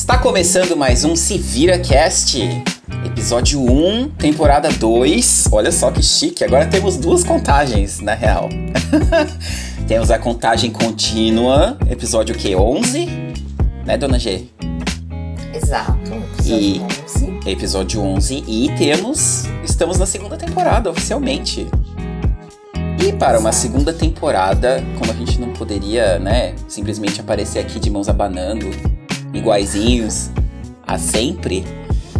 [0.00, 2.40] Está começando mais um Se Vira Cast,
[3.04, 5.48] episódio 1, temporada 2.
[5.52, 8.48] Olha só que chique, agora temos duas contagens, na real.
[9.86, 13.08] temos a contagem contínua, episódio que 11,
[13.84, 14.46] né, dona G?
[15.54, 17.40] Exato, episódio e 11.
[17.46, 21.66] Episódio 11 e temos estamos na segunda temporada oficialmente.
[23.06, 27.90] E para uma segunda temporada, como a gente não poderia, né, simplesmente aparecer aqui de
[27.90, 28.66] mãos abanando,
[29.32, 30.30] iguaizinhos
[30.86, 31.64] a sempre,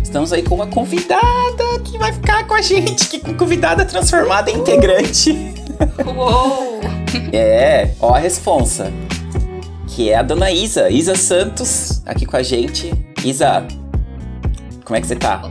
[0.02, 4.58] estamos aí com uma convidada que vai ficar com a gente, que convidada transformada em
[4.58, 5.54] integrante.
[6.06, 6.80] Uou!
[7.32, 8.92] é, ó a responsa.
[9.88, 12.92] Que é a dona Isa, Isa Santos, aqui com a gente.
[13.24, 13.66] Isa,
[14.84, 15.42] como é que você tá?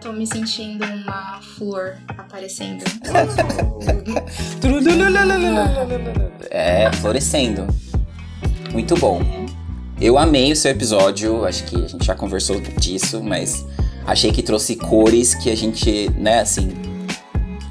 [0.00, 2.84] Tô me sentindo uma flor aparecendo.
[6.50, 7.66] é, florescendo.
[8.72, 9.47] Muito bom.
[10.00, 13.66] Eu amei o seu episódio, acho que a gente já conversou disso, mas
[14.06, 16.70] achei que trouxe cores que a gente, né, assim.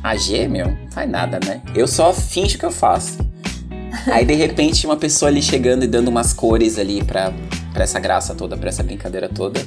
[0.03, 1.61] A G, meu, não faz nada, né?
[1.73, 3.17] Eu só finjo que eu faço.
[4.11, 7.33] Aí de repente uma pessoa ali chegando e dando umas cores ali pra,
[7.73, 9.65] pra essa graça toda, pra essa brincadeira toda.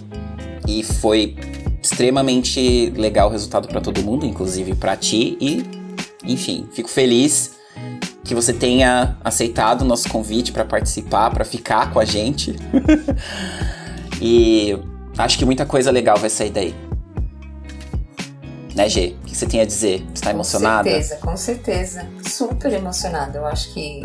[0.69, 1.37] E foi
[1.83, 5.37] extremamente legal o resultado para todo mundo, inclusive para ti.
[5.41, 5.65] E,
[6.25, 7.53] enfim, fico feliz
[8.31, 12.55] que você tenha aceitado o nosso convite para participar, para ficar com a gente.
[14.23, 14.79] e
[15.19, 16.73] acho que muita coisa legal vai sair daí.
[18.73, 19.17] Né, G?
[19.21, 20.07] O que você tem a dizer?
[20.15, 20.89] Você tá emocionada?
[20.89, 22.09] Com certeza, com certeza.
[22.25, 23.37] Super emocionada.
[23.37, 24.03] Eu acho que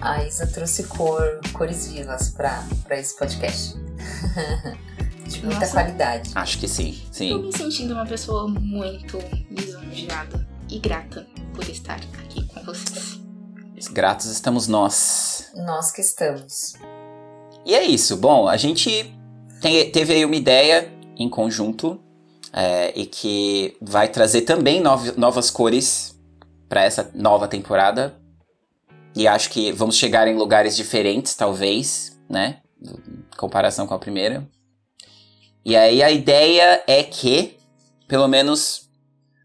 [0.00, 3.74] a Isa trouxe cor, cores vivas para esse podcast.
[5.26, 5.72] de muita Nossa.
[5.72, 6.30] qualidade.
[6.32, 7.30] Acho que sim, sim.
[7.30, 9.18] Tô me sentindo uma pessoa muito
[9.50, 13.21] lisonjeada e grata por estar aqui com vocês.
[13.90, 15.50] Gratos estamos nós.
[15.54, 16.74] Nós que estamos.
[17.64, 18.16] E é isso.
[18.16, 19.12] Bom, a gente
[19.60, 22.00] tem, teve aí uma ideia em conjunto
[22.52, 26.18] é, e que vai trazer também nov novas cores
[26.68, 28.14] para essa nova temporada.
[29.14, 32.60] E acho que vamos chegar em lugares diferentes, talvez, né?
[32.80, 34.48] Em comparação com a primeira.
[35.64, 37.56] E aí a ideia é que,
[38.08, 38.81] pelo menos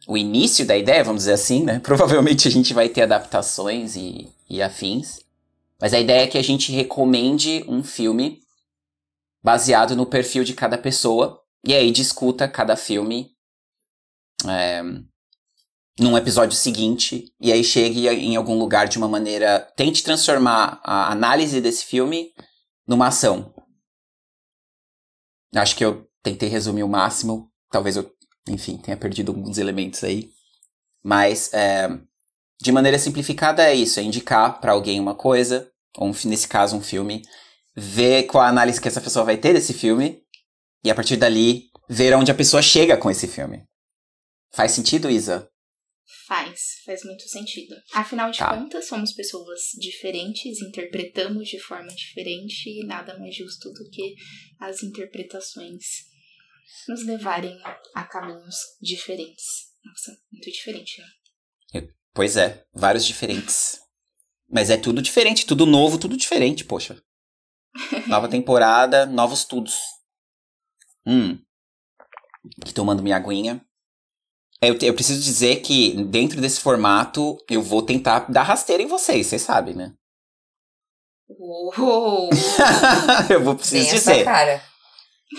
[0.08, 1.80] o início da ideia, vamos dizer assim, né?
[1.84, 5.20] Provavelmente a gente vai ter adaptações e, e afins.
[5.80, 8.42] Mas a ideia é que a gente recomende um filme
[9.44, 11.44] baseado no perfil de cada pessoa.
[11.64, 13.32] E aí discuta cada filme
[14.48, 14.82] é,
[16.00, 17.32] num episódio seguinte.
[17.40, 19.60] E aí chegue em algum lugar de uma maneira.
[19.76, 22.32] Tente transformar a análise desse filme
[22.88, 23.54] numa ação.
[25.54, 27.52] Acho que eu tentei resumir o máximo.
[27.70, 28.10] Talvez eu,
[28.48, 30.32] enfim, tenha perdido alguns elementos aí.
[31.04, 31.90] Mas, é,
[32.62, 36.82] de maneira simplificada, é isso: é indicar para alguém uma coisa, ou nesse caso, um
[36.82, 37.24] filme,
[37.76, 40.22] ver qual a análise que essa pessoa vai ter desse filme,
[40.84, 43.64] e a partir dali, ver onde a pessoa chega com esse filme.
[44.52, 45.50] Faz sentido, Isa?
[46.28, 47.76] Faz, faz muito sentido.
[47.94, 48.58] Afinal de tá.
[48.58, 54.16] contas, somos pessoas diferentes, interpretamos de forma diferente e nada mais justo do que
[54.60, 56.08] as interpretações
[56.88, 57.58] nos levarem
[57.96, 59.46] a caminhos diferentes.
[59.84, 61.08] Nossa, muito diferente, né?
[62.18, 63.80] Pois é, vários diferentes.
[64.50, 67.00] Mas é tudo diferente, tudo novo, tudo diferente, poxa.
[68.10, 69.78] Nova temporada, novos tudos.
[71.06, 71.38] Hum.
[72.60, 73.64] Aqui tomando minha aguinha.
[74.60, 79.28] Eu, eu preciso dizer que dentro desse formato eu vou tentar dar rasteira em vocês,
[79.28, 79.94] vocês sabem, né?
[81.30, 82.32] Uou.
[83.30, 84.24] eu vou precisar dizer.
[84.24, 84.64] Cara.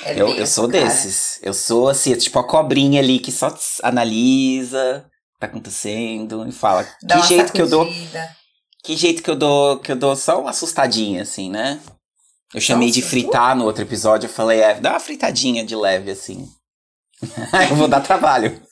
[0.04, 0.84] É eu, eu sou cara.
[0.84, 1.38] desses.
[1.42, 6.52] Eu sou assim, tipo a cobrinha ali que só analisa o que tá acontecendo e
[6.52, 7.52] fala Dá que jeito sacudida.
[7.52, 7.92] que eu dou.
[8.84, 11.80] Que jeito que eu dou, que eu dou só uma assustadinha, assim, né?
[12.54, 15.76] Eu chamei Nossa, de fritar no outro episódio, eu falei, é, dá uma fritadinha de
[15.76, 16.48] leve, assim.
[17.70, 18.62] eu vou dar trabalho.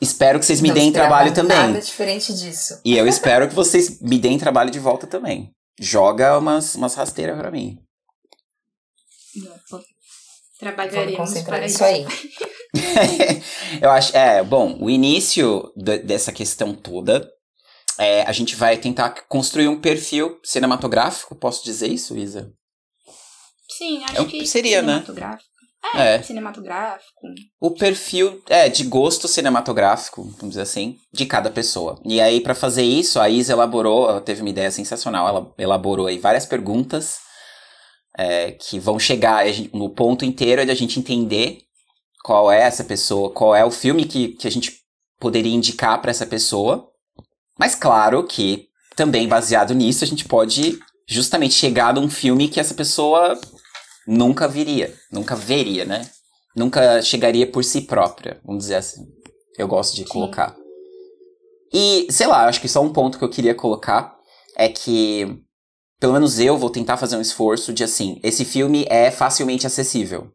[0.00, 1.56] Espero que vocês me Não deem trabalho também.
[1.56, 2.80] Nada diferente disso.
[2.84, 5.50] E eu espero que vocês me deem trabalho de volta também.
[5.78, 7.78] Joga umas, umas rasteiras pra mim.
[10.58, 12.04] Trabalharemos para isso aí.
[13.80, 15.72] eu acho, é, bom, o início
[16.04, 17.28] dessa questão toda,
[17.98, 22.52] é, a gente vai tentar construir um perfil cinematográfico, posso dizer isso, Isa?
[23.70, 25.04] Sim, acho é, que seria, né?
[25.94, 27.28] É, é, cinematográfico.
[27.60, 32.00] O perfil é de gosto cinematográfico, vamos dizer assim, de cada pessoa.
[32.04, 36.08] E aí, para fazer isso, a Isa elaborou, ela teve uma ideia sensacional, ela elaborou
[36.08, 37.27] aí várias perguntas
[38.18, 41.60] é, que vão chegar no ponto inteiro de a gente entender
[42.24, 44.72] qual é essa pessoa, qual é o filme que, que a gente
[45.20, 46.90] poderia indicar para essa pessoa.
[47.58, 48.66] Mas claro que
[48.96, 53.40] também baseado nisso a gente pode justamente chegar num filme que essa pessoa
[54.06, 56.08] nunca viria, nunca veria, né?
[56.56, 59.06] Nunca chegaria por si própria, vamos dizer assim.
[59.56, 60.08] Eu gosto de Sim.
[60.08, 60.56] colocar.
[61.72, 64.16] E, sei lá, acho que só um ponto que eu queria colocar
[64.56, 65.40] é que,
[66.00, 70.30] pelo menos eu vou tentar fazer um esforço de assim, esse filme é facilmente acessível.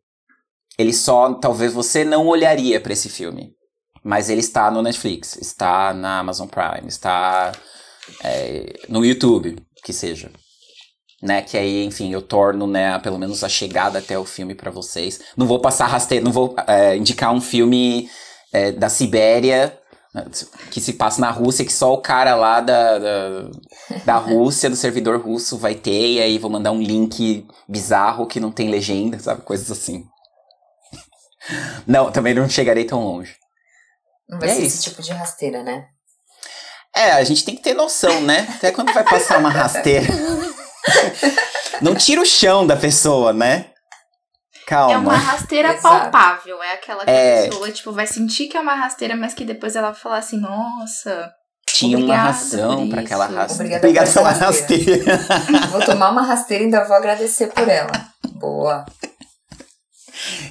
[0.78, 3.54] Ele só, talvez você não olharia para esse filme.
[4.04, 7.54] Mas ele está no Netflix, está na Amazon Prime, está
[8.22, 10.30] é, no YouTube, que seja.
[11.22, 14.70] Né, que aí, enfim, eu torno, né, pelo menos a chegada até o filme para
[14.70, 15.22] vocês.
[15.38, 18.10] Não vou passar rasteiro, não vou é, indicar um filme
[18.52, 19.80] é, da Sibéria
[20.70, 23.50] que se passa na Rússia, que só o cara lá da, da,
[24.06, 28.40] da Rússia, do servidor russo, vai ter, e aí vou mandar um link bizarro que
[28.40, 29.42] não tem legenda, sabe?
[29.42, 30.06] Coisas assim.
[31.88, 33.36] Não, também não chegarei tão longe.
[34.30, 34.78] Não vai é ser isso.
[34.78, 35.86] esse tipo de rasteira, né?
[36.96, 38.48] É, a gente tem que ter noção, né?
[38.56, 40.08] Até quando vai passar uma rasteira.
[41.82, 43.73] Não tira o chão da pessoa, né?
[44.74, 44.94] Calma.
[44.94, 46.64] É uma rasteira palpável.
[46.64, 47.46] É aquela que é...
[47.46, 50.18] a pessoa, tipo, vai sentir que é uma rasteira, mas que depois ela vai falar
[50.18, 51.32] assim, nossa.
[51.68, 53.78] Tinha uma razão para aquela rasteira.
[53.78, 55.16] Obrigada, Obrigada pela rasteira.
[55.16, 55.68] rasteira.
[55.68, 57.92] vou tomar uma rasteira e ainda vou agradecer por ela.
[58.34, 58.86] Boa.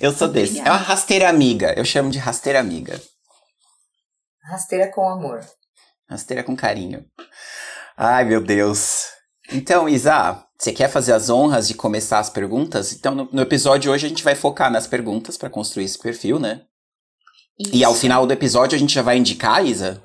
[0.00, 0.52] Eu sou Obrigada.
[0.54, 0.60] desse.
[0.60, 1.74] É uma rasteira amiga.
[1.76, 3.00] Eu chamo de rasteira amiga.
[4.44, 5.40] Rasteira com amor.
[6.08, 7.04] Rasteira com carinho.
[7.96, 9.06] Ai, meu Deus.
[9.50, 12.92] Então, Isa, você quer fazer as honras de começar as perguntas?
[12.92, 16.38] Então, no, no episódio hoje a gente vai focar nas perguntas para construir esse perfil,
[16.38, 16.62] né?
[17.58, 17.74] Isso.
[17.74, 20.00] E ao final do episódio a gente já vai indicar, Isa?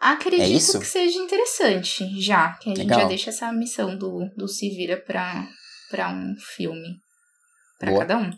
[0.00, 0.80] Acredito é isso?
[0.80, 2.54] que seja interessante, já.
[2.54, 3.02] Que a gente Legal.
[3.02, 5.46] já deixa essa missão do, do Se Vira pra
[6.10, 6.96] um filme.
[7.78, 8.30] para cada um.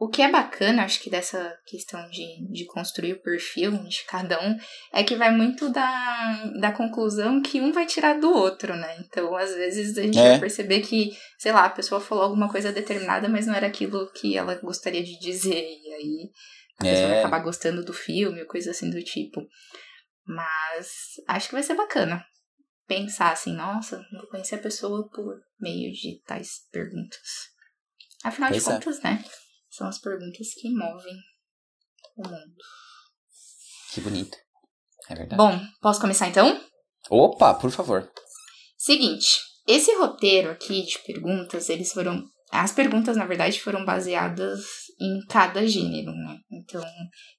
[0.00, 4.40] O que é bacana, acho que dessa questão de, de construir o perfil de cada
[4.40, 4.56] um,
[4.92, 8.96] é que vai muito da, da conclusão que um vai tirar do outro, né?
[9.00, 10.30] Então, às vezes, a gente é.
[10.30, 14.08] vai perceber que, sei lá, a pessoa falou alguma coisa determinada, mas não era aquilo
[14.12, 15.64] que ela gostaria de dizer.
[15.64, 16.30] E aí
[16.78, 16.90] a é.
[16.92, 19.40] pessoa vai acabar gostando do filme, ou coisa assim do tipo.
[20.24, 22.24] Mas acho que vai ser bacana
[22.88, 27.50] pensar assim, nossa, vou conhecer a pessoa por meio de tais perguntas.
[28.24, 28.72] Afinal pois de é.
[28.72, 29.24] contas, né?
[29.78, 31.14] São as perguntas que movem
[32.16, 32.56] o mundo.
[33.94, 34.36] Que bonito.
[35.08, 35.36] É verdade.
[35.36, 36.60] Bom, posso começar então?
[37.08, 38.10] Opa, por favor.
[38.76, 39.38] Seguinte,
[39.68, 42.24] esse roteiro aqui de perguntas, eles foram.
[42.50, 44.64] As perguntas, na verdade, foram baseadas
[45.00, 46.40] em cada gênero, né?
[46.50, 46.82] Então,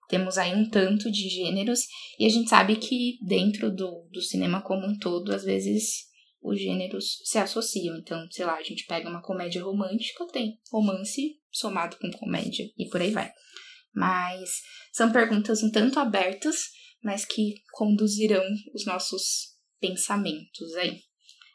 [0.08, 1.82] temos aí um tanto de gêneros,
[2.18, 6.09] e a gente sabe que dentro do, do cinema como um todo, às vezes
[6.42, 7.98] os gêneros se associam.
[7.98, 12.88] Então, sei lá, a gente pega uma comédia romântica, tem romance somado com comédia e
[12.90, 13.32] por aí vai.
[13.94, 14.50] Mas
[14.92, 16.70] são perguntas um tanto abertas,
[17.04, 18.44] mas que conduzirão
[18.74, 21.02] os nossos pensamentos aí.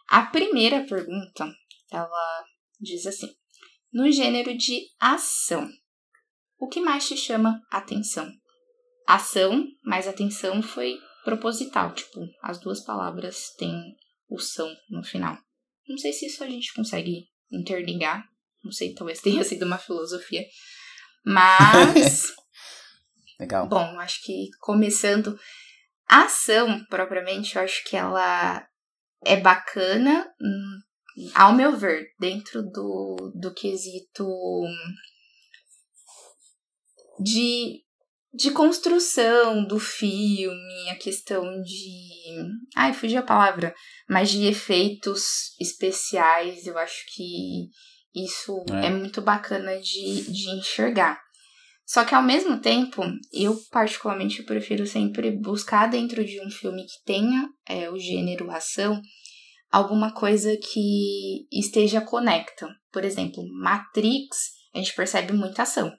[0.09, 1.53] A primeira pergunta,
[1.91, 2.45] ela
[2.81, 3.29] diz assim:
[3.93, 5.69] no gênero de ação,
[6.59, 8.31] o que mais te chama atenção?
[9.07, 13.95] Ação, mas atenção foi proposital, tipo, as duas palavras têm
[14.29, 15.37] o são no final.
[15.89, 18.25] Não sei se isso a gente consegue interligar.
[18.63, 20.45] Não sei, talvez tenha sido uma filosofia.
[21.25, 22.33] Mas.
[23.39, 23.69] Legal.
[23.69, 25.39] Bom, acho que começando.
[26.09, 28.67] A ação, propriamente, eu acho que ela
[29.25, 30.81] é bacana, hum,
[31.35, 34.27] ao meu ver, dentro do, do quesito
[37.21, 37.83] de
[38.35, 42.35] de construção do filme, a questão de.
[42.75, 43.75] Ai, fugiu a palavra.
[44.09, 47.69] Mas de efeitos especiais, eu acho que
[48.15, 51.21] isso é, é muito bacana de, de enxergar.
[51.87, 57.05] Só que ao mesmo tempo, eu particularmente prefiro sempre buscar dentro de um filme que
[57.05, 59.01] tenha é, o gênero ação
[59.71, 62.69] alguma coisa que esteja conecta.
[62.93, 65.93] Por exemplo, Matrix, a gente percebe muita ação.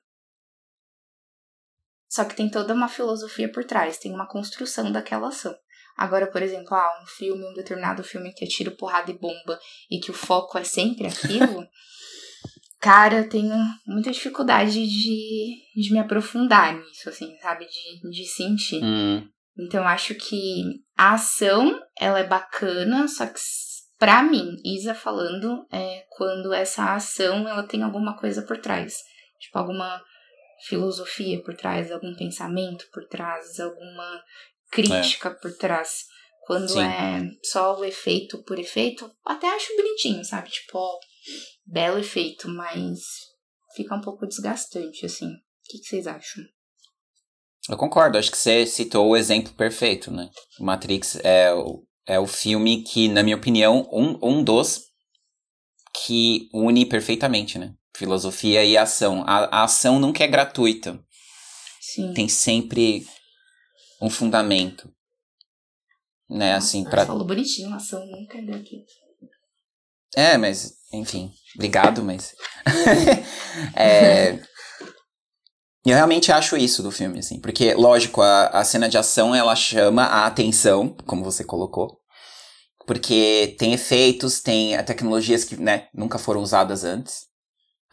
[2.15, 5.53] Só que tem toda uma filosofia por trás, tem uma construção daquela ação.
[5.97, 9.59] Agora, por exemplo, ah, um filme, um determinado filme que é tiro, porrada e bomba
[9.91, 11.67] e que o foco é sempre aquilo,
[12.79, 13.53] cara, eu tenho
[13.85, 17.65] muita dificuldade de, de me aprofundar nisso, assim, sabe?
[17.65, 18.81] De, de sentir.
[18.81, 19.27] Hum.
[19.59, 20.63] Então, eu acho que
[20.95, 23.41] a ação, ela é bacana, só que
[23.99, 28.95] pra mim, Isa falando, é quando essa ação, ela tem alguma coisa por trás.
[29.37, 30.01] Tipo, alguma
[30.67, 34.23] filosofia por trás, algum pensamento por trás, alguma
[34.71, 35.33] crítica é.
[35.33, 36.05] por trás.
[36.45, 36.83] Quando Sim.
[36.83, 40.49] é só o efeito por efeito, até acho bonitinho, sabe?
[40.49, 40.99] Tipo, ó,
[41.65, 42.99] belo efeito, mas
[43.75, 45.27] fica um pouco desgastante, assim.
[45.27, 46.43] O que, que vocês acham?
[47.67, 50.29] Eu concordo, acho que você citou o exemplo perfeito, né?
[50.59, 54.83] Matrix é o, é o filme que, na minha opinião, um, um dos
[56.03, 57.73] que une perfeitamente, né?
[57.95, 59.23] Filosofia e ação.
[59.25, 60.99] A, a ação nunca é gratuita.
[61.79, 62.13] Sim.
[62.13, 63.05] Tem sempre
[64.01, 64.91] um fundamento.
[66.29, 67.05] Né, assim, pra...
[67.05, 68.91] falou bonitinho, ação nunca é gratuita.
[70.15, 72.33] É, mas, enfim, obrigado, mas.
[73.75, 74.39] é...
[75.85, 79.55] Eu realmente acho isso do filme, assim, porque, lógico, a, a cena de ação ela
[79.55, 81.99] chama a atenção, como você colocou,
[82.87, 87.27] porque tem efeitos, tem tecnologias que, né, nunca foram usadas antes.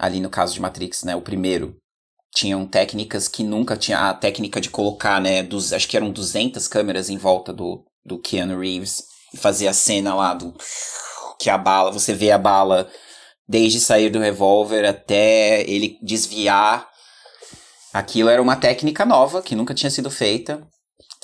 [0.02, 1.76] Ali no caso de Matrix, né, o primeiro,
[2.35, 6.66] tinham técnicas que nunca tinha a técnica de colocar, né, dos, acho que eram 200
[6.66, 10.52] câmeras em volta do, do Keanu Reeves e fazer a cena lá do
[11.38, 12.90] que a bala, você vê a bala
[13.47, 16.88] desde sair do revólver até ele desviar.
[17.92, 20.66] Aquilo era uma técnica nova que nunca tinha sido feita,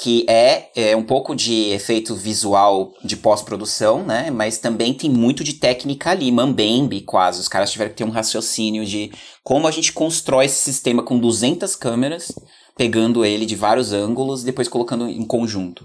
[0.01, 4.31] que é, é um pouco de efeito visual de pós-produção, né?
[4.31, 7.41] Mas também tem muito de técnica ali, mambembe quase.
[7.41, 9.11] Os caras tiveram que ter um raciocínio de
[9.43, 12.33] como a gente constrói esse sistema com 200 câmeras,
[12.77, 15.85] pegando ele de vários ângulos e depois colocando em conjunto.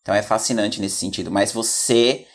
[0.00, 1.30] Então é fascinante nesse sentido.
[1.30, 2.26] Mas você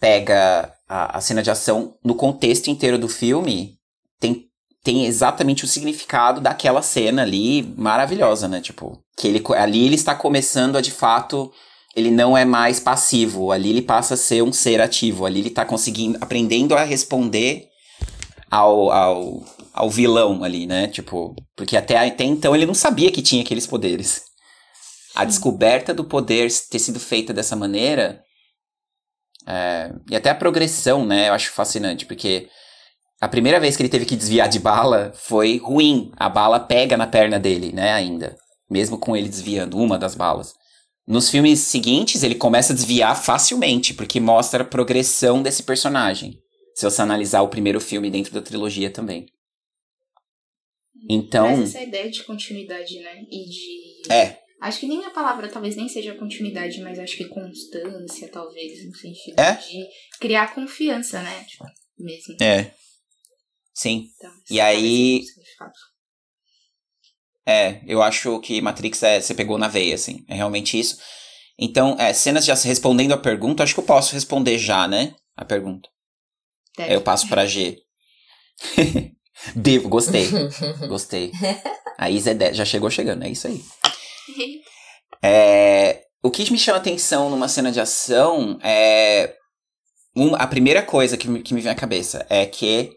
[0.00, 3.78] pega a, a cena de ação no contexto inteiro do filme,
[4.18, 4.48] tem,
[4.84, 8.60] tem exatamente o significado daquela cena ali maravilhosa, né?
[8.60, 11.50] Tipo, que ele, ali ele está começando a de fato.
[11.96, 15.48] Ele não é mais passivo, ali ele passa a ser um ser ativo, ali ele
[15.48, 17.68] está conseguindo, aprendendo a responder
[18.50, 20.88] ao, ao, ao vilão ali, né?
[20.88, 24.22] Tipo, porque até, até então ele não sabia que tinha aqueles poderes.
[25.14, 28.20] A descoberta do poder ter sido feita dessa maneira
[29.46, 31.28] é, e até a progressão, né?
[31.28, 32.48] Eu acho fascinante, porque
[33.24, 36.10] a primeira vez que ele teve que desviar de bala foi ruim.
[36.16, 37.92] A bala pega na perna dele, né?
[37.92, 38.36] Ainda.
[38.70, 40.52] Mesmo com ele desviando uma das balas.
[41.06, 46.38] Nos filmes seguintes, ele começa a desviar facilmente, porque mostra a progressão desse personagem.
[46.74, 49.26] Se você analisar o primeiro filme dentro da trilogia também.
[51.08, 51.48] Então.
[51.56, 53.22] Mas essa ideia de continuidade, né?
[53.30, 54.12] E de.
[54.12, 58.86] É, Acho que nem a palavra talvez nem seja continuidade, mas acho que constância, talvez,
[58.86, 59.52] no sentido É?
[59.52, 59.86] de
[60.18, 61.44] criar confiança, né?
[61.44, 61.64] Tipo,
[61.98, 62.34] mesmo.
[62.40, 62.72] é.
[63.74, 64.08] Sim.
[64.16, 65.72] Então, E aí- esse significado.
[67.46, 70.24] É, eu acho que Matrix é, você pegou na veia, assim.
[70.28, 70.98] É realmente isso.
[71.58, 75.14] Então, é, cenas já respondendo a pergunta, acho que eu posso responder já, né?
[75.36, 75.88] A pergunta.
[76.76, 76.90] Deve.
[76.90, 77.78] Aí eu passo pra G.
[79.54, 80.26] Devo, gostei.
[80.88, 81.32] Gostei.
[81.98, 83.62] A Isa é 10, já chegou chegando, é isso aí.
[85.22, 89.34] É, o que me chama atenção numa cena de ação é.
[90.38, 92.92] a primeira coisa que, me- que me vem à cabeça é que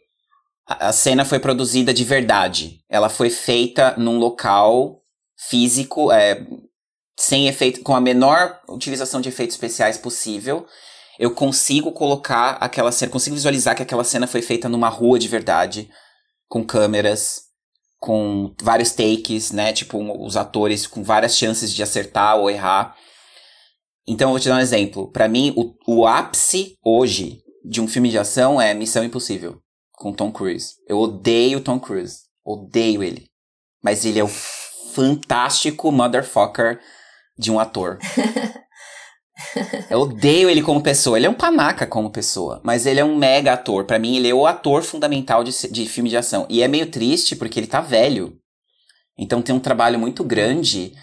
[0.67, 2.81] a, cena foi produzida de verdade.
[2.89, 5.01] Ela foi feita num local
[5.37, 6.45] físico, é,
[7.17, 10.65] sem efeito, com a menor utilização de efeitos especiais possível.
[11.17, 15.27] Eu consigo colocar aquela cena, consigo visualizar que aquela cena foi feita numa rua de
[15.27, 15.89] verdade,
[16.47, 17.41] com câmeras,
[17.99, 19.71] com vários takes, né?
[19.73, 22.95] Tipo, os atores com várias chances de acertar ou errar.
[24.05, 25.11] Então, eu vou te dar um exemplo.
[25.11, 29.61] Pra mim, o, o ápice hoje de um filme de ação é Missão Impossível,
[29.97, 30.75] com Tom Cruise.
[30.87, 32.19] Eu odeio Tom Cruise.
[32.45, 33.27] Odeio ele.
[33.83, 36.79] Mas ele é o fantástico motherfucker
[37.37, 37.97] de um ator.
[39.89, 41.17] Eu odeio ele como pessoa.
[41.17, 43.85] Ele é um panaca como pessoa, mas ele é um mega ator.
[43.85, 46.47] Pra mim, ele é o ator fundamental de, de filme de ação.
[46.49, 48.35] E é meio triste porque ele tá velho.
[49.17, 50.93] Então tem um trabalho muito grande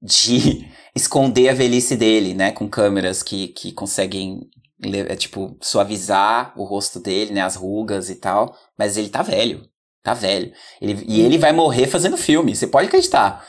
[0.00, 0.66] de
[0.96, 2.50] esconder a velhice dele, né?
[2.50, 4.40] Com câmeras que, que conseguem,
[4.82, 7.42] é, tipo, suavizar o rosto dele, né?
[7.42, 8.56] As rugas e tal.
[8.78, 9.62] Mas ele tá velho.
[10.02, 10.52] Tá velho.
[10.80, 12.54] Ele, e ele vai morrer fazendo filme.
[12.54, 13.44] Você pode acreditar.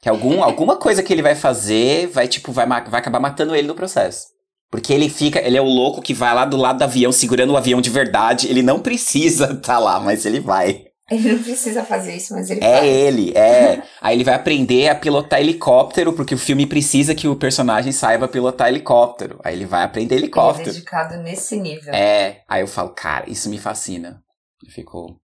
[0.00, 3.66] Que algum, alguma coisa que ele vai fazer vai, tipo, vai, vai acabar matando ele
[3.66, 4.26] no processo.
[4.70, 7.52] Porque ele fica, ele é o louco que vai lá do lado do avião, segurando
[7.52, 8.48] o avião de verdade.
[8.48, 10.85] Ele não precisa tá lá, mas ele vai.
[11.10, 12.84] Ele não precisa fazer isso, mas ele É faz.
[12.84, 13.82] ele, é.
[14.00, 18.26] Aí ele vai aprender a pilotar helicóptero, porque o filme precisa que o personagem saiba
[18.26, 19.38] pilotar helicóptero.
[19.44, 20.72] Aí ele vai aprender Ele é helicóptero.
[20.72, 21.94] dedicado nesse nível.
[21.94, 22.42] É.
[22.48, 24.20] Aí eu falo, cara, isso me fascina.
[24.66, 25.20] Eu fico.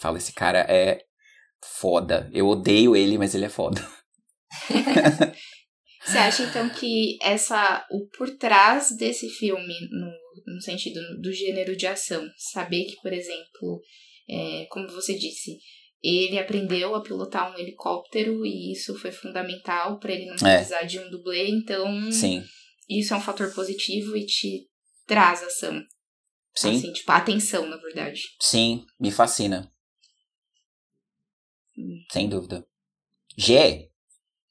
[0.00, 1.00] Falo, esse cara é
[1.80, 2.30] foda.
[2.32, 3.84] Eu odeio ele, mas ele é foda.
[6.04, 11.76] Você acha então que essa o por trás desse filme no, no sentido do gênero
[11.76, 13.80] de ação, saber que, por exemplo,
[14.30, 15.58] é, como você disse,
[16.02, 20.56] ele aprendeu a pilotar um helicóptero e isso foi fundamental para ele não É.
[20.58, 22.44] precisar de um dublê, então Sim.
[22.88, 24.68] isso é um fator positivo e te
[25.06, 25.82] traz ação.
[26.54, 26.76] Sim.
[26.76, 28.20] Assim, tipo, a atenção, na verdade.
[28.40, 29.70] Sim, me fascina.
[32.10, 32.66] Sem dúvida.
[33.36, 33.88] G,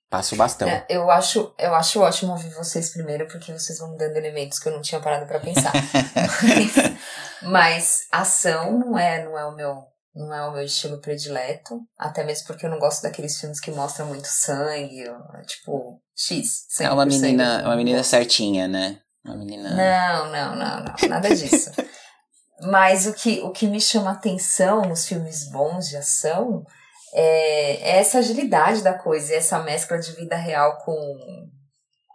[0.09, 0.67] passa o bastão.
[0.69, 4.59] É, eu, acho, eu acho ótimo ouvir vocês primeiro, porque vocês vão me dando elementos
[4.59, 5.73] que eu não tinha parado pra pensar.
[5.73, 6.71] mas,
[7.43, 9.85] mas ação não é, não é o meu
[10.17, 13.69] não é o meu estilo predileto, até mesmo porque eu não gosto daqueles filmes que
[13.69, 15.03] mostram muito sangue,
[15.45, 16.65] tipo, X.
[16.81, 18.99] É uma menina, uma menina certinha, né?
[19.23, 19.69] Uma menina.
[19.69, 21.71] Não, não, não, não, nada disso.
[22.61, 26.65] Mas o que, o que me chama atenção nos filmes bons de ação
[27.13, 30.95] é, é essa agilidade da coisa, essa mescla de vida real com,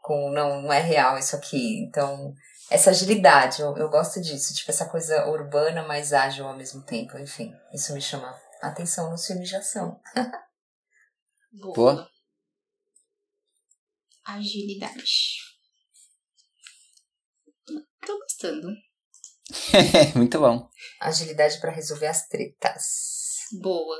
[0.02, 1.84] com não, não é real isso aqui.
[1.84, 2.34] Então,
[2.72, 7.18] essa agilidade, eu, eu gosto disso, tipo, essa coisa urbana, mas ágil ao mesmo tempo,
[7.18, 10.00] enfim, isso me chama atenção nos filmes de ação.
[11.52, 12.08] Boa.
[14.24, 15.38] Agilidade.
[18.06, 18.68] Tô gostando.
[20.16, 20.68] Muito bom.
[21.00, 23.48] Agilidade para resolver as tretas.
[23.60, 23.98] Boa.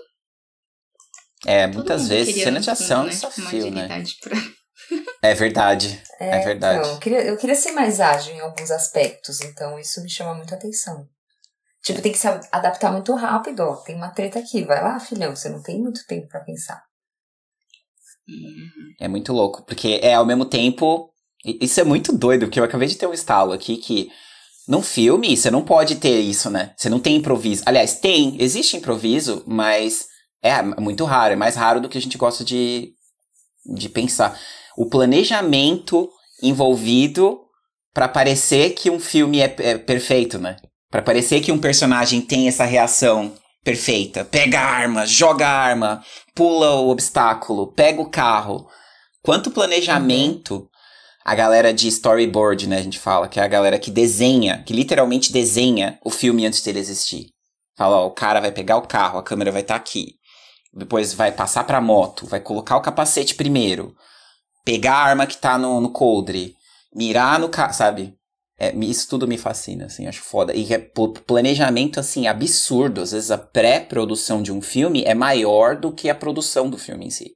[1.44, 3.88] É, muitas vezes cena de ação é um desafio, né?
[4.20, 4.36] Pra...
[5.22, 6.02] É verdade.
[6.18, 6.80] É, é verdade.
[6.80, 10.34] Então, eu, queria, eu queria ser mais ágil em alguns aspectos, então isso me chama
[10.34, 11.08] muito atenção.
[11.82, 13.76] Tipo, tem que se adaptar muito rápido, ó.
[13.76, 16.82] Tem uma treta aqui, vai lá, filhão, você não tem muito tempo para pensar.
[19.00, 21.12] É muito louco, porque é ao mesmo tempo.
[21.44, 24.10] Isso é muito doido, porque eu acabei de ter um estalo aqui que.
[24.68, 26.72] Num filme, você não pode ter isso, né?
[26.76, 27.64] Você não tem improviso.
[27.66, 30.06] Aliás, tem, existe improviso, mas
[30.40, 32.94] é muito raro, é mais raro do que a gente gosta de,
[33.66, 34.38] de pensar
[34.76, 36.08] o planejamento
[36.42, 37.40] envolvido
[37.92, 40.56] para parecer que um filme é, é perfeito, né?
[40.90, 44.24] Para parecer que um personagem tem essa reação perfeita.
[44.24, 48.66] Pega a arma, joga a arma, pula o obstáculo, pega o carro.
[49.22, 50.68] Quanto planejamento
[51.24, 54.72] a galera de storyboard, né, a gente fala, que é a galera que desenha, que
[54.72, 57.28] literalmente desenha o filme antes dele existir.
[57.76, 60.16] Fala, ó, o cara vai pegar o carro, a câmera vai estar tá aqui.
[60.74, 63.94] Depois vai passar pra moto, vai colocar o capacete primeiro
[64.64, 66.56] pegar a arma que tá no, no coldre,
[66.94, 68.14] mirar no carro, sabe?
[68.58, 70.54] É, isso tudo me fascina, assim, acho foda.
[70.54, 70.78] E é
[71.26, 73.00] planejamento, assim, absurdo.
[73.00, 77.06] Às vezes a pré-produção de um filme é maior do que a produção do filme
[77.06, 77.32] em si.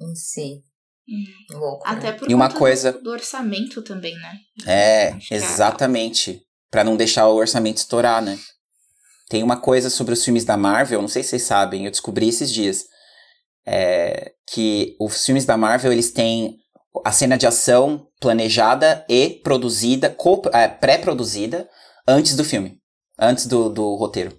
[0.00, 0.62] Em si.
[1.06, 1.58] Hum.
[1.58, 2.18] Louco, Até né?
[2.18, 4.38] por e uma coisa do, orçamento também, né?
[4.66, 6.30] É, é exatamente.
[6.30, 6.40] É...
[6.70, 8.38] para não deixar o orçamento estourar, né?
[9.28, 12.28] Tem uma coisa sobre os filmes da Marvel, não sei se vocês sabem, eu descobri
[12.28, 12.86] esses dias
[13.66, 16.58] é, que os filmes da Marvel eles têm
[17.04, 20.16] a cena de ação planejada e produzida,
[20.52, 21.68] é, pré-produzida
[22.06, 22.78] antes do filme,
[23.18, 24.38] antes do, do roteiro.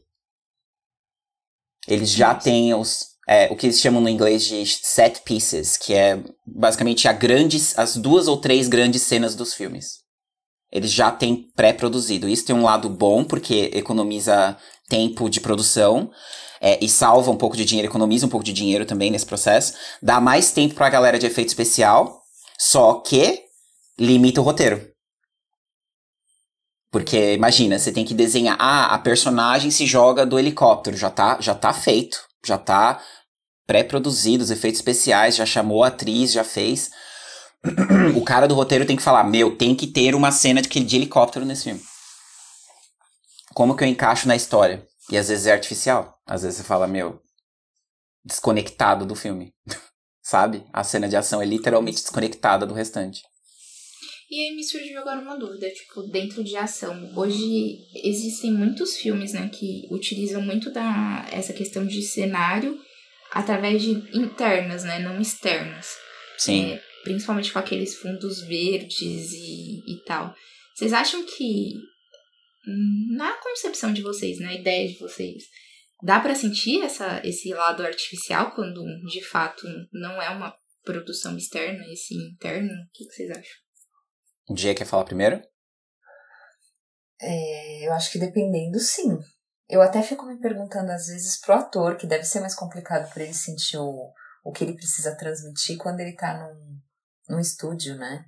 [1.88, 5.94] Eles já têm os, é, o que eles chamam no inglês de set pieces, que
[5.94, 10.04] é basicamente a grandes, as duas ou três grandes cenas dos filmes.
[10.72, 12.28] Eles já têm pré-produzido.
[12.28, 16.12] Isso tem um lado bom, porque economiza tempo de produção,
[16.62, 19.74] é, e salva um pouco de dinheiro, economiza um pouco de dinheiro também nesse processo.
[20.02, 22.22] Dá mais tempo pra galera de efeito especial,
[22.58, 23.44] só que
[24.00, 24.96] limita o roteiro.
[26.92, 31.38] Porque imagina, você tem que desenhar, ah, a personagem se joga do helicóptero, já tá,
[31.42, 33.02] já tá feito, já tá
[33.68, 36.90] pré-produzido os efeitos especiais, já chamou a atriz, já fez.
[38.16, 40.96] o cara do roteiro tem que falar, meu, tem que ter uma cena de, de
[40.96, 41.82] helicóptero nesse filme.
[43.56, 44.86] Como que eu encaixo na história?
[45.10, 46.22] E às vezes é artificial.
[46.28, 47.22] Às vezes você fala, meu,
[48.26, 49.54] desconectado do filme.
[50.22, 50.66] Sabe?
[50.74, 53.22] A cena de ação é literalmente desconectada do restante.
[54.30, 57.14] E aí me surgiu agora uma dúvida, tipo, dentro de ação.
[57.16, 62.78] Hoje existem muitos filmes, né, que utilizam muito da essa questão de cenário
[63.32, 65.88] através de internas, né, não externas.
[66.38, 66.74] Sim.
[66.74, 70.36] É, principalmente com aqueles fundos verdes e, e tal.
[70.76, 71.76] Vocês acham que
[73.16, 75.44] na concepção de vocês, na ideia de vocês,
[76.04, 81.84] dá para sentir essa, esse lado artificial quando de fato não é uma produção externa,
[81.92, 82.72] esse interno?
[82.72, 83.56] O que, que vocês acham?
[84.50, 85.42] O dia quer falar primeiro?
[87.20, 89.18] É, eu acho que dependendo, sim.
[89.68, 93.24] Eu até fico me perguntando às vezes pro ator, que deve ser mais complicado para
[93.24, 96.80] ele sentir o, o que ele precisa transmitir quando ele tá num,
[97.30, 98.26] num estúdio, né?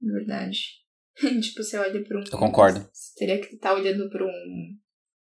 [0.00, 0.79] Verdade.
[1.40, 2.24] tipo, você olha pra um.
[2.24, 2.88] Eu concordo.
[2.92, 4.76] Você teria que estar tá olhando pra um.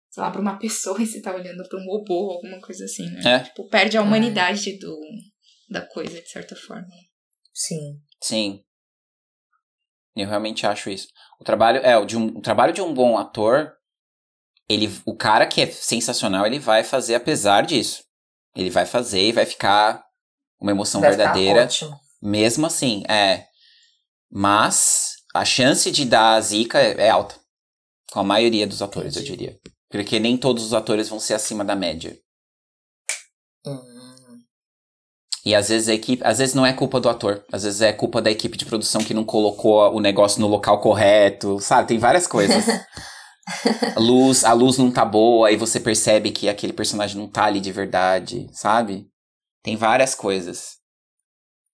[0.10, 3.10] Sei lá, pra uma pessoa e você tá olhando pra um robô, alguma coisa assim,
[3.10, 3.22] né?
[3.26, 3.40] É.
[3.40, 5.00] Tipo, perde a humanidade do,
[5.70, 6.88] da coisa, de certa forma.
[7.54, 8.00] Sim.
[8.22, 8.62] Sim.
[10.16, 11.08] Eu realmente acho isso.
[11.40, 13.74] O trabalho é o de um o trabalho de um bom ator,
[14.70, 18.04] ele o cara que é sensacional, ele vai fazer apesar disso.
[18.56, 20.02] Ele vai fazer e vai ficar
[20.60, 21.68] uma emoção vai verdadeira.
[22.22, 23.46] Mesmo assim, é.
[24.32, 27.36] Mas a chance de dar zica é, é alta.
[28.12, 29.32] Com a maioria dos atores, Entendi.
[29.32, 29.60] eu diria.
[29.90, 32.18] Porque nem todos os atores vão ser acima da média.
[33.66, 33.96] Hum.
[35.46, 37.92] E às vezes a equipe, às vezes não é culpa do ator, às vezes é
[37.92, 41.90] culpa da equipe de produção que não colocou o negócio no local correto, sabe?
[41.90, 42.66] Tem várias coisas.
[43.96, 47.44] a luz, a luz não tá boa, aí você percebe que aquele personagem não tá
[47.46, 49.08] ali de verdade, sabe?
[49.62, 50.78] Tem várias coisas.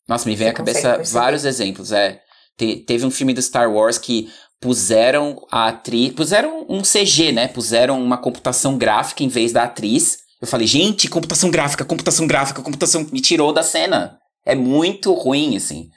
[0.07, 2.21] Nossa, me vem à cabeça vários exemplos, é.
[2.61, 7.47] Te, teve um filme do Star Wars que puseram a atriz, puseram um CG, né?
[7.47, 10.19] Puseram uma computação gráfica em vez da atriz.
[10.39, 14.19] Eu falei, gente, computação gráfica, computação gráfica, computação me tirou da cena.
[14.45, 15.89] É muito ruim, assim.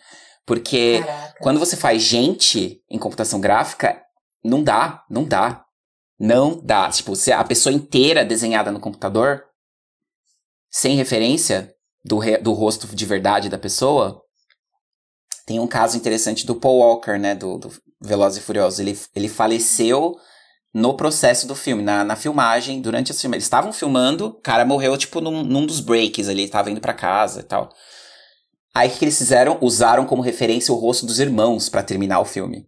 [0.46, 1.34] Porque Caraca.
[1.40, 4.00] quando você faz gente em computação gráfica,
[4.42, 5.62] não dá, não dá.
[6.18, 6.88] Não dá.
[6.88, 9.44] Tipo, se a pessoa inteira desenhada no computador,
[10.70, 14.23] sem referência do, do rosto de verdade da pessoa,
[15.46, 18.80] tem um caso interessante do Paul Walker, né, do, do Velozes e Furiosos.
[18.80, 20.16] Ele, ele faleceu
[20.72, 23.36] no processo do filme, na, na filmagem, durante a filme.
[23.36, 26.94] Eles estavam filmando, o cara morreu, tipo, num, num dos breaks ali, tava indo para
[26.94, 27.70] casa e tal.
[28.74, 29.58] Aí o que eles fizeram?
[29.60, 32.66] Usaram como referência o rosto dos irmãos para terminar o filme.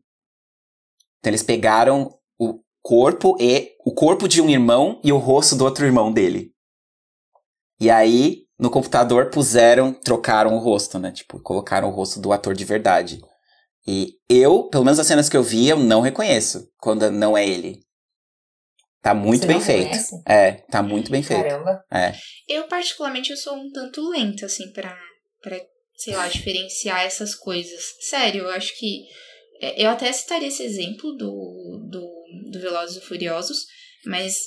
[1.18, 5.64] Então eles pegaram o corpo e o corpo de um irmão e o rosto do
[5.64, 6.52] outro irmão dele.
[7.80, 11.12] E aí no computador puseram, trocaram o rosto, né?
[11.12, 13.20] Tipo, colocaram o rosto do ator de verdade.
[13.86, 17.46] E eu, pelo menos as cenas que eu vi, eu não reconheço quando não é
[17.46, 17.86] ele.
[19.06, 19.90] Tá muito Você bem feito.
[19.90, 20.22] Conhece?
[20.26, 21.44] É, tá muito bem feito.
[21.44, 21.84] Caramba.
[21.92, 22.12] É.
[22.48, 24.98] Eu, particularmente, eu sou um tanto lenta, assim, pra,
[25.40, 25.60] pra
[25.96, 27.94] sei lá, diferenciar essas coisas.
[28.00, 29.04] Sério, eu acho que.
[29.60, 33.66] É, eu até citaria esse exemplo do, do, do Velozes e Furiosos,
[34.04, 34.38] mas,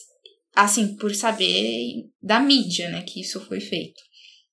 [0.63, 4.01] assim, por saber da mídia, né, que isso foi feito.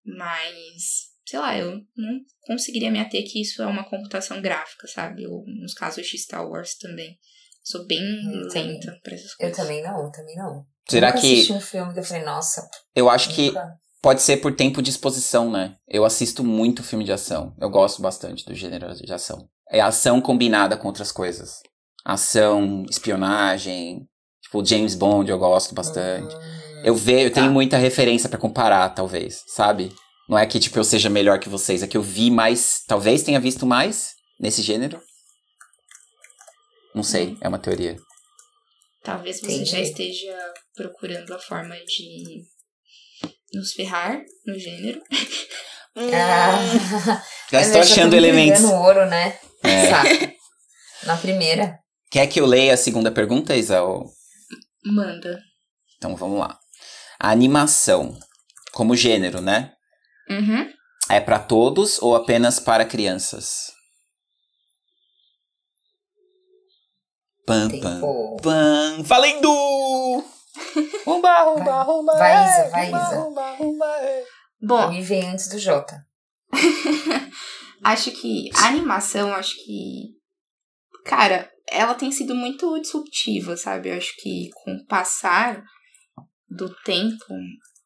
[0.05, 5.27] Mas, sei lá, eu não conseguiria me ater que isso é uma computação gráfica, sabe?
[5.27, 7.19] Ou nos casos de Star Wars também.
[7.63, 9.01] Sou bem eu lenta também.
[9.03, 9.59] pra essas coisas.
[9.59, 10.65] Eu também não, também não.
[10.89, 11.33] Será nunca que.
[11.33, 12.69] assisti um filme que eu falei, nossa.
[12.95, 13.53] Eu acho que
[14.07, 15.75] Pode ser por tempo de exposição, né?
[15.89, 17.53] Eu assisto muito filme de ação.
[17.59, 19.49] Eu gosto bastante do gênero de ação.
[19.69, 21.61] É ação combinada com outras coisas.
[22.05, 24.07] Ação, espionagem.
[24.47, 26.35] Tipo, James Bond eu gosto bastante.
[26.35, 27.41] Hum, eu vejo, eu tá.
[27.41, 29.93] tenho muita referência para comparar, talvez, sabe?
[30.29, 32.83] Não é que, tipo, eu seja melhor que vocês, é que eu vi mais.
[32.87, 35.01] Talvez tenha visto mais nesse gênero.
[36.95, 37.39] Não sei, hum.
[37.41, 37.97] é uma teoria.
[39.03, 39.71] Talvez você Entendi.
[39.71, 42.43] já esteja procurando a forma de
[43.53, 45.01] nos ferrar no gênero.
[45.99, 48.61] Ah, já estou achando elementos.
[48.61, 49.39] no ouro, né?
[49.65, 50.37] É.
[51.07, 51.79] Na primeira.
[52.11, 53.81] Quer que eu leia a segunda pergunta, Isa?
[54.87, 55.43] Manda.
[55.97, 56.59] Então vamos lá.
[57.19, 58.19] A animação,
[58.73, 59.73] como gênero, né?
[60.29, 60.71] Uhum.
[61.09, 63.73] É para todos ou apenas para crianças?
[67.47, 68.01] Pam, pam,
[68.43, 69.03] pam.
[69.05, 69.49] Valendo!
[71.07, 72.19] Rumba, rumba, rumba.
[72.19, 73.17] Vai, Isa, vai, Isa.
[73.21, 73.87] Rumba, rumba,
[74.61, 74.91] Bom.
[74.91, 76.05] Me vem antes do Jota.
[77.85, 80.16] acho que a animação, acho que.
[81.07, 83.89] Cara, ela tem sido muito disruptiva, sabe?
[83.89, 85.63] Eu acho que com o passar
[86.49, 87.25] do tempo,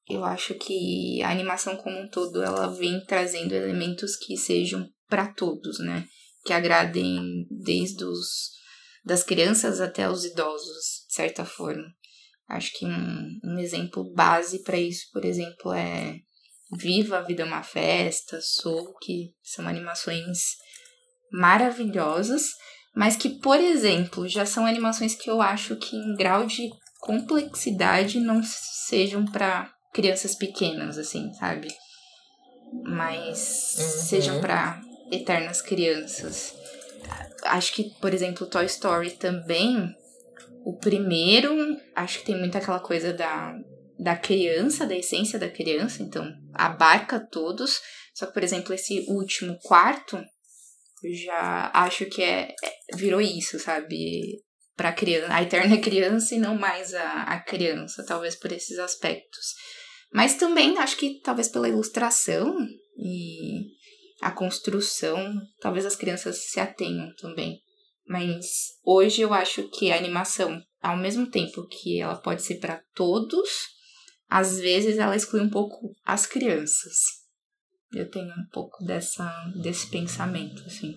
[0.09, 5.33] eu acho que a animação como um todo ela vem trazendo elementos que sejam para
[5.33, 6.07] todos, né?
[6.45, 8.59] Que agradem desde os
[9.05, 11.85] das crianças até os idosos, de certa forma.
[12.49, 16.17] Acho que um, um exemplo base para isso, por exemplo, é
[16.73, 20.39] Viva a Vida é uma Festa, Soul, que são animações
[21.33, 22.51] maravilhosas,
[22.95, 26.69] mas que, por exemplo, já são animações que eu acho que em grau de
[27.01, 31.69] complexidade não sejam para crianças pequenas, assim, sabe?
[32.85, 34.03] Mas uhum.
[34.03, 36.55] sejam para eternas crianças.
[37.45, 39.95] Acho que, por exemplo, Toy Story também
[40.65, 41.57] o primeiro,
[41.95, 43.55] acho que tem muito aquela coisa da,
[43.99, 47.81] da criança, da essência da criança, então abarca todos.
[48.15, 50.23] Só que, por exemplo, esse último quarto,
[51.05, 54.43] já acho que é, é virou isso, sabe?
[54.77, 59.55] Para criança, a eterna criança e não mais a, a criança, talvez por esses aspectos.
[60.13, 62.55] Mas também acho que talvez pela ilustração
[62.97, 63.67] e
[64.21, 67.61] a construção, talvez as crianças se atenham também.
[68.07, 68.47] Mas
[68.85, 73.49] hoje eu acho que a animação, ao mesmo tempo que ela pode ser para todos,
[74.29, 77.20] às vezes ela exclui um pouco as crianças.
[77.93, 80.97] Eu tenho um pouco dessa desse pensamento assim.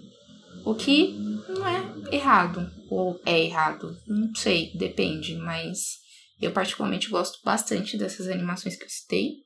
[0.66, 1.14] O que
[1.50, 5.98] não é errado ou é errado, não sei, depende, mas
[6.40, 9.38] eu particularmente gosto bastante dessas animações que eu citei,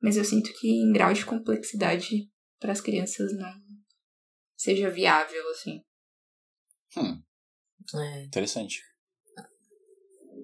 [0.00, 2.30] mas eu sinto que em grau de complexidade
[2.60, 3.52] para as crianças não
[4.56, 5.82] seja viável assim.
[6.96, 7.22] Hum.
[7.94, 8.24] É.
[8.24, 8.80] Interessante.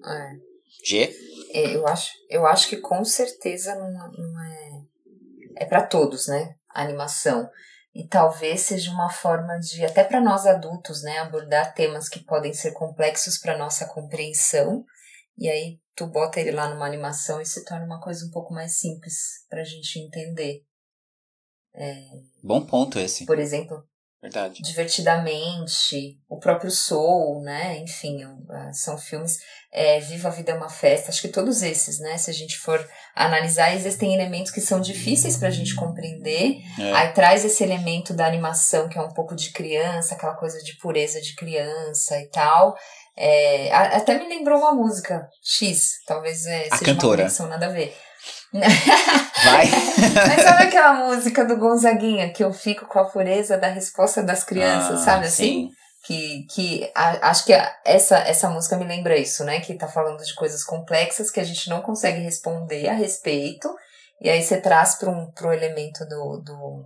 [0.05, 0.51] É.
[0.83, 1.15] G?
[1.53, 4.85] É, eu, acho, eu acho que com certeza não, não é.
[5.57, 6.55] É para todos, né?
[6.69, 7.49] A animação.
[7.93, 12.53] e talvez seja uma forma de, até para nós adultos, né, abordar temas que podem
[12.53, 14.85] ser complexos para nossa compreensão,
[15.37, 18.53] e aí tu bota ele lá numa animação e se torna uma coisa um pouco
[18.53, 20.63] mais simples para a gente entender.
[21.73, 22.01] É,
[22.41, 23.25] Bom ponto esse.
[23.25, 23.83] Por exemplo,
[24.21, 24.61] Verdade.
[24.61, 27.79] Divertidamente, o próprio Soul, né?
[27.79, 28.19] Enfim,
[28.71, 29.39] são filmes.
[29.73, 32.17] É, Viva a Vida é uma Festa, acho que todos esses, né?
[32.19, 36.57] Se a gente for analisar, existem elementos que são difíceis para a gente compreender.
[36.79, 36.93] É.
[36.93, 40.77] Aí traz esse elemento da animação, que é um pouco de criança, aquela coisa de
[40.77, 42.75] pureza de criança e tal.
[43.17, 47.23] É, até me lembrou uma música X, talvez é, a seja cantora.
[47.23, 47.95] uma canção nada a ver.
[48.53, 49.65] Vai.
[50.27, 54.43] Mas sabe aquela música do Gonzaguinha que eu fico com a pureza da resposta das
[54.43, 55.67] crianças, ah, sabe assim?
[55.67, 55.69] Sim.
[56.03, 59.61] Que, que a, acho que a, essa, essa música me lembra isso, né?
[59.61, 63.69] Que tá falando de coisas complexas que a gente não consegue responder a respeito.
[64.19, 66.85] E aí você traz para um, pro elemento do, do,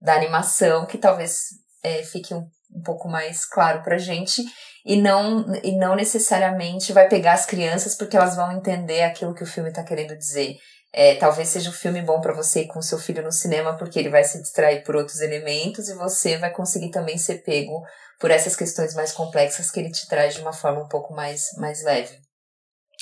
[0.00, 1.36] da animação que talvez
[1.82, 4.42] é, fique um, um pouco mais claro pra gente
[4.84, 9.42] e não, e não necessariamente vai pegar as crianças porque elas vão entender aquilo que
[9.42, 10.56] o filme está querendo dizer.
[10.96, 13.98] É, talvez seja um filme bom para você ir com seu filho no cinema, porque
[13.98, 17.82] ele vai se distrair por outros elementos e você vai conseguir também ser pego
[18.20, 21.50] por essas questões mais complexas que ele te traz de uma forma um pouco mais,
[21.58, 22.16] mais leve.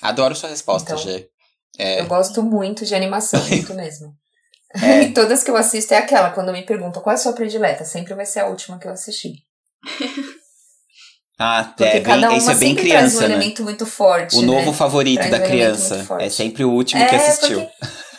[0.01, 1.29] Adoro sua resposta, então, G.
[1.79, 2.01] É...
[2.01, 4.17] Eu gosto muito de animação, muito mesmo.
[4.75, 5.03] É.
[5.05, 7.85] e todas que eu assisto é aquela, quando me perguntam qual é a sua predileta,
[7.85, 9.35] sempre vai ser a última que eu assisti.
[11.43, 13.25] Ah, Porque é, bem, isso é bem criança, traz um né?
[13.25, 14.37] elemento muito forte.
[14.37, 14.77] O novo né?
[14.77, 16.07] favorito traz da um criança.
[16.21, 17.67] É sempre o último é, que assistiu.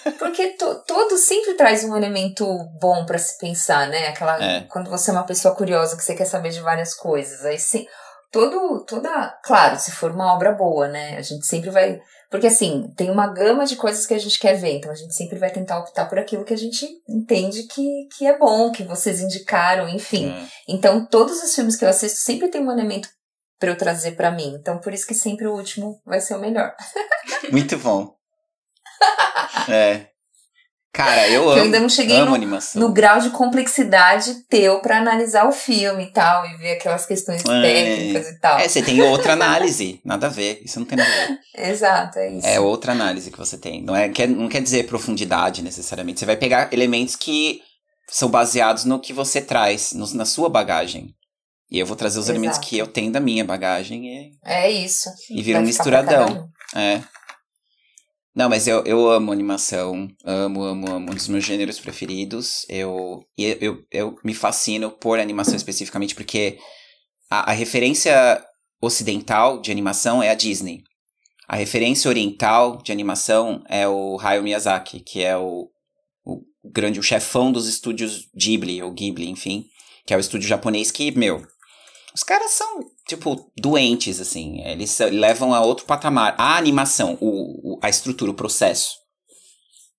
[0.03, 2.45] Porque, porque to, todo sempre traz um elemento
[2.81, 4.09] bom para se pensar, né?
[4.09, 4.65] Aquela é.
[4.69, 7.85] quando você é uma pessoa curiosa que você quer saber de várias coisas, aí sim,
[8.29, 11.15] todo toda, claro, se for uma obra boa, né?
[11.17, 12.01] A gente sempre vai
[12.33, 15.13] porque assim, tem uma gama de coisas que a gente quer ver, então a gente
[15.13, 18.81] sempre vai tentar optar por aquilo que a gente entende que, que é bom, que
[18.81, 20.29] vocês indicaram, enfim.
[20.29, 20.47] Hum.
[20.67, 23.07] Então, todos os filmes que eu assisto sempre tem um elemento
[23.59, 24.57] para eu trazer para mim.
[24.59, 26.75] Então, por isso que sempre o último vai ser o melhor.
[27.51, 28.15] Muito bom.
[29.69, 30.07] é.
[30.93, 31.57] Cara, eu amo.
[31.57, 32.37] Eu ainda não cheguei no,
[32.75, 37.43] no, grau de complexidade teu para analisar o filme e tal, e ver aquelas questões
[37.43, 37.61] é.
[37.63, 38.59] técnicas e tal.
[38.59, 40.61] É, você tem outra análise, nada a ver.
[40.63, 41.39] Isso não tem nada a ver.
[41.71, 42.45] Exato, é isso.
[42.45, 43.81] É outra análise que você tem.
[43.81, 46.19] Não, é, quer, não quer dizer profundidade necessariamente.
[46.19, 47.61] Você vai pegar elementos que
[48.07, 51.09] são baseados no que você traz, no, na sua bagagem.
[51.71, 52.37] E eu vou trazer os Exato.
[52.37, 54.05] elementos que eu tenho da minha bagagem.
[54.05, 55.09] E, é isso.
[55.31, 56.47] E vira um misturadão.
[56.75, 57.01] É.
[58.35, 62.65] Não, mas eu, eu amo animação, amo, amo, amo, um dos meus gêneros preferidos.
[62.67, 66.57] Eu, eu, eu, eu me fascino por animação especificamente porque
[67.29, 68.43] a, a referência
[68.81, 70.81] ocidental de animação é a Disney.
[71.47, 75.69] A referência oriental de animação é o Hayao Miyazaki, que é o,
[76.25, 79.65] o grande, o chefão dos estúdios Ghibli, ou Ghibli, enfim,
[80.07, 81.45] que é o estúdio japonês que, meu,
[82.15, 84.61] os caras são, tipo, doentes, assim.
[84.61, 86.35] Eles levam a outro patamar.
[86.37, 88.91] A animação, o, o a estrutura, o processo.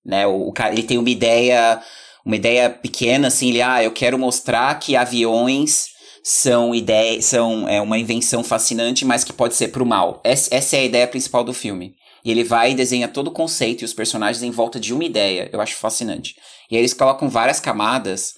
[0.04, 0.26] Né?
[0.26, 1.82] O, o cara, ele tem uma ideia,
[2.24, 5.86] uma ideia pequena, assim, ele, ah, eu quero mostrar que aviões
[6.22, 10.20] são ideia, são é, uma invenção fascinante, mas que pode ser pro mal.
[10.24, 11.94] Essa, essa é a ideia principal do filme.
[12.24, 15.04] E ele vai e desenha todo o conceito e os personagens em volta de uma
[15.04, 15.50] ideia.
[15.52, 16.34] Eu acho fascinante.
[16.70, 18.32] E aí eles colocam várias camadas,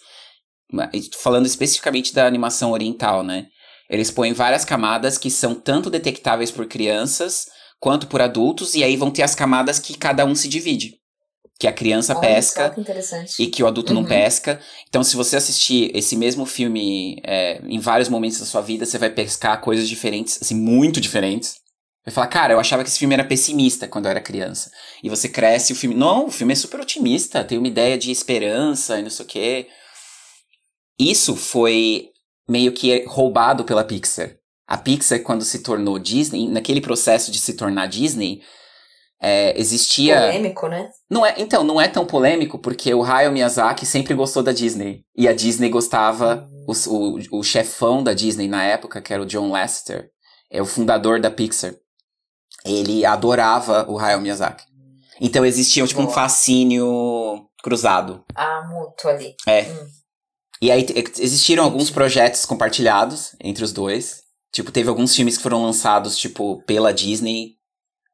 [1.22, 3.46] falando especificamente da animação oriental, né?
[3.88, 7.46] Eles põem várias camadas que são tanto detectáveis por crianças
[7.78, 10.94] quanto por adultos, e aí vão ter as camadas que cada um se divide.
[11.58, 14.00] Que a criança Olha pesca que e que o adulto uhum.
[14.00, 14.60] não pesca.
[14.88, 18.98] Então, se você assistir esse mesmo filme é, em vários momentos da sua vida, você
[18.98, 21.54] vai pescar coisas diferentes, assim, muito diferentes.
[22.04, 24.70] Vai falar, cara, eu achava que esse filme era pessimista quando eu era criança.
[25.02, 25.94] E você cresce o filme.
[25.94, 29.28] Não, o filme é super otimista, tem uma ideia de esperança e não sei o
[29.28, 29.66] quê.
[30.98, 32.10] Isso foi
[32.48, 34.36] meio que roubado pela Pixar.
[34.66, 38.40] A Pixar, quando se tornou Disney, naquele processo de se tornar Disney,
[39.20, 40.20] é, existia.
[40.20, 40.88] Polêmico, né?
[41.10, 45.04] Não é, então, não é tão polêmico, porque o Hayao Miyazaki sempre gostou da Disney.
[45.16, 46.48] E a Disney gostava.
[46.50, 46.66] Hum.
[46.68, 50.10] O, o, o chefão da Disney na época, que era o John Lasseter,
[50.50, 51.74] é o fundador da Pixar.
[52.64, 54.64] Ele adorava o Hayao Miyazaki.
[55.20, 58.24] Então existia tipo, um fascínio cruzado.
[58.34, 59.34] Ah, mútuo ali.
[59.46, 59.62] É.
[59.62, 59.86] Hum.
[60.60, 60.86] E aí
[61.18, 64.22] existiram alguns projetos compartilhados entre os dois.
[64.52, 67.56] Tipo, teve alguns filmes que foram lançados, tipo, pela Disney,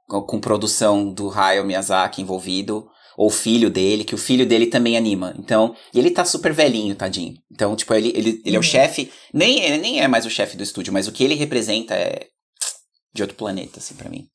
[0.09, 5.35] com produção do Hayao Miyazaki envolvido, ou filho dele, que o filho dele também anima.
[5.38, 7.35] Então, e ele tá super velhinho, tadinho.
[7.50, 8.68] Então, tipo, ele, ele, ele é o uhum.
[8.68, 11.94] chefe, nem, ele nem é mais o chefe do estúdio, mas o que ele representa
[11.94, 12.26] é
[13.14, 14.26] de outro planeta, assim, para mim.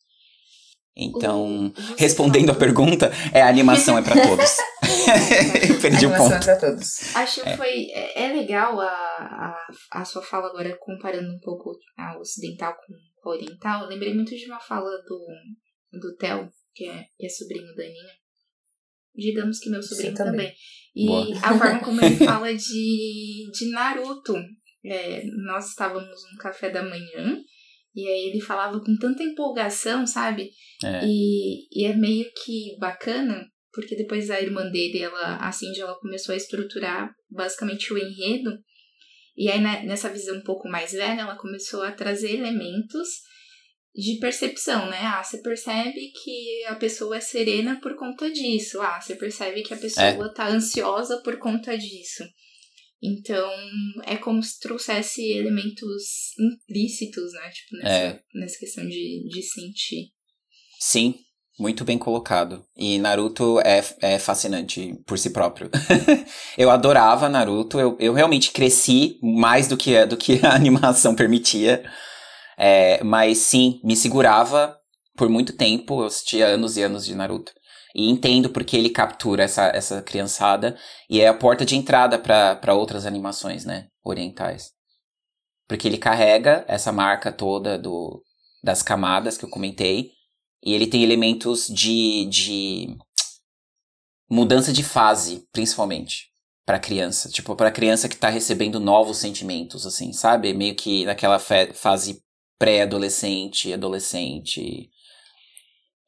[0.99, 4.57] Então, respondendo a pergunta, é a animação é para todos.
[5.79, 6.33] Perdi o ponto.
[6.33, 7.15] É pra todos.
[7.15, 11.77] Acho que foi é, é legal a, a, a sua fala agora comparando um pouco
[11.97, 12.75] a ocidental
[13.21, 13.83] com a oriental.
[13.83, 17.83] Eu lembrei muito de uma fala do do Theo, que é, que é sobrinho da
[17.83, 18.13] Aninha.
[19.15, 20.47] Digamos que meu sobrinho Sim, também.
[20.47, 20.55] também.
[20.95, 21.37] E Boa.
[21.43, 24.35] a forma como ele fala de, de Naruto.
[24.85, 27.41] É, nós estávamos no café da manhã
[27.97, 30.51] e aí ele falava com tanta empolgação, sabe?
[30.85, 31.03] É.
[31.03, 35.99] E, e é meio que bacana, porque depois a irmã dele, ela, a Cindy, ela
[35.99, 38.51] começou a estruturar basicamente o enredo.
[39.35, 43.07] E aí né, nessa visão um pouco mais velha, ela começou a trazer elementos
[43.95, 44.99] de percepção, né?
[45.01, 48.79] Ah, você percebe que a pessoa é serena por conta disso.
[48.79, 50.33] Ah, você percebe que a pessoa é.
[50.35, 52.23] tá ansiosa por conta disso.
[53.01, 53.51] Então,
[54.05, 57.49] é como se trouxesse elementos implícitos, né?
[57.49, 58.19] Tipo, nessa, é.
[58.33, 60.11] nessa questão de, de sentir.
[60.79, 61.15] Sim,
[61.59, 62.65] muito bem colocado.
[62.75, 65.69] E Naruto é, é fascinante por si próprio.
[66.57, 71.83] eu adorava Naruto, eu, eu realmente cresci mais do que, do que a animação permitia.
[72.57, 74.75] É, mas sim, me segurava
[75.15, 77.51] por muito tempo, eu assistia anos e anos de Naruto.
[77.95, 80.77] E entendo porque ele captura essa, essa criançada
[81.09, 83.87] e é a porta de entrada para outras animações, né?
[84.03, 84.71] Orientais.
[85.67, 88.21] Porque ele carrega essa marca toda do,
[88.63, 90.11] das camadas que eu comentei.
[90.63, 92.97] E ele tem elementos de, de
[94.29, 96.27] mudança de fase, principalmente
[96.65, 100.53] para criança, tipo para criança que tá recebendo novos sentimentos, assim, sabe?
[100.53, 102.21] Meio que naquela fase
[102.59, 104.89] pré-adolescente, adolescente,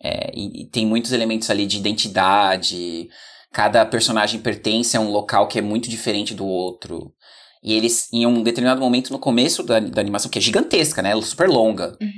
[0.02, 3.10] é, e, e, tem muitos elementos ali de identidade.
[3.52, 7.14] Cada personagem pertence a um local que é muito diferente do outro.
[7.62, 11.20] E eles, em um determinado momento no começo da, da animação, que é gigantesca, né?
[11.22, 11.98] Super longa.
[12.02, 12.10] Uhum.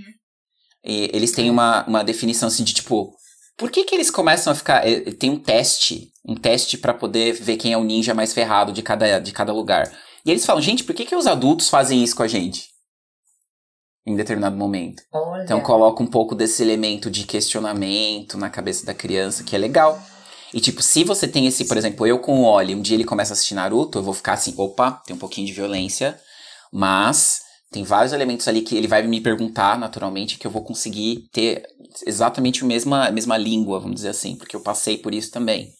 [0.86, 3.16] E eles têm uma, uma definição assim de tipo.
[3.58, 4.88] Por que, que eles começam a ficar.
[4.88, 6.12] É, tem um teste.
[6.24, 9.52] Um teste para poder ver quem é o ninja mais ferrado de cada, de cada
[9.52, 9.92] lugar.
[10.24, 12.71] E eles falam, gente, por que, que os adultos fazem isso com a gente?
[14.06, 15.04] Em determinado momento.
[15.12, 15.44] Olha.
[15.44, 20.02] Então coloca um pouco desse elemento de questionamento na cabeça da criança, que é legal.
[20.54, 23.06] E tipo, se você tem esse, por exemplo, eu com o Oli, um dia ele
[23.06, 26.20] começa a assistir Naruto, eu vou ficar assim, opa, tem um pouquinho de violência,
[26.74, 31.30] mas tem vários elementos ali que ele vai me perguntar naturalmente que eu vou conseguir
[31.32, 31.64] ter
[32.06, 35.72] exatamente a mesma, a mesma língua, vamos dizer assim, porque eu passei por isso também.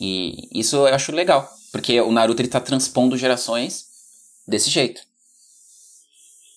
[0.00, 3.86] E isso eu acho legal, porque o Naruto ele tá transpondo gerações
[4.46, 5.00] desse jeito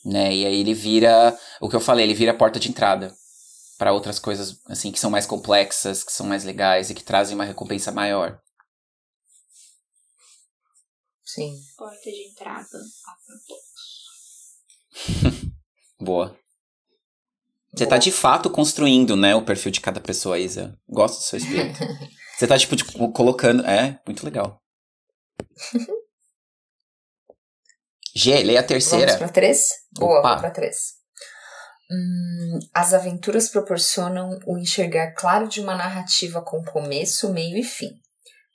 [0.08, 0.34] né?
[0.34, 3.14] E aí ele vira, o que eu falei, ele vira a porta de entrada
[3.78, 7.36] para outras coisas assim que são mais complexas, que são mais legais e que trazem
[7.36, 8.40] uma recompensa maior.
[11.24, 11.54] Sim.
[11.78, 12.80] Porta de entrada.
[16.00, 16.36] Boa.
[17.76, 20.80] Você tá de fato construindo, né, o perfil de cada pessoa, Isa.
[20.90, 21.80] Gosto do seu espírito.
[22.36, 23.66] Você tá, tipo, tipo, colocando.
[23.66, 24.62] É, muito legal.
[28.18, 29.06] G, lê a terceira.
[29.06, 29.70] Vamos pra três?
[29.92, 30.96] Boa, vamos pra três.
[31.92, 37.92] Hum, as aventuras proporcionam o enxergar claro de uma narrativa com começo, meio e fim,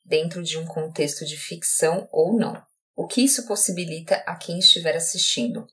[0.04, 2.60] dentro de um contexto de ficção ou não.
[2.96, 5.64] O que isso possibilita a quem estiver assistindo?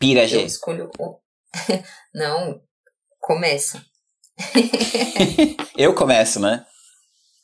[0.00, 0.38] Pira, G.
[0.38, 1.20] Eu escolho o.
[2.12, 2.60] não,
[3.20, 3.86] começa.
[5.78, 6.66] Eu começo, né?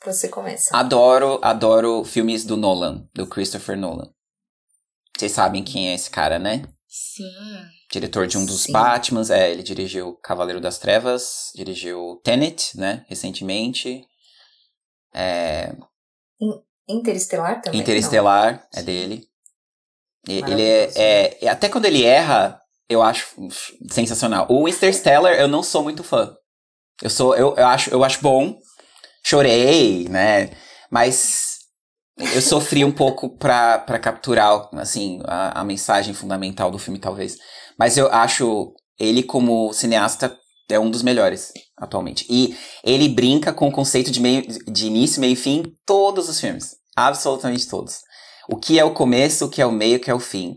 [0.04, 0.76] Você começa.
[0.76, 4.10] Adoro, adoro filmes do Nolan, do Christopher Nolan.
[5.16, 6.64] Vocês sabem quem é esse cara, né?
[6.88, 7.24] Sim.
[7.90, 8.72] Diretor de um dos Sim.
[8.72, 14.04] Batmans, é, ele dirigiu Cavaleiro das Trevas, dirigiu Tenet, né, recentemente.
[15.14, 15.74] É...
[16.88, 17.80] Interestelar também?
[17.80, 18.80] Interestelar, não.
[18.80, 19.28] é dele.
[20.26, 23.36] E, ele é, é, Até quando ele erra, eu acho
[23.90, 24.46] sensacional.
[24.50, 26.34] O Interstellar, eu não sou muito fã.
[27.02, 27.34] Eu sou.
[27.34, 28.58] Eu, eu, acho, eu acho bom,
[29.24, 30.50] chorei, né?
[30.90, 31.58] Mas
[32.34, 37.36] eu sofri um pouco pra capturar, assim, a, a mensagem fundamental do filme, talvez.
[37.78, 40.36] Mas eu acho ele, como cineasta,
[40.70, 42.26] é um dos melhores atualmente.
[42.30, 46.40] E ele brinca com o conceito de, meio, de início, meio e fim todos os
[46.40, 46.76] filmes.
[46.96, 47.98] Absolutamente todos.
[48.48, 50.56] O que é o começo, o que é o meio, o que é o fim.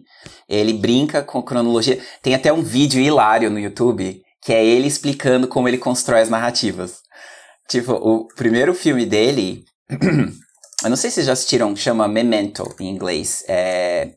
[0.50, 2.02] Ele brinca com cronologia.
[2.22, 6.30] Tem até um vídeo hilário no YouTube que é ele explicando como ele constrói as
[6.30, 7.00] narrativas.
[7.68, 9.66] Tipo, o primeiro filme dele.
[10.84, 13.44] eu não sei se vocês já assistiram, chama Memento em inglês.
[13.48, 14.12] É.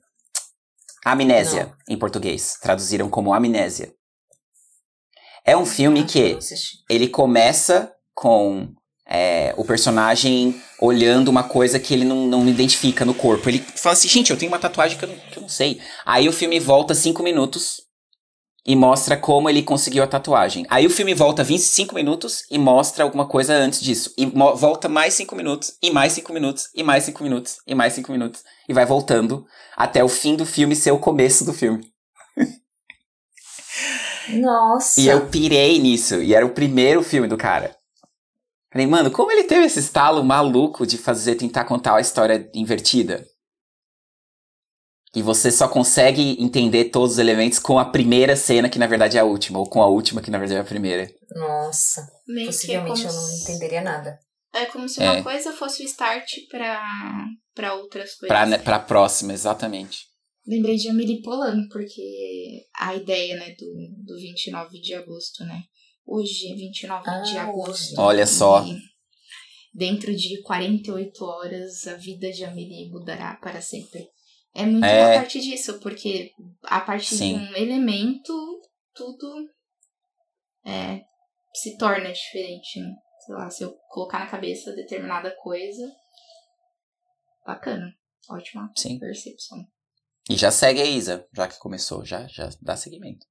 [1.05, 1.95] Amnésia não.
[1.95, 2.59] em português.
[2.61, 3.93] Traduziram como Amnésia.
[5.45, 6.39] É um filme que
[6.91, 8.69] ele começa com
[9.09, 13.49] é, o personagem olhando uma coisa que ele não, não identifica no corpo.
[13.49, 15.81] Ele fala assim, gente, eu tenho uma tatuagem que eu, não, que eu não sei.
[16.05, 17.88] Aí o filme volta cinco minutos
[18.69, 20.67] e mostra como ele conseguiu a tatuagem.
[20.69, 24.13] Aí o filme volta 25 minutos e mostra alguma coisa antes disso.
[24.19, 27.95] E volta mais 5 minutos, e mais 5 minutos, e mais 5 minutos, e mais
[27.95, 28.43] 5 minutos.
[28.69, 31.91] E vai voltando até o fim do filme ser o começo do filme.
[34.29, 35.01] Nossa!
[35.01, 36.23] E eu pirei nisso.
[36.23, 37.75] E era o primeiro filme do cara.
[38.71, 43.25] Falei, mano, como ele teve esse estalo maluco de fazer, tentar contar a história invertida?
[45.19, 49.17] E você só consegue entender todos os elementos com a primeira cena, que na verdade
[49.17, 51.13] é a última, ou com a última, que na verdade é a primeira.
[51.35, 52.07] Nossa.
[52.25, 54.17] Meio Possivelmente é eu não entenderia nada.
[54.55, 55.23] É como se uma é.
[55.23, 56.81] coisa fosse o start pra,
[57.53, 58.29] pra outras coisas.
[58.29, 60.07] Pra, né, pra próxima, exatamente.
[60.47, 63.67] Lembrei de Amelie Polan, porque a ideia, né, do,
[64.05, 65.63] do 29 de agosto, né?
[66.07, 68.01] Hoje é 29 ah, de agosto.
[68.01, 68.65] Olha só.
[69.75, 74.07] Dentro de 48 horas, a vida de Amelie mudará para sempre.
[74.59, 75.17] É muito é...
[75.17, 76.33] a partir disso, porque
[76.65, 77.39] a partir Sim.
[77.39, 78.61] de um elemento,
[78.93, 79.49] tudo
[80.67, 81.03] é,
[81.55, 82.93] se torna diferente, né?
[83.25, 85.89] Sei lá, se eu colocar na cabeça determinada coisa.
[87.47, 87.95] Bacana.
[88.29, 88.99] Ótima Sim.
[88.99, 89.65] percepção.
[90.29, 93.28] E já segue a Isa, já que começou, já, já dá seguimento.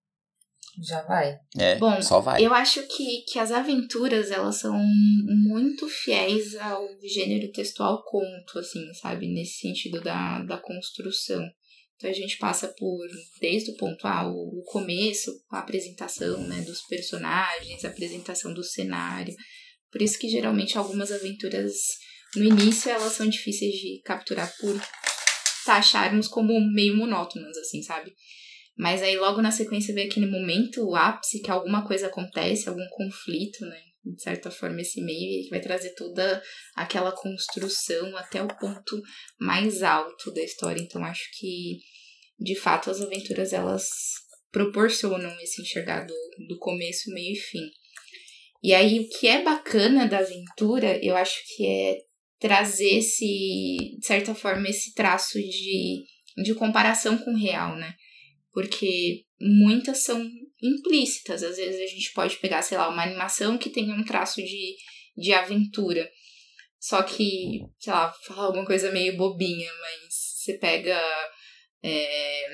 [0.80, 1.40] Já vai.
[1.58, 2.46] É, Bom, só vai.
[2.46, 8.94] Eu acho que, que as aventuras, elas são muito fiéis ao gênero textual conto, assim,
[8.94, 9.28] sabe?
[9.28, 11.44] Nesse sentido da, da construção.
[11.96, 13.08] Então a gente passa por,
[13.42, 19.34] desde o ponto A, o, começo, a apresentação né, dos personagens, a apresentação do cenário.
[19.92, 21.74] Por isso que geralmente algumas aventuras,
[22.36, 24.80] no início, elas são difíceis de capturar por
[25.66, 28.14] taxarmos como meio monótonas, assim, sabe?
[28.78, 32.88] Mas aí logo na sequência vem aquele momento, o ápice, que alguma coisa acontece, algum
[32.90, 33.82] conflito, né?
[34.06, 36.42] De certa forma, esse meio que vai trazer toda
[36.76, 39.02] aquela construção até o ponto
[39.40, 40.80] mais alto da história.
[40.80, 41.80] Então acho que,
[42.40, 43.88] de fato, as aventuras elas
[44.52, 46.16] proporcionam esse enxergar do,
[46.48, 47.70] do começo, meio e fim.
[48.64, 51.98] E aí, o que é bacana da aventura, eu acho que é
[52.40, 56.04] trazer esse, de certa forma, esse traço de,
[56.44, 57.94] de comparação com o real, né?
[58.58, 60.28] Porque muitas são
[60.64, 61.44] implícitas.
[61.44, 64.76] Às vezes a gente pode pegar, sei lá, uma animação que tenha um traço de,
[65.16, 66.10] de aventura.
[66.80, 71.00] Só que, sei lá, falar alguma coisa meio bobinha, mas você pega
[71.84, 72.48] é,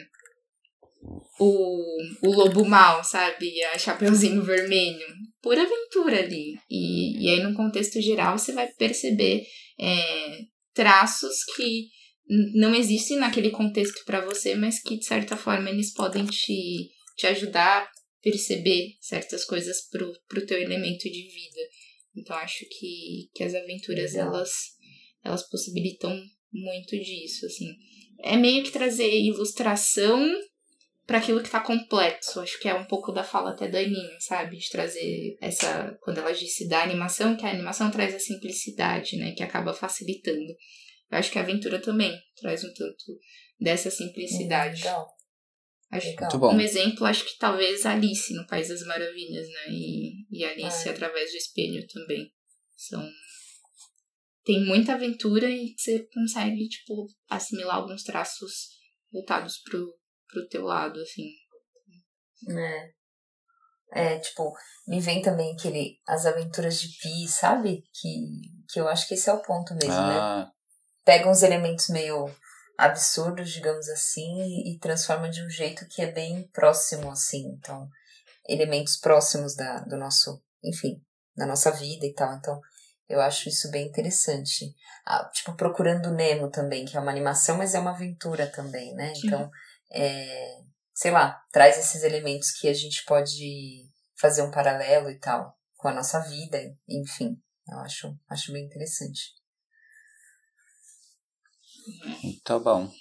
[1.39, 3.63] o, o lobo mal, sabe?
[3.63, 5.07] A Chapeuzinho Vermelho.
[5.41, 6.55] Pura aventura ali.
[6.69, 9.45] E, e aí, num contexto geral, você vai perceber
[9.79, 10.41] é,
[10.73, 11.87] traços que
[12.27, 17.27] não existem naquele contexto para você, mas que de certa forma eles podem te, te
[17.27, 21.61] ajudar a perceber certas coisas pro, pro teu elemento de vida.
[22.15, 24.51] Então acho que, que as aventuras elas
[25.23, 26.21] elas possibilitam
[26.51, 27.75] muito disso, assim.
[28.19, 30.21] É meio que trazer ilustração
[31.05, 32.39] para aquilo que tá complexo.
[32.39, 34.57] Acho que é um pouco da fala até da Aninha, sabe?
[34.57, 35.97] De trazer essa.
[36.01, 39.33] Quando ela disse da animação, que a animação traz a simplicidade, né?
[39.33, 40.53] Que acaba facilitando.
[41.11, 43.19] Eu acho que a aventura também traz um tanto
[43.59, 44.77] dessa simplicidade.
[44.77, 45.07] Legal.
[45.91, 46.29] Acho Legal.
[46.29, 46.55] Muito bom.
[46.55, 49.69] Um exemplo, acho que talvez Alice no País das Maravilhas, né?
[49.69, 52.31] E, e Alice através do espelho também.
[52.75, 53.07] São.
[54.43, 58.69] Tem muita aventura e você consegue, tipo, assimilar alguns traços
[59.11, 59.95] voltados pro,
[60.27, 61.29] pro teu lado, assim.
[62.49, 62.93] É.
[63.95, 64.51] É, tipo,
[64.87, 67.83] me vem também aquele As Aventuras de Pi, sabe?
[67.93, 68.09] Que,
[68.71, 70.19] que eu acho que esse é o ponto mesmo, né?
[70.19, 70.45] ah.
[70.45, 70.51] né?
[71.05, 72.33] Pega uns elementos meio
[72.77, 77.45] absurdos, digamos assim, e, e transforma de um jeito que é bem próximo, assim.
[77.57, 77.87] Então,
[78.47, 81.01] elementos próximos da, do nosso, enfim,
[81.35, 82.33] da nossa vida e tal.
[82.35, 82.59] Então,
[83.07, 84.73] eu acho isso bem interessante.
[85.05, 89.13] Ah, tipo, Procurando Nemo também, que é uma animação, mas é uma aventura também, né?
[89.23, 89.49] Então,
[89.91, 90.61] é,
[90.93, 93.89] sei lá, traz esses elementos que a gente pode
[94.19, 97.37] fazer um paralelo e tal com a nossa vida, enfim.
[97.67, 99.42] Eu acho, acho bem interessante.
[102.23, 102.91] Muito bom.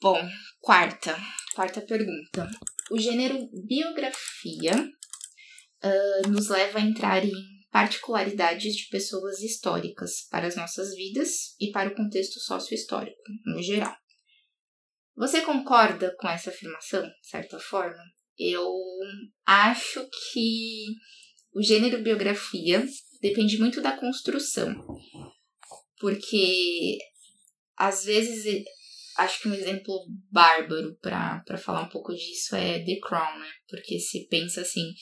[0.00, 0.20] Bom,
[0.60, 1.16] quarta.
[1.54, 2.50] Quarta pergunta.
[2.90, 7.32] O gênero biografia uh, nos leva a entrar em
[7.70, 13.96] particularidades de pessoas históricas para as nossas vidas e para o contexto sociohistórico, no geral.
[15.16, 18.02] Você concorda com essa afirmação, de certa forma?
[18.38, 18.68] Eu
[19.46, 20.86] acho que
[21.54, 22.84] o gênero biografia
[23.20, 24.74] depende muito da construção.
[26.04, 26.98] Porque
[27.78, 28.62] às vezes
[29.16, 29.98] acho que um exemplo
[30.30, 33.48] bárbaro para falar um pouco disso é The Crown, né?
[33.66, 34.92] Porque se pensa assim,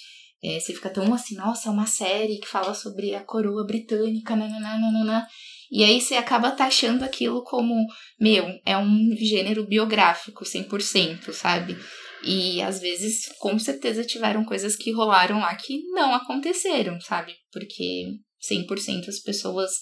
[0.44, 4.36] é, você fica tão assim, nossa, é uma série que fala sobre a coroa britânica,
[4.36, 5.26] nananana,
[5.72, 7.74] e aí você acaba taxando aquilo como,
[8.20, 11.76] meu, é um gênero biográfico 100%, sabe?
[12.22, 17.34] E às vezes, com certeza, tiveram coisas que rolaram lá que não aconteceram, sabe?
[17.50, 18.05] Porque
[18.48, 19.72] 100% as pessoas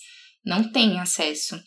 [0.44, 1.60] não têm acesso.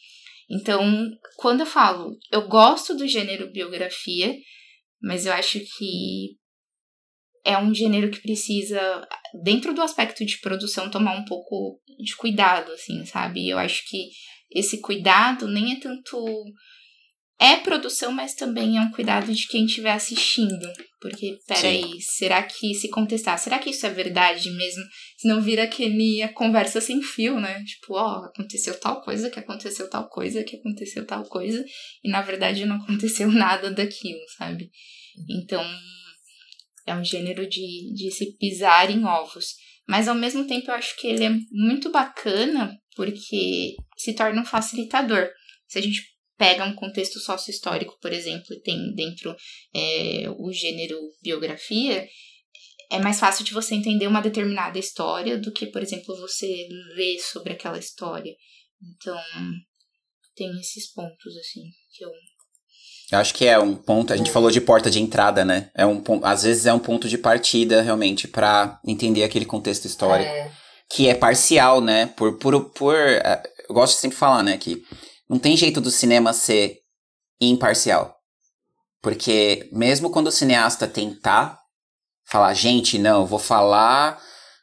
[0.49, 4.35] Então, quando eu falo, eu gosto do gênero biografia,
[5.01, 6.37] mas eu acho que
[7.45, 9.07] é um gênero que precisa,
[9.43, 13.49] dentro do aspecto de produção, tomar um pouco de cuidado, assim, sabe?
[13.49, 14.09] Eu acho que
[14.51, 16.23] esse cuidado nem é tanto
[17.39, 20.65] é produção, mas também é um cuidado de quem estiver assistindo.
[21.01, 24.83] Porque, peraí, será que se contestar, será que isso é verdade mesmo?
[25.17, 27.61] Se não vira aquele conversa sem fio, né?
[27.63, 31.63] Tipo, ó, aconteceu tal coisa, que aconteceu tal coisa, que aconteceu tal coisa,
[32.03, 34.71] e na verdade não aconteceu nada daquilo, sabe?
[35.29, 35.63] Então,
[36.85, 39.55] é um gênero de, de se pisar em ovos.
[39.87, 44.45] Mas ao mesmo tempo eu acho que ele é muito bacana porque se torna um
[44.45, 45.29] facilitador.
[45.67, 46.12] Se a gente
[46.43, 49.33] pega um contexto sócio-histórico, por exemplo, e tem dentro
[49.73, 52.05] é, o gênero biografia,
[52.91, 57.17] é mais fácil de você entender uma determinada história do que, por exemplo, você ler
[57.19, 58.33] sobre aquela história.
[58.81, 59.17] Então,
[60.35, 61.61] tem esses pontos, assim,
[61.95, 62.09] que eu.
[63.13, 65.71] Eu acho que é um ponto, a gente falou de porta de entrada, né?
[65.73, 70.29] É um às vezes é um ponto de partida, realmente, para entender aquele contexto histórico.
[70.29, 70.51] É.
[70.89, 72.07] Que é parcial, né?
[72.17, 72.95] Por, por, por.
[72.95, 74.57] É, eu gosto de sempre falar, né?
[74.57, 74.83] Que
[75.33, 76.77] não tem jeito do cinema ser
[77.41, 78.15] imparcial.
[79.01, 81.57] Porque mesmo quando o cineasta tentar
[82.29, 84.21] falar, gente, não, vou falar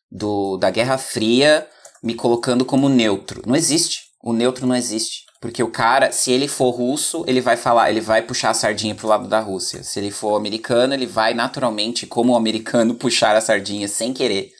[0.08, 1.68] do, da Guerra Fria
[2.00, 3.42] me colocando como neutro.
[3.44, 4.02] Não existe.
[4.22, 5.24] O neutro não existe.
[5.40, 8.94] Porque o cara, se ele for russo, ele vai falar, ele vai puxar a sardinha
[8.94, 9.82] pro lado da Rússia.
[9.82, 14.52] Se ele for americano, ele vai naturalmente, como americano, puxar a sardinha sem querer.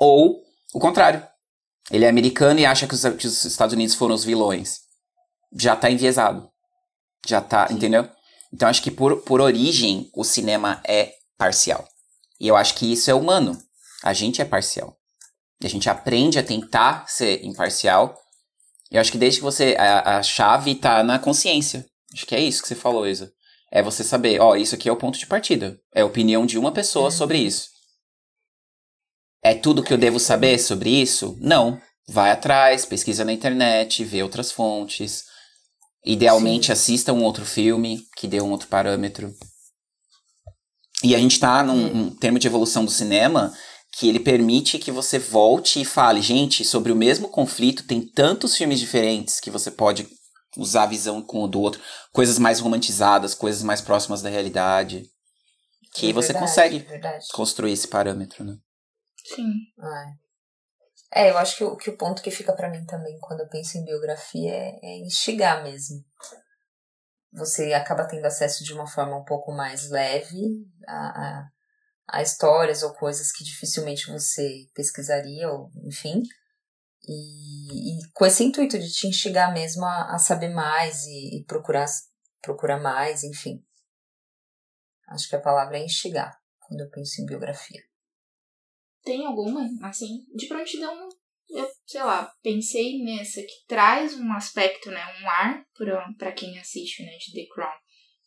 [0.00, 0.40] Ou
[0.72, 1.22] o contrário.
[1.90, 4.82] Ele é americano e acha que os, que os Estados Unidos foram os vilões
[5.58, 6.48] já tá enviesado.
[7.26, 7.74] Já tá, Sim.
[7.74, 8.08] entendeu?
[8.52, 11.86] Então acho que por, por origem o cinema é parcial.
[12.40, 13.56] E eu acho que isso é humano.
[14.02, 14.96] A gente é parcial.
[15.62, 18.18] E a gente aprende a tentar ser imparcial.
[18.90, 19.76] Eu acho que desde que você.
[19.78, 21.86] A, a chave tá na consciência.
[22.12, 23.32] Acho que é isso que você falou, Isa.
[23.70, 25.78] É você saber, ó, isso aqui é o ponto de partida.
[25.94, 27.10] É a opinião de uma pessoa é.
[27.10, 27.68] sobre isso.
[29.42, 31.38] É tudo que eu devo saber sobre isso?
[31.40, 31.80] Não.
[32.08, 35.24] Vai atrás, pesquisa na internet, vê outras fontes,
[36.04, 36.72] Idealmente Sim.
[36.72, 39.32] assista um outro filme que dê um outro parâmetro.
[41.02, 43.52] E a gente tá num, num termo de evolução do cinema
[43.92, 48.56] que ele permite que você volte e fale, gente, sobre o mesmo conflito, tem tantos
[48.56, 50.08] filmes diferentes que você pode
[50.56, 51.80] usar a visão com o do outro,
[52.12, 55.04] coisas mais romantizadas, coisas mais próximas da realidade,
[55.94, 58.56] que é você consegue é construir esse parâmetro, né?
[59.34, 59.52] Sim.
[59.78, 60.21] É.
[61.14, 63.48] É, eu acho que o, que o ponto que fica para mim também quando eu
[63.48, 66.02] penso em biografia é, é instigar mesmo.
[67.34, 71.48] Você acaba tendo acesso de uma forma um pouco mais leve a, a,
[72.08, 76.22] a histórias ou coisas que dificilmente você pesquisaria, ou enfim.
[77.06, 81.44] E, e, com esse intuito de te instigar mesmo a, a saber mais e, e,
[81.44, 81.86] procurar,
[82.40, 83.64] procurar mais, enfim.
[85.08, 87.82] Acho que a palavra é instigar quando eu penso em biografia.
[89.04, 91.08] Tem alguma, assim, de prontidão,
[91.50, 95.64] eu, sei lá, pensei nessa que traz um aspecto, né, um ar
[96.18, 97.74] para quem assiste, né, de The Crown,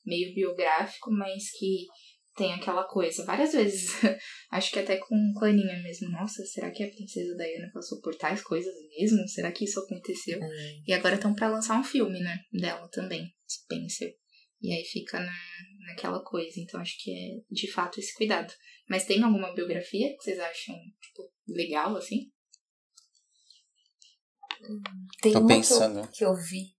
[0.05, 1.87] meio biográfico, mas que
[2.35, 3.89] tem aquela coisa, várias vezes,
[4.51, 8.43] acho que até com Claninha mesmo, nossa, será que a princesa Diana passou por tais
[8.43, 9.25] coisas mesmo?
[9.27, 10.39] Será que isso aconteceu?
[10.39, 10.83] Hum.
[10.85, 14.13] E agora estão para lançar um filme, né, dela também, Spencer.
[14.61, 15.35] E aí fica na,
[15.87, 18.53] naquela coisa, então acho que é de fato esse cuidado.
[18.89, 22.31] Mas tem alguma biografia que vocês acham, tipo, legal, assim?
[25.21, 26.01] Tem Tô uma pensando.
[26.01, 26.75] Que, eu, que eu vi.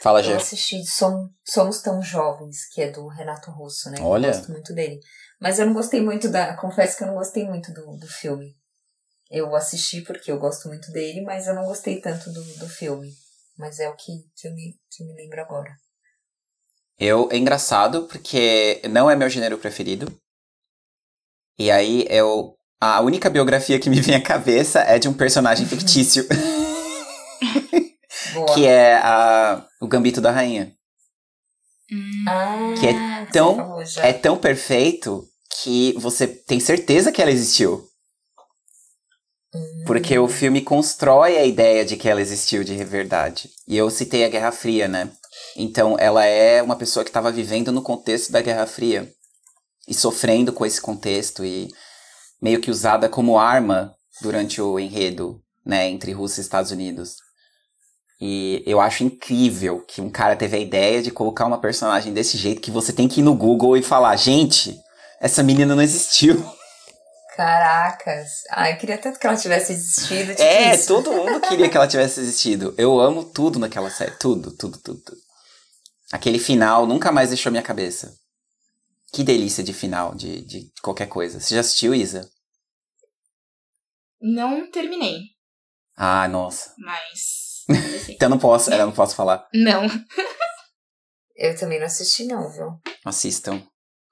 [0.00, 0.32] Fala, Gê.
[0.32, 3.98] Eu assisti Somos, Somos Tão Jovens, que é do Renato Russo, né?
[4.00, 4.28] Olha.
[4.28, 5.00] Eu gosto muito dele.
[5.40, 6.56] Mas eu não gostei muito da.
[6.56, 8.56] Confesso que eu não gostei muito do, do filme.
[9.30, 13.12] Eu assisti porque eu gosto muito dele, mas eu não gostei tanto do, do filme.
[13.56, 15.70] Mas é o que, que, eu me, que eu me lembro agora.
[16.98, 20.06] Eu, é engraçado porque não é meu gênero preferido.
[21.58, 22.54] E aí eu.
[22.80, 26.26] A única biografia que me vem à cabeça é de um personagem fictício.
[28.54, 30.72] que é a, o Gambito da Rainha.
[32.26, 35.24] Ah, que é tão, é tão perfeito
[35.62, 37.86] que você tem certeza que ela existiu.
[39.86, 43.50] Porque o filme constrói a ideia de que ela existiu de verdade.
[43.68, 45.10] E eu citei a Guerra Fria, né?
[45.56, 49.12] Então ela é uma pessoa que estava vivendo no contexto da Guerra Fria
[49.88, 51.68] e sofrendo com esse contexto e
[52.40, 57.16] meio que usada como arma durante o enredo, né, entre Rússia e Estados Unidos.
[58.20, 62.38] E eu acho incrível que um cara teve a ideia de colocar uma personagem desse
[62.38, 64.78] jeito que você tem que ir no Google e falar, gente,
[65.20, 66.44] Essa menina não existiu.
[67.36, 68.28] Caracas.
[68.50, 70.32] Ai, queria tanto que ela tivesse existido.
[70.32, 70.88] Tipo é, isso.
[70.88, 72.74] todo mundo queria que ela tivesse existido.
[72.76, 74.10] Eu amo tudo naquela série.
[74.18, 75.16] Tudo, tudo, tudo, tudo.
[76.10, 78.12] Aquele final nunca mais deixou minha cabeça.
[79.12, 81.38] Que delícia de final, de, de qualquer coisa.
[81.38, 82.28] Você já assistiu, Isa?
[84.20, 85.18] Não terminei,
[85.96, 86.74] Ah, nossa.
[86.78, 87.64] mas.
[88.08, 89.46] Então eu não posso, eu não posso falar.
[89.54, 89.86] não.
[91.34, 92.78] Eu também não assisti, não, viu?
[93.04, 93.66] Assistam.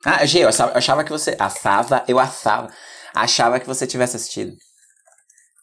[0.05, 1.37] Ah, G, eu achava, eu achava que você.
[1.39, 2.73] Assava, eu assava.
[3.15, 4.57] Achava que você tivesse assistido.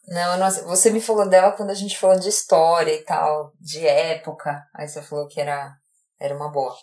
[0.06, 3.04] Não, eu não assi- você me falou dela quando a gente falou de história e
[3.04, 4.62] tal, de época.
[4.74, 5.76] Aí você falou que era,
[6.18, 6.74] era uma boa.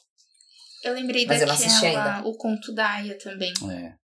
[0.85, 2.27] Eu lembrei Mas eu não assisti daquela, ainda.
[2.29, 3.95] o conto da Aya também, É.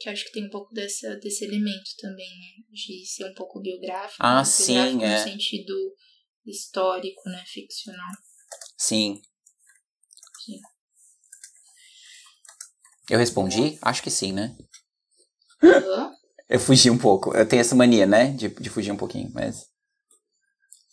[0.00, 2.64] que eu acho que tem um pouco dessa, desse elemento também, né?
[2.72, 4.16] De ser um pouco biográfico.
[4.18, 4.44] Ah, né?
[4.44, 5.24] sim, biográfico é.
[5.24, 5.94] No sentido
[6.44, 7.44] histórico, né?
[7.46, 8.10] Ficcional.
[8.76, 9.22] Sim.
[10.44, 10.58] Sim.
[13.08, 13.78] Eu respondi?
[13.80, 14.56] Acho que sim, né?
[15.62, 16.10] Hã?
[16.48, 17.32] Eu fugi um pouco.
[17.32, 18.32] Eu tenho essa mania, né?
[18.32, 19.66] De, de fugir um pouquinho, mas.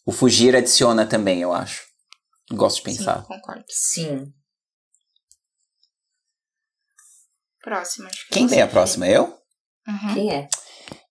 [0.06, 1.84] O fugir adiciona também, eu acho.
[2.52, 3.22] Gosto de pensar.
[3.22, 3.66] Sim, concordo.
[3.70, 4.34] Sim.
[7.64, 9.08] Próxima, acho que Quem tem a próxima?
[9.08, 9.38] Eu?
[9.88, 10.14] Uhum.
[10.14, 10.48] Quem é?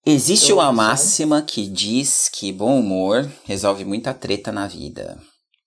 [0.07, 5.21] Existe Eu uma máxima que diz que bom humor resolve muita treta na vida.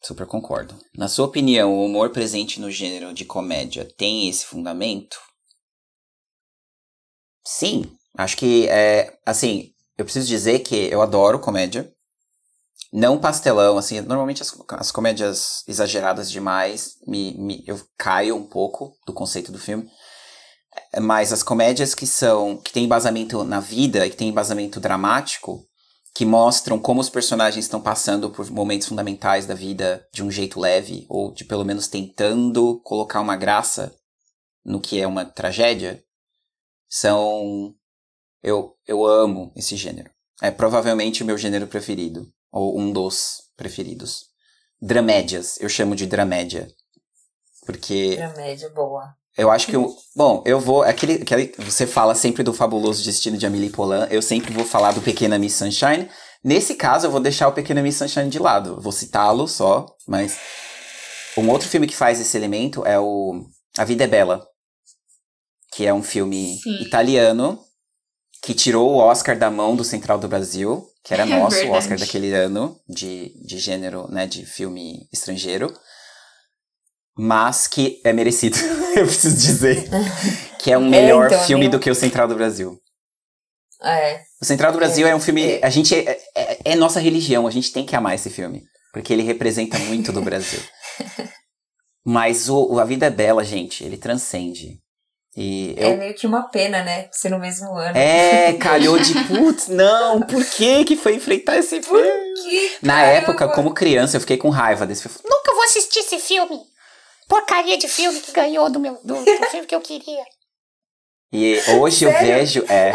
[0.03, 0.75] Super concordo.
[0.97, 5.17] Na sua opinião, o humor presente no gênero de comédia tem esse fundamento?
[7.45, 7.85] Sim.
[8.17, 11.91] Acho que, é, assim, eu preciso dizer que eu adoro comédia.
[12.91, 18.93] Não pastelão, assim, normalmente as, as comédias exageradas demais, me, me, eu caio um pouco
[19.05, 19.87] do conceito do filme.
[20.99, 25.65] Mas as comédias que são, que têm embasamento na vida e que têm embasamento dramático,
[26.13, 30.59] que mostram como os personagens estão passando por momentos fundamentais da vida de um jeito
[30.59, 33.95] leve, ou de pelo menos tentando colocar uma graça
[34.63, 36.03] no que é uma tragédia,
[36.89, 37.73] são.
[38.43, 40.09] Eu, eu amo esse gênero.
[40.41, 44.25] É provavelmente o meu gênero preferido, ou um dos preferidos.
[44.81, 46.67] Dramédias, eu chamo de dramédia.
[47.65, 49.15] Porque Pra média boa.
[49.37, 49.95] Eu acho que eu.
[50.15, 50.83] Bom, eu vou.
[50.83, 54.07] Aquele, aquele, você fala sempre do fabuloso destino de Amélie Poulain.
[54.09, 56.09] Eu sempre vou falar do Pequena Miss Sunshine.
[56.43, 58.79] Nesse caso, eu vou deixar o Pequena Miss Sunshine de lado.
[58.81, 60.37] Vou citá-lo só, mas.
[61.37, 63.45] Um outro filme que faz esse elemento é o
[63.77, 64.45] A Vida é Bela.
[65.71, 66.81] Que é um filme Sim.
[66.81, 67.57] italiano
[68.43, 71.77] que tirou o Oscar da mão do Central do Brasil, que era É nosso, verdade.
[71.77, 75.73] Oscar daquele ano de, de gênero, né, de filme estrangeiro
[77.17, 78.57] mas que é merecido,
[78.95, 79.87] eu preciso dizer.
[80.59, 82.77] Que é um melhor então, filme nem- do que o Central do Brasil.
[83.83, 84.21] É.
[84.41, 85.43] O Central do Brasil é, um filme.
[85.43, 85.65] é.
[85.65, 85.95] A gente.
[85.95, 88.63] É, é- é nossa religião, a gente tem que amar esse filme.
[88.93, 90.59] Porque ele representa muito do Brasil.
[92.05, 94.79] Mas o, o A Vida é Bela, gente, ele transcende.
[95.37, 95.97] E É eu.
[95.97, 97.07] meio que uma pena, né?
[97.11, 97.97] Ser no mesmo ano.
[97.97, 102.03] É, calhou de putz, não, por que que foi enfrentar esse filme?
[102.43, 105.17] Que Na época, como criança, eu fiquei com raiva desse filme.
[105.23, 106.59] Nunca vou assistir esse filme.
[107.31, 110.25] Porcaria de filme que ganhou do meu do, do filme que eu queria.
[111.31, 112.27] E hoje eu Sério?
[112.27, 112.91] vejo, é.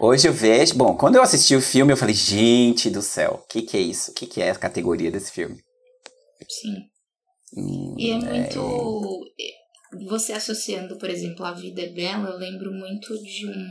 [0.00, 0.76] Hoje eu vejo.
[0.76, 3.80] Bom, quando eu assisti o filme, eu falei, gente do céu, o que, que é
[3.80, 4.12] isso?
[4.12, 5.60] O que, que é a categoria desse filme?
[6.48, 6.76] Sim.
[7.56, 9.20] Hum, E é muito.
[10.08, 13.66] Você associando, por exemplo, a vida é bela, eu lembro muito de um.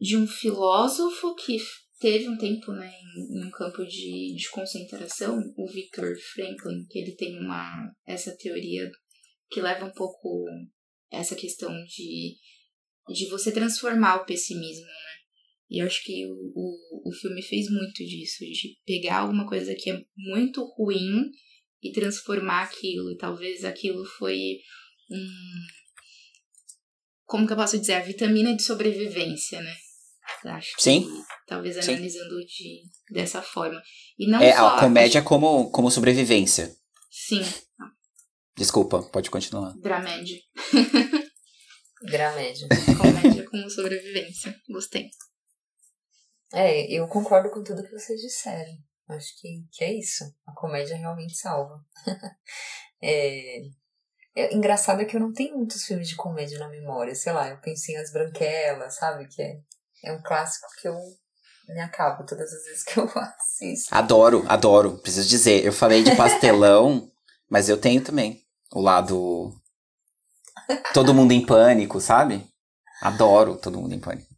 [0.00, 1.56] de um filósofo que
[1.98, 7.16] teve um tempo né, em, um campo de, de concentração, o Viktor Franklin, que ele
[7.16, 7.90] tem uma.
[8.06, 8.90] essa teoria
[9.50, 10.44] que leva um pouco
[11.10, 12.36] essa questão de,
[13.08, 15.18] de você transformar o pessimismo, né?
[15.70, 19.74] E eu acho que o, o, o filme fez muito disso, de pegar alguma coisa
[19.74, 21.30] que é muito ruim
[21.82, 23.10] e transformar aquilo.
[23.12, 24.58] E talvez aquilo foi
[25.10, 25.26] um.
[27.24, 27.94] Como que eu posso dizer?
[27.94, 29.76] A vitamina de sobrevivência, né?
[30.44, 31.24] Acho que Sim.
[31.46, 31.92] talvez Sim.
[31.92, 33.80] analisando de, dessa forma.
[34.18, 34.68] E não é só.
[34.68, 36.74] a comédia como, como sobrevivência.
[37.10, 37.42] Sim,
[38.56, 39.72] Desculpa, pode continuar.
[39.80, 40.38] dramédia.
[42.02, 42.68] Dramédia.
[42.96, 44.54] Comédia como sobrevivência.
[44.68, 45.10] Gostei.
[46.52, 48.72] É, eu concordo com tudo que vocês disseram.
[49.08, 50.24] Acho que, que é isso.
[50.46, 51.80] A comédia realmente salva.
[53.02, 53.60] é,
[54.36, 57.14] é engraçado é que eu não tenho muitos filmes de comédia na memória.
[57.14, 59.26] Sei lá, eu pensei em As Branquelas, sabe?
[59.28, 59.60] Que é,
[60.04, 60.96] é um clássico que eu
[61.68, 63.94] me acabo todas as vezes que eu assisto.
[63.94, 64.98] Adoro, adoro.
[64.98, 67.10] Preciso dizer, eu falei de pastelão,
[67.50, 68.42] mas eu tenho também
[68.72, 69.52] o lado.
[70.92, 72.46] Todo mundo em pânico, sabe?
[73.00, 74.28] Adoro todo mundo em pânico.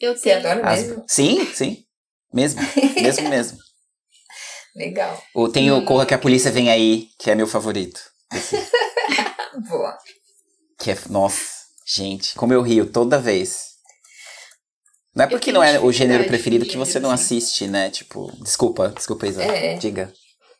[0.00, 0.38] Eu Você tenho.
[0.38, 1.04] adora As- mesmo?
[1.08, 1.84] Sim, sim.
[2.32, 2.60] Mesmo,
[3.00, 3.58] mesmo, mesmo.
[4.74, 5.20] Legal.
[5.34, 5.84] Ou tem o Hum.
[5.84, 8.00] Corra que a Polícia Vem Aí, que é meu favorito.
[9.68, 9.98] Boa.
[10.78, 10.98] Que é.
[11.08, 11.42] Nossa.
[11.84, 13.69] Gente, como eu rio toda vez.
[15.20, 17.36] Não é porque não é o gênero preferido que você não assim.
[17.38, 17.90] assiste, né?
[17.90, 19.42] Tipo, desculpa, desculpa, Isa.
[19.42, 19.76] É.
[19.76, 20.12] Diga.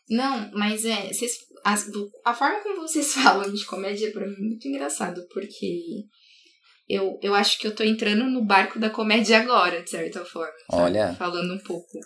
[0.09, 1.09] Não, mas é.
[1.13, 1.33] Vocês,
[1.91, 5.83] do- a forma como vocês falam de comédia pra mim é muito engraçado, porque
[6.89, 10.53] eu, eu acho que eu tô entrando no barco da comédia agora, de certa forma.
[10.71, 10.83] sabe?
[10.83, 11.15] Olha.
[11.15, 11.99] Falando um pouco.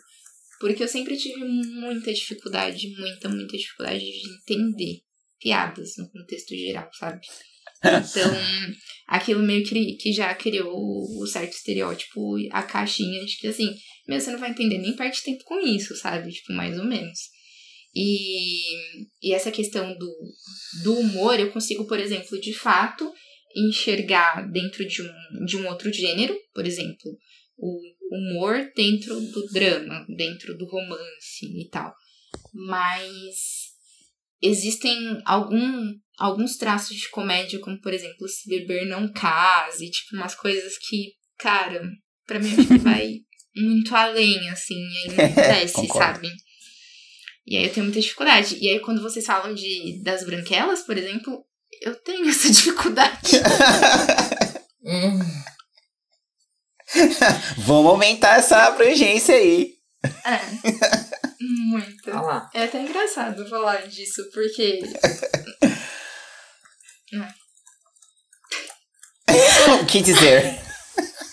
[0.61, 5.01] Porque eu sempre tive muita dificuldade, muita, muita dificuldade de entender
[5.41, 7.21] piadas no contexto geral, sabe?
[7.85, 8.31] Então,
[9.07, 13.75] aquilo meio que, que já criou o certo estereótipo, a caixinha de que assim,
[14.09, 16.31] meu, você não vai entender nem parte de tempo com isso, sabe?
[16.31, 17.19] Tipo, mais ou menos.
[17.95, 18.75] E,
[19.23, 20.13] e essa questão do,
[20.83, 23.13] do humor, eu consigo, por exemplo, de fato,
[23.55, 27.17] enxergar dentro de um, de um outro gênero, por exemplo,
[27.57, 27.81] o
[28.11, 31.95] humor dentro do drama, dentro do romance e tal.
[32.53, 33.74] Mas
[34.47, 40.35] existem algum, alguns traços de comédia, como por exemplo, se beber não case, tipo, umas
[40.35, 41.83] coisas que, cara,
[42.27, 43.11] pra mim acho que vai
[43.57, 45.99] muito além, assim, e aí não desce, Concordo.
[45.99, 46.29] sabe?
[47.47, 48.57] E aí eu tenho muita dificuldade.
[48.61, 51.45] E aí quando vocês falam de das branquelas, por exemplo,
[51.83, 53.37] eu tenho essa dificuldade.
[54.83, 55.19] Hum,
[57.59, 59.73] Vamos aumentar essa abrangência aí.
[60.05, 61.04] É.
[61.69, 62.11] Muito.
[62.11, 62.51] olha lá.
[62.55, 64.81] É até engraçado falar disso, porque
[69.83, 70.61] o que dizer?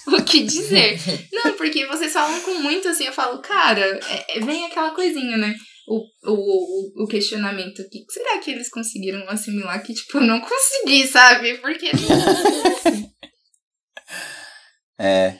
[0.08, 1.00] o que dizer?
[1.32, 5.38] Não, porque vocês falam com muito assim, eu falo, cara, é- é- vem aquela coisinha,
[5.38, 5.54] né?
[5.88, 6.00] O,
[6.32, 8.00] o, o- o questionamento aqui.
[8.10, 11.58] Será que eles conseguiram assimilar que, tipo, eu não consegui, sabe?
[11.60, 11.92] Porque.
[15.04, 15.40] É.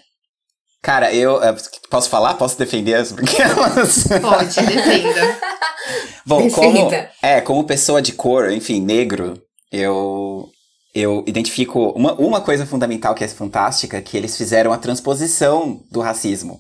[0.82, 1.42] Cara, eu.
[1.44, 1.56] eh,
[1.90, 2.34] Posso falar?
[2.36, 4.06] Posso defender as branquelas?
[4.22, 5.40] Pode, defenda.
[6.26, 6.90] Bom, como,
[7.22, 10.48] é, como pessoa de cor, enfim, negro, eu
[10.94, 16.02] eu identifico uma, uma coisa fundamental que é fantástica, que eles fizeram a transposição do
[16.02, 16.60] racismo.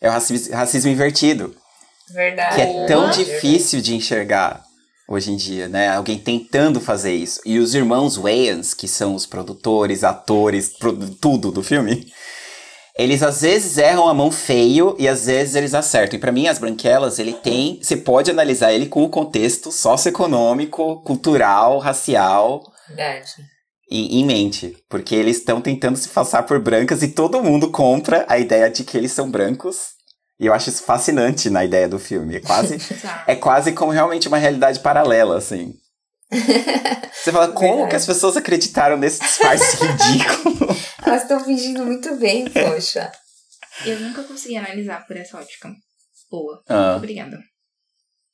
[0.00, 1.54] É o racismo, racismo invertido,
[2.12, 2.56] Verdade.
[2.56, 4.60] que é tão difícil de enxergar
[5.08, 5.88] hoje em dia, né?
[5.94, 7.40] Alguém tentando fazer isso.
[7.46, 10.72] E os irmãos Wayans, que são os produtores, atores,
[11.20, 12.04] tudo do filme,
[12.98, 16.16] eles às vezes erram a mão feio e às vezes eles acertam.
[16.16, 17.80] E pra mim, as branquelas, ele tem.
[17.82, 23.30] Você pode analisar ele com o contexto socioeconômico, cultural, racial Verdade.
[23.90, 24.76] em, em mente.
[24.90, 28.84] Porque eles estão tentando se passar por brancas e todo mundo compra a ideia de
[28.84, 29.92] que eles são brancos.
[30.38, 32.36] E eu acho isso fascinante na ideia do filme.
[32.36, 32.76] É quase,
[33.26, 35.72] é quase como realmente uma realidade paralela, assim.
[37.12, 37.90] Você fala, como Verdade.
[37.90, 40.76] que as pessoas acreditaram nesse disfarce ridículo?
[41.04, 43.10] Elas estão fingindo muito bem, poxa.
[43.84, 45.70] Eu nunca consegui analisar por essa ótica.
[46.30, 46.62] Boa.
[46.68, 46.94] Ah.
[46.96, 47.38] Obrigada.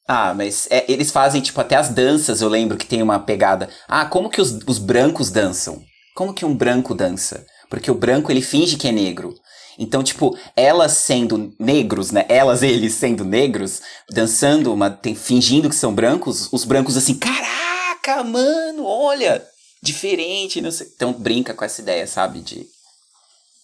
[0.07, 3.69] Ah, mas é, eles fazem, tipo, até as danças, eu lembro que tem uma pegada.
[3.87, 5.83] Ah, como que os, os brancos dançam?
[6.15, 7.45] Como que um branco dança?
[7.69, 9.35] Porque o branco, ele finge que é negro.
[9.79, 12.25] Então, tipo, elas sendo negros, né?
[12.29, 13.81] Elas, eles sendo negros,
[14.11, 17.15] dançando, uma, tem- fingindo que são brancos, os brancos assim,
[18.09, 19.47] caraca, mano, olha,
[19.83, 20.87] diferente, não sei.
[20.95, 22.41] Então, brinca com essa ideia, sabe?
[22.41, 22.67] De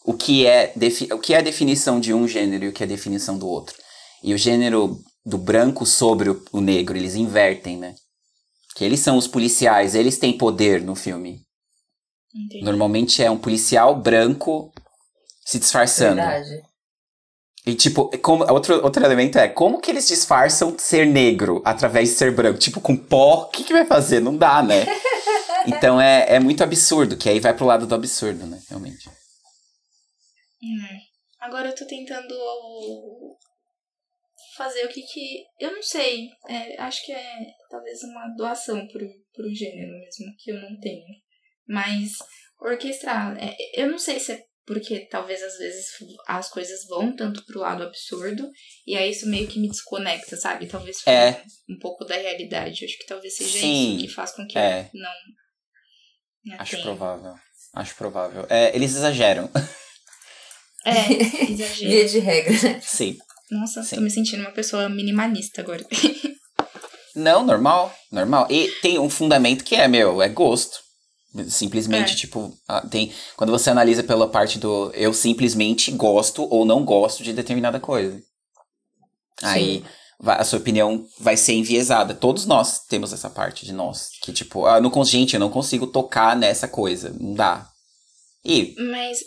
[0.05, 2.83] o que é, defi- o que é a definição de um gênero e o que
[2.83, 3.75] é a definição do outro.
[4.23, 7.95] E o gênero do branco sobre o, negro, eles invertem, né?
[8.77, 11.41] Que eles são os policiais, eles têm poder no filme.
[12.35, 12.65] Entendi.
[12.65, 14.73] Normalmente é um policial branco
[15.47, 16.17] se disfarçando.
[16.17, 16.63] Verdade.
[17.67, 22.15] E tipo, como, outro, outro elemento é como que eles disfarçam ser negro através de
[22.17, 22.59] ser branco?
[22.59, 24.21] Tipo, com pó, o que, que vai fazer?
[24.21, 24.85] Não dá, né?
[25.67, 28.61] Então é, é muito absurdo, que aí vai pro lado do absurdo, né?
[28.69, 29.09] Realmente.
[30.63, 30.99] Hum.
[31.41, 32.35] Agora eu tô tentando
[34.57, 35.45] fazer o que que.
[35.59, 36.29] Eu não sei.
[36.49, 41.05] É, acho que é talvez uma doação pro, pro gênero mesmo, que eu não tenho.
[41.67, 42.13] Mas
[42.61, 43.37] orquestrar.
[43.43, 45.87] é, eu não sei se é porque talvez às vezes
[46.27, 48.51] as coisas vão tanto pro lado absurdo,
[48.87, 50.67] e aí isso meio que me desconecta, sabe?
[50.67, 51.43] Talvez foi É.
[51.69, 52.83] um pouco da realidade.
[52.83, 54.91] Eu acho que talvez seja Sim, isso que faz com que é.
[54.93, 55.11] eu não.
[56.47, 57.35] não Acho provável.
[57.75, 58.47] Acho provável.
[58.49, 59.51] É, eles exageram.
[60.87, 60.91] É,
[61.51, 61.91] exagero.
[61.91, 62.81] Via de regra, né?
[62.83, 63.19] Sim.
[63.51, 63.97] Nossa, Sim.
[63.97, 65.85] tô me sentindo uma pessoa minimalista agora.
[67.15, 68.49] Não, normal, normal.
[68.51, 70.79] E tem um fundamento que é, meu, é gosto.
[71.49, 72.17] Simplesmente, É.
[72.17, 73.13] tipo, ah, tem.
[73.37, 78.23] Quando você analisa pela parte do eu simplesmente gosto ou não gosto de determinada coisa.
[79.43, 79.85] Aí
[80.21, 82.15] vai- a sua opinião vai ser enviesada.
[82.15, 84.11] Todos nós temos essa parte de nós.
[84.23, 87.11] Que, tipo, ah, não, gente, eu não consigo tocar nessa coisa.
[87.19, 87.69] Não dá.
[88.45, 89.19] E, Mas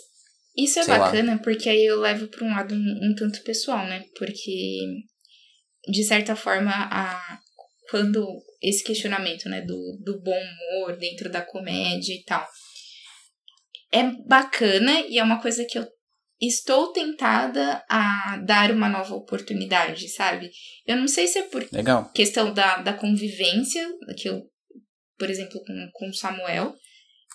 [0.56, 1.06] isso é Sei lá.
[1.06, 2.78] bacana porque aí eu levo pra um lado um,
[3.10, 4.02] um tanto pessoal, né?
[4.18, 4.80] Porque,
[5.90, 7.38] de certa forma, a,
[7.90, 8.26] quando
[8.60, 12.46] esse questionamento, né, do, do bom humor dentro da comédia e tal.
[13.92, 15.86] é bacana e é uma coisa que eu
[16.40, 20.50] estou tentada a dar uma nova oportunidade, sabe?
[20.86, 22.10] Eu não sei se é por Legal.
[22.12, 24.42] questão da, da convivência, que eu,
[25.18, 26.74] por exemplo, com, com o Samuel,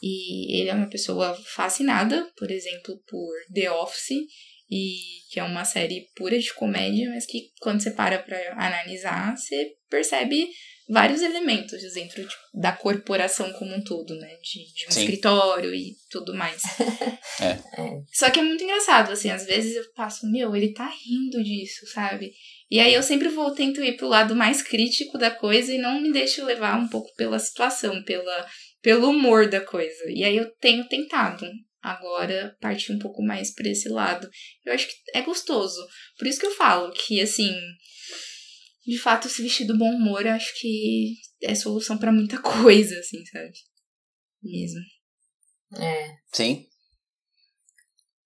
[0.02, 4.26] e ele é uma pessoa fascinada, por exemplo, por The Office,
[4.70, 4.96] e
[5.32, 9.74] que é uma série pura de comédia, mas que quando você para pra analisar, você
[9.90, 10.48] percebe
[10.90, 14.36] vários elementos dentro de, da corporação como um todo, né?
[14.42, 15.02] De, de um Sim.
[15.02, 16.62] escritório e tudo mais.
[17.42, 17.58] É.
[18.14, 21.88] Só que é muito engraçado, assim, às vezes eu passo, meu, ele tá rindo disso,
[21.88, 22.32] sabe?
[22.70, 26.00] E aí eu sempre vou, tento ir pro lado mais crítico da coisa e não
[26.00, 28.48] me deixo levar um pouco pela situação, pela,
[28.84, 30.04] pelo humor da coisa.
[30.10, 31.48] E aí eu tenho tentado
[31.84, 34.30] agora partir um pouco mais pra esse lado.
[34.66, 35.86] Eu acho que é gostoso.
[36.18, 37.54] Por isso que eu falo que, assim,
[38.86, 42.98] de fato, se vestir do bom humor, eu acho que é solução pra muita coisa,
[43.00, 43.54] assim, sabe?
[44.42, 44.82] Mesmo.
[45.78, 46.18] É.
[46.32, 46.68] Sim.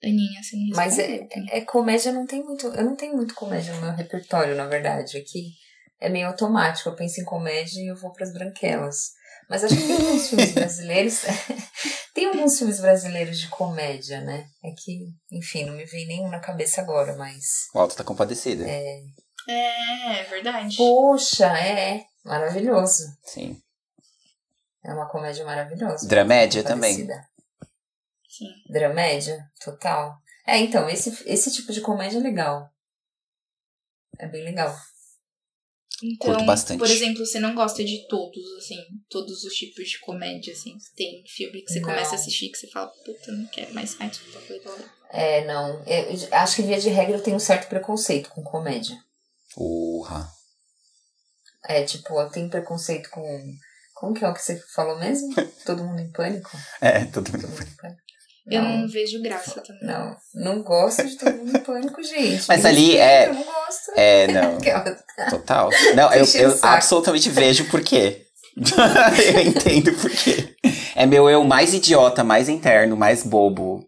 [0.04, 1.28] Aninha, você não Mas é, né?
[1.50, 2.68] é comédia, não tem muito.
[2.68, 5.18] Eu não tenho muito comédia no meu repertório, na verdade.
[5.18, 5.54] Aqui
[6.00, 6.90] é meio automático.
[6.90, 9.12] Eu penso em comédia e eu vou pras branquelas.
[9.50, 11.22] Mas acho que tem alguns filmes brasileiros.
[12.14, 14.48] tem alguns filmes brasileiros de comédia, né?
[14.64, 17.68] É que, enfim, não me vem nenhum na cabeça agora, mas.
[17.74, 18.66] O Alto tá compadecida.
[18.68, 19.02] É.
[19.48, 20.76] É, é verdade.
[20.76, 22.06] Poxa, é.
[22.24, 23.04] Maravilhoso.
[23.24, 23.62] Sim.
[24.84, 26.08] É uma comédia maravilhosa.
[26.08, 27.06] Dramédia também.
[27.06, 27.28] Parecida.
[28.28, 28.50] Sim.
[28.70, 30.18] Dramédia, total.
[30.46, 32.70] É, então, esse, esse tipo de comédia é legal.
[34.20, 34.76] É bem legal.
[36.04, 36.78] Então, Curto bastante.
[36.80, 38.78] por exemplo, você não gosta de todos, assim,
[39.10, 40.78] todos os tipos de comédia, assim.
[40.96, 41.90] Tem filme que você Não.
[41.90, 44.62] começa a assistir que você fala, puta, não quero mais sai desculpa, foi.
[45.12, 45.84] É, não.
[45.86, 48.96] Eu acho que via de regra eu tenho um certo preconceito com comédia.
[49.58, 50.30] Urra.
[51.68, 53.24] É, tipo, eu tenho preconceito com.
[53.96, 55.34] Como que é o que você falou mesmo?
[55.66, 56.52] Todo mundo em pânico?
[56.80, 58.02] É, Todo mundo em pânico.
[58.50, 59.84] Eu Não, não vejo graça também.
[59.84, 62.46] não, não gosto de todo mundo em pânico, gente.
[62.48, 63.92] Mas ali é- Eu não gosto.
[63.98, 64.58] É, não.
[65.30, 65.70] Total.
[65.94, 68.26] Não, eu, eu absolutamente vejo por quê.
[68.56, 70.56] eu entendo por quê.
[70.96, 73.86] É meu eu mais idiota, mais interno, mais bobo,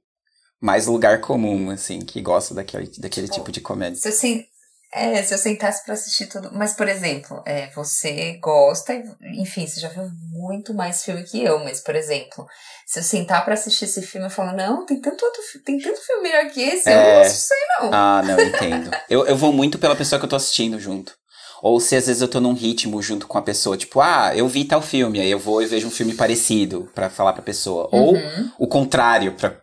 [0.59, 4.11] mais lugar comum, assim, que gosta daquele, daquele Tipo, tipo de comédia.
[4.11, 4.45] Sen-
[4.93, 6.49] é, se eu sentasse pra assistir tudo.
[6.53, 8.93] Mas, por exemplo, é, você gosta,
[9.33, 12.47] enfim, você já viu muito mais filme que eu, mas, por exemplo,
[12.87, 15.99] se eu sentar pra assistir esse filme e falar, não, tem tanto outro tem tanto
[16.05, 17.03] filme melhor que esse, eu É.
[17.13, 17.89] não gosto disso aí, não.
[17.93, 18.91] Ah, não, entendo.
[19.09, 21.13] Eu, eu vou muito pela pessoa que eu tô assistindo junto.
[21.61, 24.47] Ou se às vezes eu tô num ritmo junto com a pessoa, tipo, ah, eu
[24.47, 27.89] vi tal filme, aí eu vou e vejo um filme parecido pra falar pra pessoa.
[27.91, 28.51] Ou Uhum.
[28.57, 29.53] o contrário, pra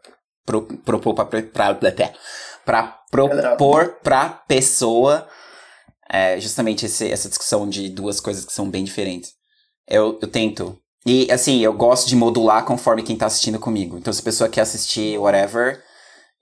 [0.45, 1.91] pro, propor pra, pra, pra, pra
[3.11, 5.27] propor pra pessoa
[6.11, 9.31] é, justamente esse- essa discussão de duas coisas que são bem diferentes.
[9.89, 10.79] Eu, eu tento.
[11.05, 13.97] E assim, eu gosto de modular conforme quem tá assistindo comigo.
[13.99, 15.81] Então, se a pessoa quer assistir whatever,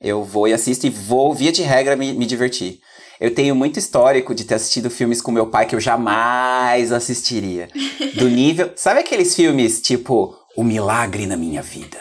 [0.00, 2.78] eu vou e assisto e vou, via de regra, me, me divertir.
[3.20, 7.68] Eu tenho muito histórico de ter assistido filmes com meu pai que eu jamais assistiria.
[8.16, 8.72] Do nível.
[8.76, 12.00] Sabe aqueles filmes tipo O Milagre na Minha Vida?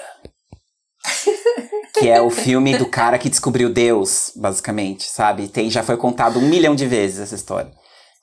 [2.04, 5.48] Que é o filme do cara que descobriu Deus, basicamente, sabe?
[5.48, 7.72] Tem, já foi contado um milhão de vezes essa história.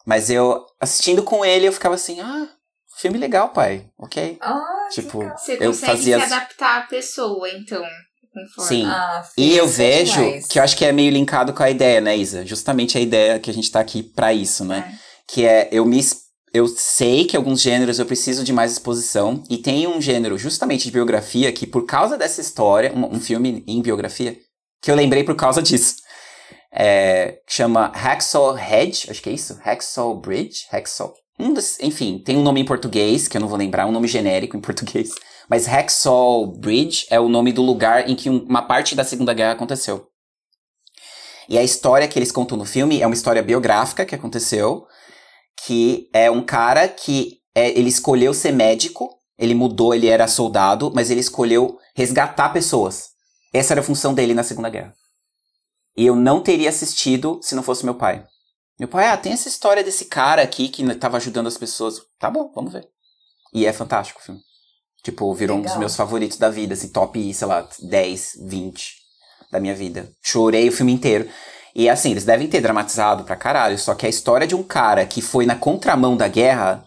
[0.07, 2.49] Mas eu, assistindo com ele, eu ficava assim, ah,
[2.99, 3.87] filme legal, pai.
[3.99, 4.39] Ok.
[4.41, 4.61] Ah,
[4.91, 5.39] Tipo, legal.
[5.39, 6.19] Você eu consegue fazia.
[6.27, 7.83] se adaptar à pessoa, então,
[8.33, 8.69] conforme.
[8.69, 8.85] Sim.
[8.87, 10.47] Ah, E eu é vejo demais.
[10.47, 12.45] que eu acho que é meio linkado com a ideia, né, Isa?
[12.45, 14.95] Justamente a ideia que a gente tá aqui pra isso, né?
[15.29, 15.99] Que é eu me
[16.53, 20.85] eu sei que alguns gêneros eu preciso de mais exposição e tem um gênero justamente
[20.85, 24.37] de biografia que por causa dessa história, um, um filme em biografia,
[24.83, 25.97] que eu lembrei por causa disso.
[26.73, 31.13] É, chama Hacksaw Hedge, acho que é isso, Hacksaw Bridge, Hacksaw.
[31.39, 34.07] Um dos, enfim, tem um nome em português que eu não vou lembrar, um nome
[34.07, 35.11] genérico em português.
[35.49, 39.35] Mas Hacksaw Bridge é o nome do lugar em que um- uma parte da Segunda
[39.35, 40.07] Guerra aconteceu.
[41.49, 44.87] E a história que eles contam no filme é uma história biográfica que aconteceu,
[45.67, 50.93] que é um cara que é, ele escolheu ser médico, ele mudou, ele era soldado,
[50.95, 53.11] mas ele escolheu resgatar pessoas.
[53.53, 54.95] Essa era a função dele na Segunda Guerra.
[55.97, 58.25] E eu não teria assistido se não fosse meu pai.
[58.79, 62.01] Meu pai, ah, tem essa história desse cara aqui que tava ajudando as pessoas.
[62.19, 62.89] Tá bom, vamos ver.
[63.53, 64.41] E é fantástico o filme.
[65.03, 65.81] Tipo, virou um dos Legal.
[65.81, 68.95] meus favoritos da vida, assim, top, sei lá, 10, 20
[69.51, 70.11] da minha vida.
[70.23, 71.29] Chorei o filme inteiro.
[71.75, 75.07] E assim, eles devem ter dramatizado pra caralho, só que a história de um cara
[75.07, 76.85] que foi na contramão da guerra,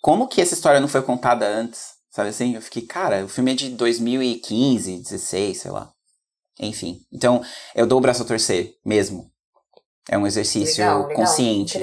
[0.00, 1.94] como que essa história não foi contada antes?
[2.10, 2.54] Sabe assim?
[2.54, 5.90] Eu fiquei, cara, o filme é de 2015, 16, sei lá.
[6.60, 7.00] Enfim.
[7.12, 7.42] Então,
[7.74, 9.30] eu dou o braço a torcer, mesmo.
[10.08, 11.16] É um exercício Legal, legal.
[11.16, 11.78] consciente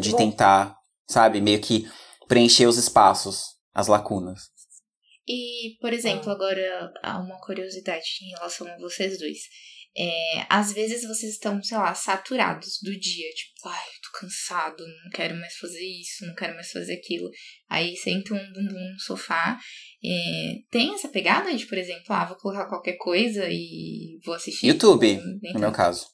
[0.00, 0.16] de bom.
[0.16, 0.76] tentar,
[1.08, 1.86] sabe, meio que
[2.26, 3.42] preencher os espaços,
[3.74, 4.44] as lacunas.
[5.28, 6.34] E, por exemplo, Ah.
[6.34, 9.38] agora há uma curiosidade em relação a vocês dois.
[9.98, 15.10] É, às vezes vocês estão, sei lá, saturados do dia, tipo, ai, tô cansado, não
[15.10, 17.30] quero mais fazer isso, não quero mais fazer aquilo.
[17.70, 19.58] Aí senta um bumbum no sofá.
[20.04, 24.66] É, tem essa pegada de, por exemplo, ah, vou colocar qualquer coisa e vou assistir.
[24.66, 26.06] YouTube, Ou nem No meu caso.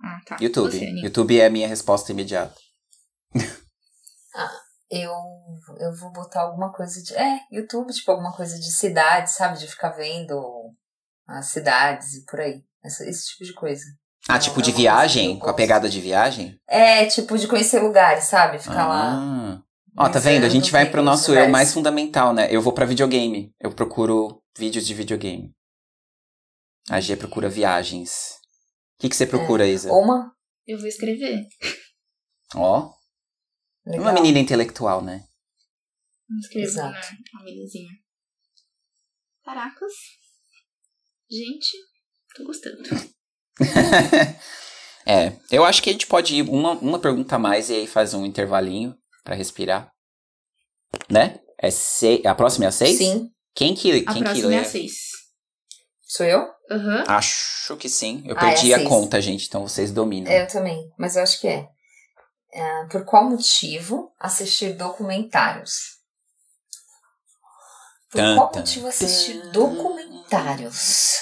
[0.00, 0.36] Ah, tá.
[0.40, 0.70] YouTube.
[0.70, 0.90] Você?
[0.90, 2.54] YouTube é a minha resposta imediata.
[4.88, 5.10] Eu,
[5.80, 7.12] eu vou botar alguma coisa de.
[7.14, 9.58] É, YouTube, tipo, alguma coisa de cidade, sabe?
[9.58, 10.72] De ficar vendo
[11.26, 12.62] as cidades e por aí.
[12.86, 13.84] Esse, esse tipo de coisa.
[14.28, 15.38] Ah, Não, tipo é de uma viagem?
[15.38, 16.58] Com a pegada de viagem?
[16.68, 18.58] É, tipo, de conhecer lugares, sabe?
[18.58, 19.12] Ficar lá.
[19.14, 19.62] Ah.
[19.98, 20.44] Ó, tá vendo?
[20.44, 22.48] A gente vai pro os nosso eu mais fundamental, né?
[22.50, 23.52] Eu vou pra videogame.
[23.60, 25.52] Eu procuro vídeos de videogame.
[26.90, 28.36] A G procura viagens.
[28.98, 29.90] O que, que você procura, Isa?
[29.90, 30.32] Ou uma.
[30.66, 31.46] Eu vou escrever.
[32.54, 32.90] Ó,
[33.86, 34.02] Legal.
[34.02, 35.24] uma menina intelectual, né?
[36.40, 36.98] Escrever Exato.
[37.34, 37.90] na belezinha.
[39.44, 39.92] Caracas.
[41.30, 41.76] Gente,
[42.36, 42.82] tô gostando.
[45.06, 47.86] é, eu acho que a gente pode ir uma, uma pergunta a mais e aí
[47.86, 49.90] faz um intervalinho pra respirar.
[51.10, 51.40] Né?
[51.58, 52.22] É se...
[52.26, 52.98] A próxima é a seis?
[52.98, 53.30] Sim.
[53.54, 54.56] Quem que, A quem que próxima lê?
[54.56, 54.94] é a seis.
[56.02, 56.46] Sou eu?
[56.70, 57.04] Aham.
[57.08, 58.22] Acho que sim.
[58.26, 58.88] Eu Ah, é perdi a seis.
[58.88, 60.30] conta, gente, então vocês dominam.
[60.30, 60.90] É, eu também.
[60.98, 61.66] Mas eu acho que é.
[62.52, 65.96] É, Por qual motivo assistir documentários?
[68.10, 71.14] Por Tan, qual motivo assistir documentários?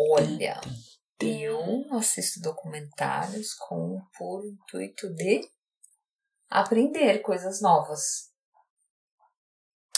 [0.00, 0.60] Olha,
[1.20, 5.40] eu assisto documentários com por intuito de
[6.48, 8.28] aprender coisas novas.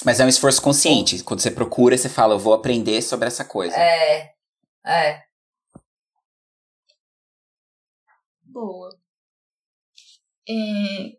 [0.03, 1.23] Mas é um esforço consciente.
[1.23, 3.77] Quando você procura, você fala, eu vou aprender sobre essa coisa.
[3.77, 4.33] É,
[4.87, 5.23] é.
[8.43, 8.89] Boa.
[10.49, 10.53] É,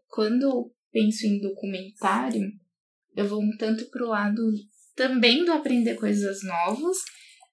[0.09, 2.49] quando eu penso em documentário,
[3.15, 4.41] eu vou um tanto pro lado
[4.95, 6.97] também do aprender coisas novas,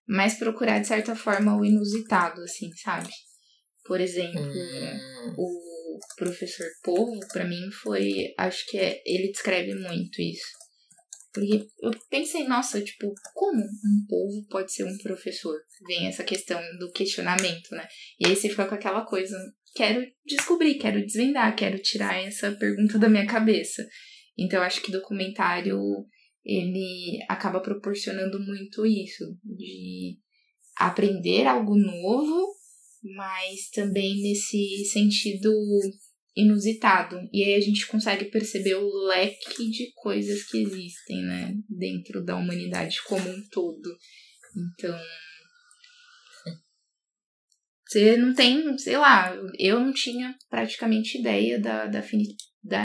[0.09, 3.11] mas procurar, de certa forma, o inusitado, assim, sabe?
[3.85, 8.33] Por exemplo, Hum, o professor Povo, pra mim, foi.
[8.39, 10.47] Acho que é, ele descreve muito isso.
[11.33, 15.57] Porque eu pensei, nossa, tipo, como um povo pode ser um professor?
[15.87, 17.87] Vem essa questão do questionamento, né?
[18.19, 19.37] E aí você fica com aquela coisa,
[19.75, 23.87] quero descobrir, quero desvendar, quero tirar essa pergunta da minha cabeça.
[24.37, 25.79] Então acho que documentário
[26.49, 30.17] ele acaba proporcionando muito isso, de
[30.79, 32.55] aprender algo novo,
[33.15, 35.53] mas também nesse sentido
[36.35, 37.19] inusitado.
[37.33, 42.37] E aí a gente consegue perceber o leque de coisas que existem, né, dentro da
[42.37, 43.95] humanidade como um todo.
[44.57, 44.99] Então,
[47.87, 52.03] você não tem, sei lá, eu não tinha praticamente ideia da, da,
[52.63, 52.85] da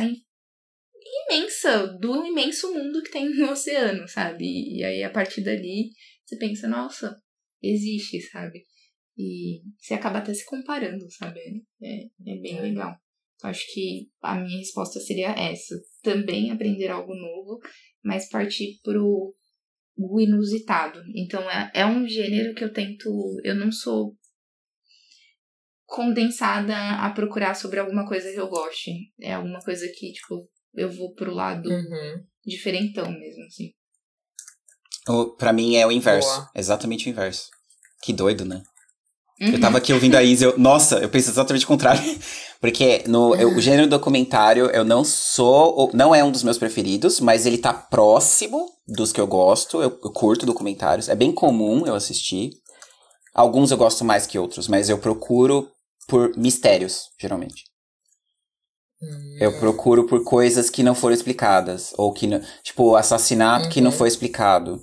[1.27, 4.45] imensa, do imenso mundo que tem no oceano, sabe?
[4.77, 5.91] E aí a partir dali
[6.25, 7.15] você pensa, nossa,
[7.61, 8.65] existe, sabe?
[9.17, 11.39] E você acaba até se comparando, sabe?
[11.81, 12.61] É, é bem É.
[12.61, 12.95] legal.
[13.43, 15.75] Acho que a minha resposta seria essa.
[16.01, 17.59] Também aprender algo novo,
[18.03, 19.35] mas partir pro
[19.95, 21.03] o inusitado.
[21.13, 23.09] Então é, é um gênero que eu tento.
[23.43, 24.15] Eu não sou
[25.85, 28.91] condensada a procurar sobre alguma coisa que eu goste.
[29.21, 32.23] É alguma coisa que, tipo, eu vou pro lado uhum.
[32.45, 33.71] diferentão mesmo, assim.
[35.07, 36.29] O, pra mim é o inverso.
[36.29, 36.49] Boa.
[36.55, 37.49] Exatamente o inverso.
[38.01, 38.63] Que doido, né?
[39.41, 39.49] Uhum.
[39.49, 42.01] Eu tava aqui ouvindo a Isa, eu, nossa, eu penso exatamente o contrário.
[42.61, 46.57] Porque no eu- o gênero documentário eu não sou, ou- não é um dos meus
[46.57, 49.81] preferidos, mas ele tá próximo dos que eu gosto.
[49.81, 51.09] Eu, eu curto documentários.
[51.09, 52.51] É bem comum eu assistir.
[53.33, 55.67] Alguns eu gosto mais que outros, mas eu procuro
[56.07, 57.63] por mistérios, geralmente.
[59.03, 59.37] Hum.
[59.39, 61.93] Eu procuro por coisas que não foram explicadas.
[61.97, 63.97] Ou que, não- tipo, assassinato que não Uhum.
[63.97, 64.79] foi explicado.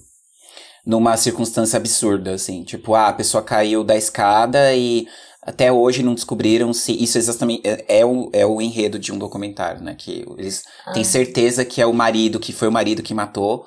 [0.85, 2.65] Numa circunstância absurda, assim.
[2.65, 5.07] Tipo, ah, a pessoa caiu da escada e
[5.43, 9.19] até hoje não descobriram se isso exatamente é, é, o, é o enredo de um
[9.19, 9.95] documentário, né?
[9.95, 10.63] Que eles
[10.93, 11.05] têm Ah.
[11.05, 13.67] certeza que é o marido, que foi o marido que matou,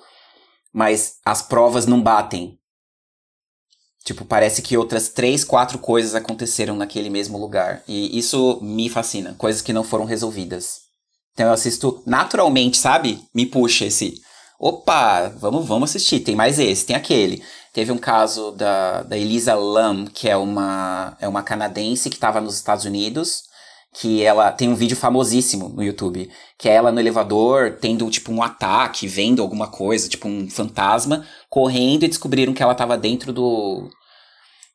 [0.73, 2.57] mas as provas não batem.
[4.03, 7.81] Tipo, parece que outras três, quatro coisas aconteceram naquele mesmo lugar.
[7.87, 9.33] E isso me fascina.
[9.37, 10.81] Coisas que não foram resolvidas.
[11.33, 13.23] Então eu assisto naturalmente, sabe?
[13.33, 14.21] Me puxa esse.
[14.59, 16.19] Opa, vamos, vamos assistir.
[16.19, 17.41] Tem mais esse, tem aquele.
[17.73, 22.39] Teve um caso da, da Elisa Lam, que é uma, é uma canadense que estava
[22.39, 23.43] nos Estados Unidos.
[23.93, 26.29] Que ela tem um vídeo famosíssimo no YouTube.
[26.57, 31.25] Que é ela no elevador, tendo tipo um ataque, vendo alguma coisa, tipo um fantasma,
[31.49, 33.89] correndo e descobriram que ela estava dentro do,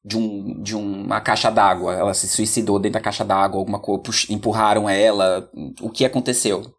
[0.04, 1.94] de, um, de uma caixa d'água.
[1.94, 5.50] Ela se suicidou dentro da caixa d'água, alguma coisa, empurraram ela.
[5.80, 6.72] O que aconteceu?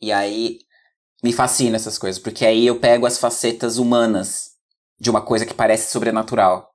[0.00, 0.58] E aí,
[1.22, 4.50] Me fascina essas coisas, porque aí eu pego as facetas humanas
[5.00, 6.68] de uma coisa que parece sobrenatural.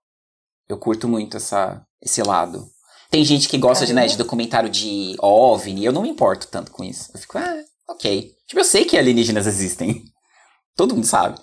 [0.68, 2.66] Eu curto muito essa, esse lado.
[3.10, 6.72] Tem gente que gosta de, né, de documentário de OVNI, eu não me importo tanto
[6.72, 7.10] com isso.
[7.14, 8.32] Eu fico, ah, ok.
[8.48, 10.04] Tipo, eu sei que alienígenas existem.
[10.78, 11.40] Todo mundo sabe.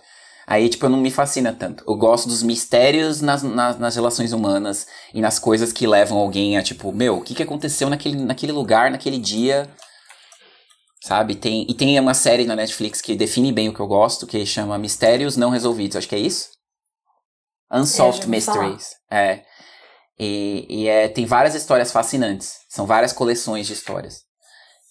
[0.47, 1.83] Aí, tipo, não me fascina tanto.
[1.87, 6.57] Eu gosto dos mistérios nas, nas, nas, relações humanas e nas coisas que levam alguém
[6.57, 9.69] a, tipo, meu, o que, que aconteceu naquele, naquele lugar, naquele dia?
[11.03, 11.35] Sabe?
[11.35, 14.47] Tem, e tem uma série na Netflix que define bem o que eu gosto, que
[14.47, 15.97] chama Mistérios Não Resolvidos.
[15.97, 16.49] Acho que é isso?
[17.73, 18.91] Unsolved Mysteries.
[19.11, 19.43] É.
[20.19, 22.61] E, e é, tem várias histórias fascinantes.
[22.69, 24.25] São várias coleções de histórias.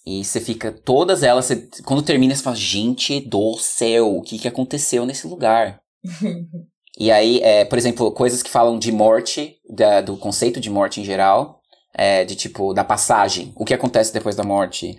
[0.06, 4.38] E você fica, todas elas, você, quando termina, você fala, gente do céu, o que,
[4.38, 5.80] que aconteceu nesse lugar?
[6.96, 11.00] e aí, é, por exemplo, coisas que falam de morte, da, do conceito de morte
[11.00, 11.60] em geral,
[11.92, 14.96] é, de tipo, da passagem, o que acontece depois da morte.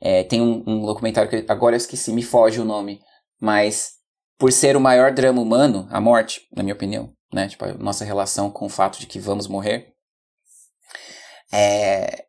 [0.00, 3.00] É, tem um, um documentário que agora eu esqueci, me foge o nome,
[3.40, 3.92] mas
[4.38, 7.48] por ser o maior drama humano, a morte, na minha opinião, né?
[7.48, 9.92] Tipo, a nossa relação com o fato de que vamos morrer.
[11.52, 12.26] É,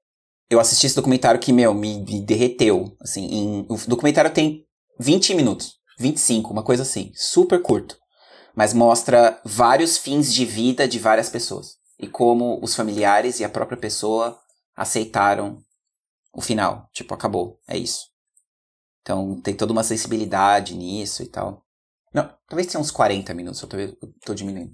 [0.50, 2.96] eu assisti esse documentário que, meu, me, me derreteu.
[3.02, 4.66] Assim, em, o documentário tem
[5.00, 7.98] 20 minutos, 25, uma coisa assim, super curto.
[8.56, 11.78] Mas mostra vários fins de vida de várias pessoas.
[12.00, 14.40] E como os familiares e a própria pessoa
[14.76, 15.62] aceitaram
[16.34, 16.90] o final.
[16.94, 18.08] Tipo, acabou, é isso.
[19.02, 21.64] Então tem toda uma sensibilidade nisso e tal.
[22.14, 24.74] Não, talvez tenha uns 40 minutos, eu tô, eu tô diminuindo.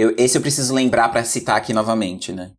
[0.00, 2.56] Eu, esse eu preciso lembrar para citar aqui novamente, né?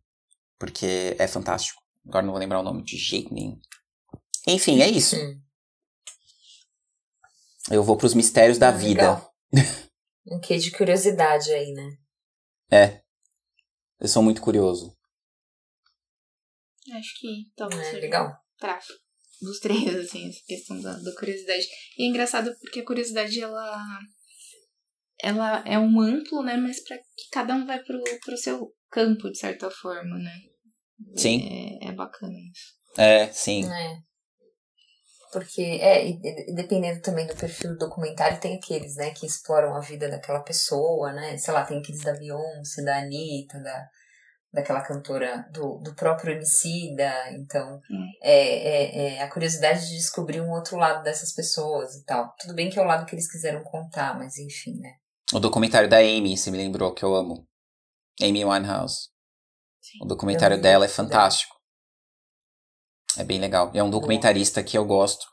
[0.60, 1.82] Porque é fantástico.
[2.06, 3.60] Agora não vou lembrar o nome de jeito nenhum.
[4.46, 5.16] Enfim, é isso.
[7.68, 9.28] Eu vou pros mistérios da ah, vida.
[10.24, 11.96] um quê de curiosidade aí, né?
[12.70, 13.02] É.
[13.98, 14.96] Eu sou muito curioso.
[16.92, 18.36] Acho que talvez é, legal.
[18.56, 18.78] pra
[19.40, 21.66] dos três, assim, essa questão da, da curiosidade.
[21.98, 23.82] E é engraçado porque a curiosidade, ela
[25.22, 26.56] ela é um amplo, né?
[26.56, 30.34] Mas para que cada um vai pro, pro seu campo, de certa forma, né?
[31.16, 31.78] Sim.
[31.80, 33.00] É, é bacana isso.
[33.00, 33.64] É, sim.
[33.72, 33.96] É.
[35.32, 36.20] Porque, é, e,
[36.54, 41.10] dependendo também do perfil do documentário, tem aqueles, né, que exploram a vida daquela pessoa,
[41.12, 41.38] né?
[41.38, 43.88] Sei lá, tem aqueles da Beyoncé, da Anitta, da,
[44.52, 47.10] daquela cantora do, do próprio Emicida.
[47.30, 48.06] Então, hum.
[48.22, 52.34] é, é, é, a curiosidade de descobrir um outro lado dessas pessoas e tal.
[52.38, 54.90] Tudo bem que é o lado que eles quiseram contar, mas enfim, né?
[55.34, 57.48] O documentário da Amy, se me lembrou, que eu amo.
[58.20, 59.08] Amy Winehouse.
[59.80, 59.98] Sim.
[60.02, 61.56] O documentário dela é fantástico.
[63.16, 63.70] É bem legal.
[63.74, 65.26] É um documentarista que eu gosto.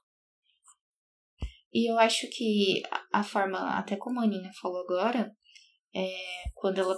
[1.74, 2.82] E eu acho que
[3.14, 5.32] a forma, até como a Aninha falou agora,
[5.96, 6.98] é, quando ela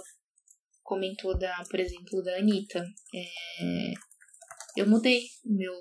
[0.82, 2.84] comentou, da, por exemplo, da Anitta,
[3.14, 3.92] é,
[4.76, 5.74] eu mudei meu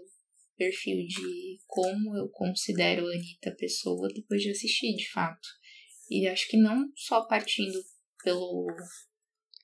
[0.57, 5.47] perfil de como eu considero a Anitta pessoa depois de assistir, de fato.
[6.11, 7.81] E acho que não só partindo
[8.23, 8.67] pelo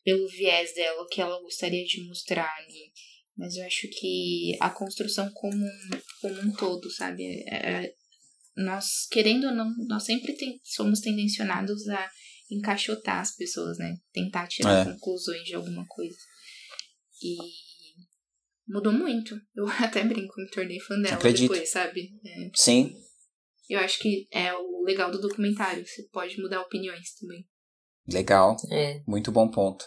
[0.07, 2.93] pelo viés dela, que ela gostaria de mostrar ali.
[3.35, 5.65] Mas eu acho que a construção como,
[6.21, 7.25] como um todo, sabe?
[7.45, 7.93] É, é,
[8.55, 12.09] nós, querendo ou não, nós sempre tem, somos tendencionados a
[12.49, 13.97] encaixotar as pessoas, né?
[14.13, 14.93] Tentar tirar é.
[14.93, 16.17] conclusões de alguma coisa.
[17.21, 17.35] E
[18.65, 19.35] mudou muito.
[19.53, 21.51] Eu até brinco, me tornei fã dela Acredito.
[21.51, 22.13] depois, sabe?
[22.25, 22.49] É.
[22.55, 22.95] Sim.
[23.69, 25.85] Eu acho que é o legal do documentário.
[25.85, 27.45] Você pode mudar opiniões também.
[28.07, 28.55] Legal.
[28.71, 29.01] É.
[29.05, 29.85] Muito bom ponto.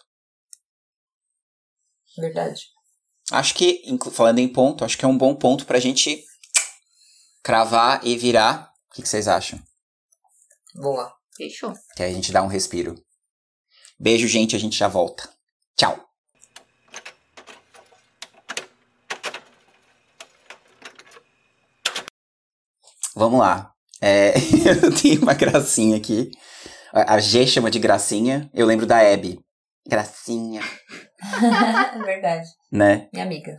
[2.18, 2.62] Verdade.
[3.30, 3.82] Acho que,
[4.12, 6.22] falando em ponto, acho que é um bom ponto pra gente
[7.42, 8.70] cravar e virar.
[8.90, 9.58] O que, que vocês acham?
[10.74, 11.12] Boa.
[11.36, 11.72] Fechou.
[11.96, 12.94] Que aí a gente dá um respiro.
[13.98, 14.56] Beijo, gente.
[14.56, 15.32] A gente já volta.
[15.76, 16.09] Tchau.
[23.20, 23.70] Vamos lá.
[24.00, 24.32] É,
[24.82, 26.30] eu tenho uma gracinha aqui.
[26.90, 28.50] A G chama de gracinha.
[28.54, 29.38] Eu lembro da Abby.
[29.86, 30.62] Gracinha.
[32.02, 32.48] Verdade.
[32.72, 33.10] Né?
[33.12, 33.58] Minha amiga.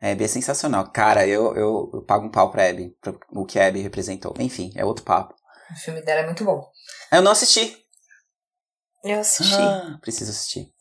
[0.00, 0.90] A Abby é sensacional.
[0.90, 4.34] Cara, eu, eu, eu pago um pau pra Abby, pra o que a Abby representou.
[4.38, 5.34] Enfim, é outro papo.
[5.70, 6.66] O filme dela é muito bom.
[7.12, 7.76] Eu não assisti.
[9.04, 9.52] Eu assisti.
[9.52, 10.72] Ah, preciso assistir.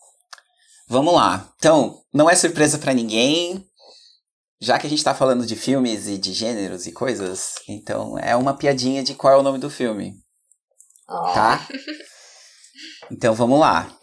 [0.88, 1.46] Vamos lá.
[1.58, 3.70] Então, não é surpresa para ninguém.
[4.62, 8.36] Já que a gente tá falando de filmes e de gêneros e coisas, então é
[8.36, 10.14] uma piadinha de qual é o nome do filme.
[11.10, 11.34] Oh.
[11.34, 11.68] Tá?
[13.12, 13.98] Então vamos lá.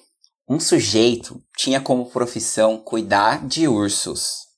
[0.49, 4.49] Um sujeito tinha como profissão cuidar de ursos.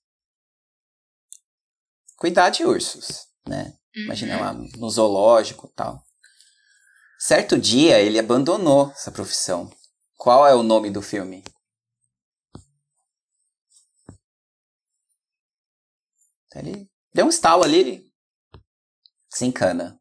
[2.16, 3.74] Cuidar de ursos, né?
[3.94, 6.02] Imagina lá no zoológico e tal.
[7.18, 9.70] Certo dia ele abandonou essa profissão.
[10.16, 11.44] Qual é o nome do filme?
[16.54, 18.12] Ele deu um estalo ali, ele
[19.28, 20.00] se encana.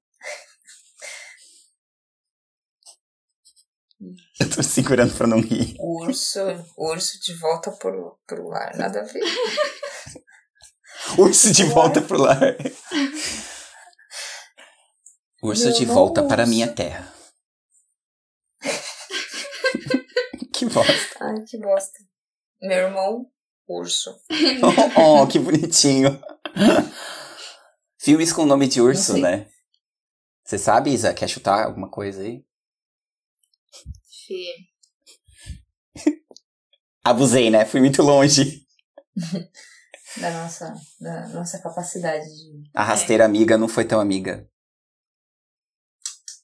[4.40, 5.76] Eu tô segurando pra não rir.
[5.78, 6.40] O urso,
[6.78, 9.22] o urso de volta pro, pro lar, nada a ver.
[11.18, 12.56] urso de volta pro lar.
[15.44, 16.30] Urso de volta urso.
[16.30, 17.14] para minha terra.
[20.54, 21.18] que bosta.
[21.20, 22.00] Ai, que bosta.
[22.62, 23.30] Meu irmão,
[23.68, 24.18] urso.
[24.98, 26.22] oh, oh que bonitinho.
[28.00, 29.50] Filmes com nome de urso, né?
[30.44, 31.14] Você sabe, Isa?
[31.14, 32.44] Quer chutar alguma coisa aí?
[34.28, 34.46] Fê.
[37.04, 37.66] Abusei, né?
[37.66, 38.66] Fui muito longe.
[40.18, 42.70] Da nossa, da nossa capacidade de.
[42.74, 44.50] A rasteira amiga não foi tão amiga.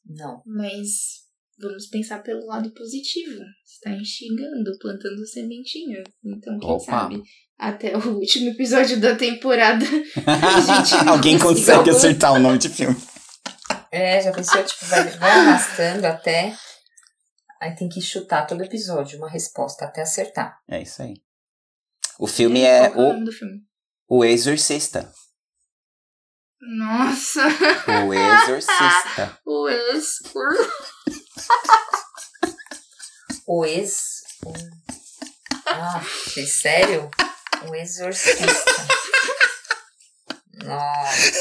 [0.06, 0.44] Não.
[0.46, 1.25] Mas
[1.60, 3.42] vamos pensar pelo lado positivo.
[3.66, 6.04] Está instigando, plantando sementinha.
[6.24, 6.86] Então, quem Opa.
[6.86, 7.22] sabe,
[7.58, 9.86] até o último episódio da temporada,
[11.10, 12.96] Alguém consegue algum- acertar o nome de filme.
[13.92, 16.56] É, já pensou, tipo, vai, vai arrastando até.
[17.62, 20.58] Aí tem que chutar todo episódio, uma resposta, até acertar.
[20.70, 21.14] É isso aí.
[22.20, 23.62] O filme é é o o, nome do filme?
[24.10, 25.12] o Exorcista.
[26.78, 27.42] Nossa,
[28.08, 28.14] O
[28.44, 29.40] Exorcista.
[29.46, 30.20] o ex.
[33.48, 34.24] O ex.
[34.44, 34.52] O...
[35.68, 36.02] Ah,
[36.34, 37.12] foi sério?
[37.68, 38.44] O exorcista.
[40.64, 41.32] Nossa,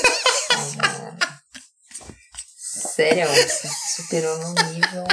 [0.77, 1.19] mano.
[2.57, 5.05] Sério, você superou num nível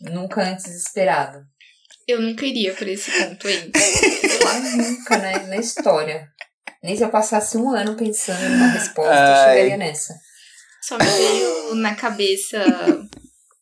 [0.00, 1.44] nunca antes esperado.
[2.06, 3.72] Eu nunca iria pra esse ponto aí.
[4.76, 5.38] Nunca, né?
[5.46, 6.28] Na história.
[6.82, 9.54] Nem se eu passasse um ano pensando numa resposta, eu Ai.
[9.56, 10.14] chegaria nessa.
[10.82, 12.58] Só me veio na cabeça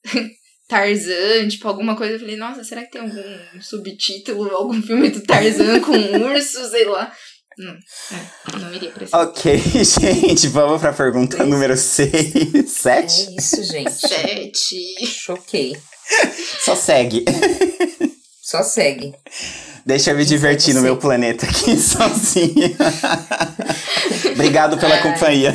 [0.69, 2.15] Tarzan, tipo, alguma coisa.
[2.15, 6.69] Eu falei, nossa, será que tem algum subtítulo, algum filme do Tarzan com um urso,
[6.71, 7.13] sei lá.
[7.57, 7.77] Não,
[8.53, 12.13] não, não iria pra esse Ok, gente, vamos pra pergunta número 6.
[12.13, 13.37] É 7?
[13.39, 13.93] isso, gente.
[13.93, 15.07] Sete.
[15.07, 15.77] Choquei.
[16.65, 17.25] Só segue.
[18.43, 19.15] Só segue.
[19.87, 22.75] Deixa eu me é divertir no meu planeta aqui sozinha.
[24.33, 25.03] Obrigado pela Ai.
[25.03, 25.55] companhia.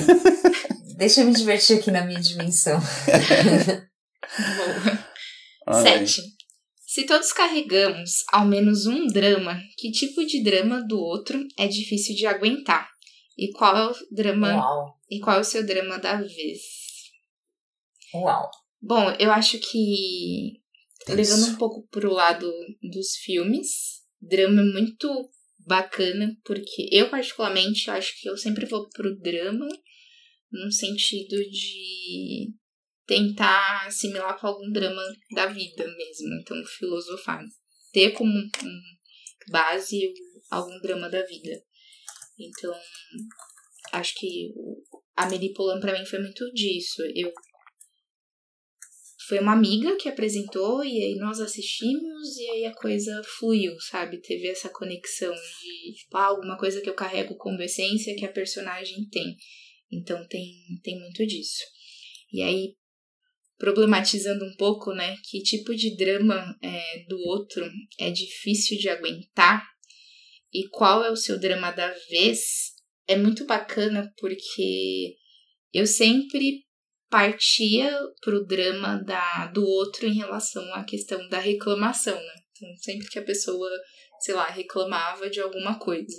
[0.95, 2.81] Deixa eu me divertir aqui na minha dimensão.
[5.65, 5.81] Boa.
[5.81, 6.21] Sete.
[6.85, 12.15] Se todos carregamos ao menos um drama, que tipo de drama do outro é difícil
[12.15, 12.89] de aguentar?
[13.37, 14.99] E qual é o drama Uau.
[15.09, 16.61] e qual é o seu drama da vez?
[18.13, 18.49] Uau.
[18.81, 20.59] Bom, eu acho que
[21.05, 21.15] Tenso.
[21.15, 22.51] levando um pouco pro lado
[22.81, 23.67] dos filmes,
[24.19, 25.29] drama é muito
[25.67, 29.67] bacana, porque eu particularmente acho que eu sempre vou pro drama
[30.51, 32.51] num sentido de
[33.09, 35.01] tentar assimilar com algum drama
[35.33, 37.43] da vida mesmo, então filosofar,
[37.91, 38.81] ter como um
[39.49, 40.13] base
[40.51, 41.59] algum drama da vida.
[42.37, 42.71] Então,
[43.93, 44.53] acho que
[45.15, 47.01] a Meripolan pra mim foi muito disso.
[47.15, 47.33] Eu
[49.27, 54.21] foi uma amiga que apresentou e aí nós assistimos e aí a coisa fluiu, sabe?
[54.21, 58.31] Teve essa conexão de, tipo, ah, alguma coisa que eu carrego como essência que a
[58.31, 59.35] personagem tem.
[59.91, 60.47] Então tem,
[60.83, 61.63] tem muito disso.
[62.31, 62.75] E aí,
[63.59, 67.69] problematizando um pouco, né, que tipo de drama é, do outro
[67.99, 69.67] é difícil de aguentar
[70.51, 72.39] e qual é o seu drama da vez,
[73.05, 75.15] é muito bacana porque
[75.73, 76.63] eu sempre
[77.09, 77.91] partia
[78.21, 82.33] pro drama da, do outro em relação à questão da reclamação, né?
[82.51, 83.69] Então, sempre que a pessoa,
[84.19, 86.17] sei lá, reclamava de alguma coisa.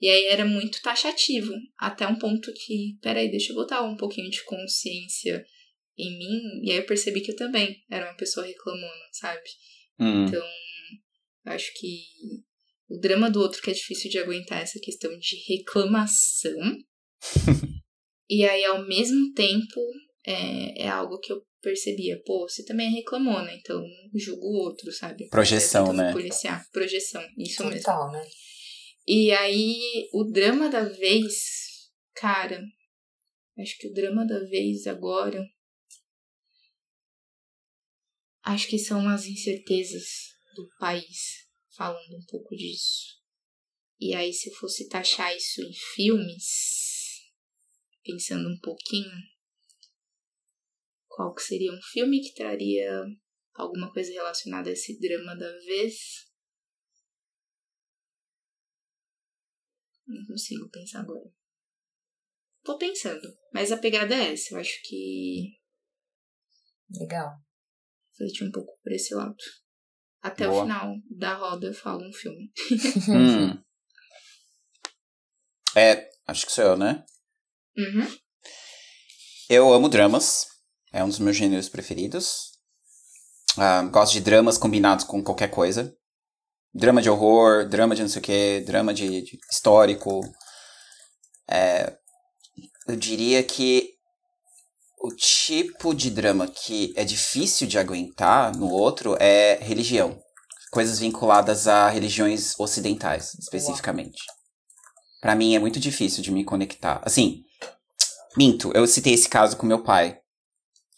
[0.00, 4.30] E aí era muito taxativo, até um ponto que, peraí, deixa eu botar um pouquinho
[4.30, 5.44] de consciência
[5.98, 9.48] em mim, e aí eu percebi que eu também era uma pessoa reclamona, sabe?
[9.98, 10.46] Hum, Então,
[11.44, 12.04] eu acho que
[12.88, 16.78] o drama do outro que é difícil de aguentar essa questão de reclamação.
[18.30, 19.80] e aí, ao mesmo tempo,
[20.26, 22.20] é, é algo que eu percebia.
[22.24, 23.82] Pô, você também é reclamona, então
[24.14, 25.28] julga o outro, sabe?
[25.28, 26.12] Projeção, Tenta né?
[26.12, 26.64] Policiar.
[26.72, 27.80] Projeção, isso mesmo.
[27.80, 28.26] Total, né?
[29.06, 32.62] E aí, o drama da vez, cara,
[33.58, 35.42] acho que o drama da vez agora.
[38.48, 40.06] Acho que são as incertezas
[40.54, 41.46] do país,
[41.76, 43.18] falando um pouco disso.
[44.00, 47.28] E aí, se eu fosse taxar isso em filmes,
[48.02, 49.12] pensando um pouquinho,
[51.08, 52.90] qual que seria um filme que traria
[53.52, 55.98] alguma coisa relacionada a esse drama da vez?
[60.06, 61.30] Não consigo pensar agora.
[62.64, 64.54] Tô pensando, mas a pegada é essa.
[64.54, 65.58] Eu acho que
[66.98, 67.47] Legal.
[68.18, 69.36] Refleti um pouco por esse lado.
[70.20, 70.58] Até Boa.
[70.58, 72.50] o final da roda eu falo um filme.
[73.08, 73.62] hum.
[75.76, 77.04] É, acho que sou eu, né?
[83.56, 85.94] Uh, gosto de dramas combinados com qualquer coisa.
[86.74, 90.20] Drama de horror, drama de não sei o que, drama de, de histórico.
[91.48, 91.96] É,
[92.86, 93.97] eu diria que
[95.08, 100.18] o tipo de drama que é difícil de aguentar no outro é religião.
[100.70, 104.20] Coisas vinculadas a religiões ocidentais, especificamente.
[105.22, 107.00] Para mim é muito difícil de me conectar.
[107.02, 107.42] Assim,
[108.36, 110.18] minto, eu citei esse caso com meu pai,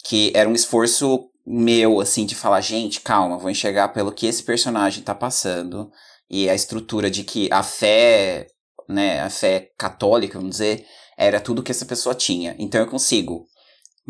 [0.05, 4.43] que era um esforço meu, assim, de falar, gente, calma, vou enxergar pelo que esse
[4.43, 5.89] personagem tá passando
[6.28, 8.49] e a estrutura de que a fé,
[8.89, 10.85] né, a fé católica, vamos dizer,
[11.16, 12.57] era tudo que essa pessoa tinha.
[12.59, 13.47] Então eu consigo.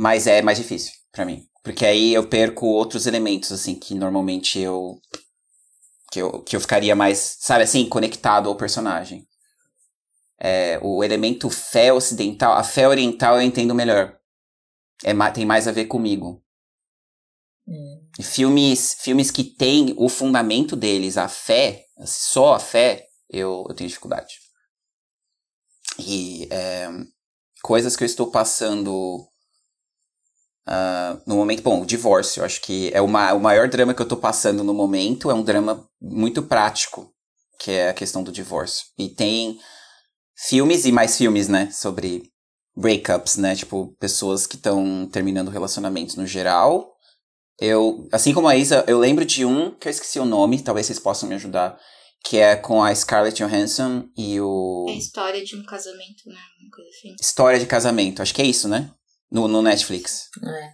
[0.01, 1.47] Mas é mais difícil para mim.
[1.63, 4.99] Porque aí eu perco outros elementos, assim, que normalmente eu.
[6.11, 9.29] Que eu, que eu ficaria mais, sabe assim, conectado ao personagem.
[10.41, 14.19] É, o elemento fé ocidental, a fé oriental eu entendo melhor.
[15.05, 16.43] É, tem mais a ver comigo.
[17.69, 18.09] Hum.
[18.23, 23.89] Filmes, filmes que têm o fundamento deles, a fé, só a fé, eu, eu tenho
[23.89, 24.41] dificuldade.
[25.99, 26.89] E é,
[27.63, 29.30] coisas que eu estou passando
[30.71, 31.63] uh, no momento.
[31.63, 34.63] Bom, o divórcio, eu acho que é uma, o maior drama que eu estou passando
[34.63, 35.31] no momento.
[35.31, 37.11] É um drama muito prático,
[37.59, 38.87] que é a questão do divórcio.
[38.97, 39.59] E tem
[40.49, 42.23] filmes e mais filmes, né, sobre
[42.77, 43.55] breakups, né?
[43.55, 46.95] Tipo, pessoas que estão terminando relacionamentos no geral.
[47.61, 50.87] Eu, assim como a Isa, eu lembro de um que eu esqueci o nome, talvez
[50.87, 51.79] vocês possam me ajudar,
[52.25, 54.87] que é com a Scarlett Johansson e o.
[54.89, 56.41] É a história de um casamento, né?
[56.63, 57.17] Uma coisa assim.
[57.21, 58.91] História de casamento, acho que é isso, né?
[59.31, 60.29] No, no Netflix.
[60.43, 60.73] É.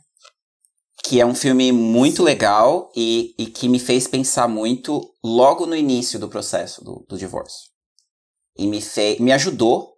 [1.05, 5.77] Que é um filme muito legal e, e que me fez pensar muito logo no
[5.77, 7.71] início do processo do, do divórcio.
[8.57, 9.97] E me, fez, me ajudou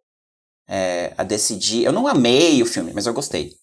[0.69, 1.85] é, a decidir.
[1.85, 3.55] Eu não amei o filme, mas eu gostei.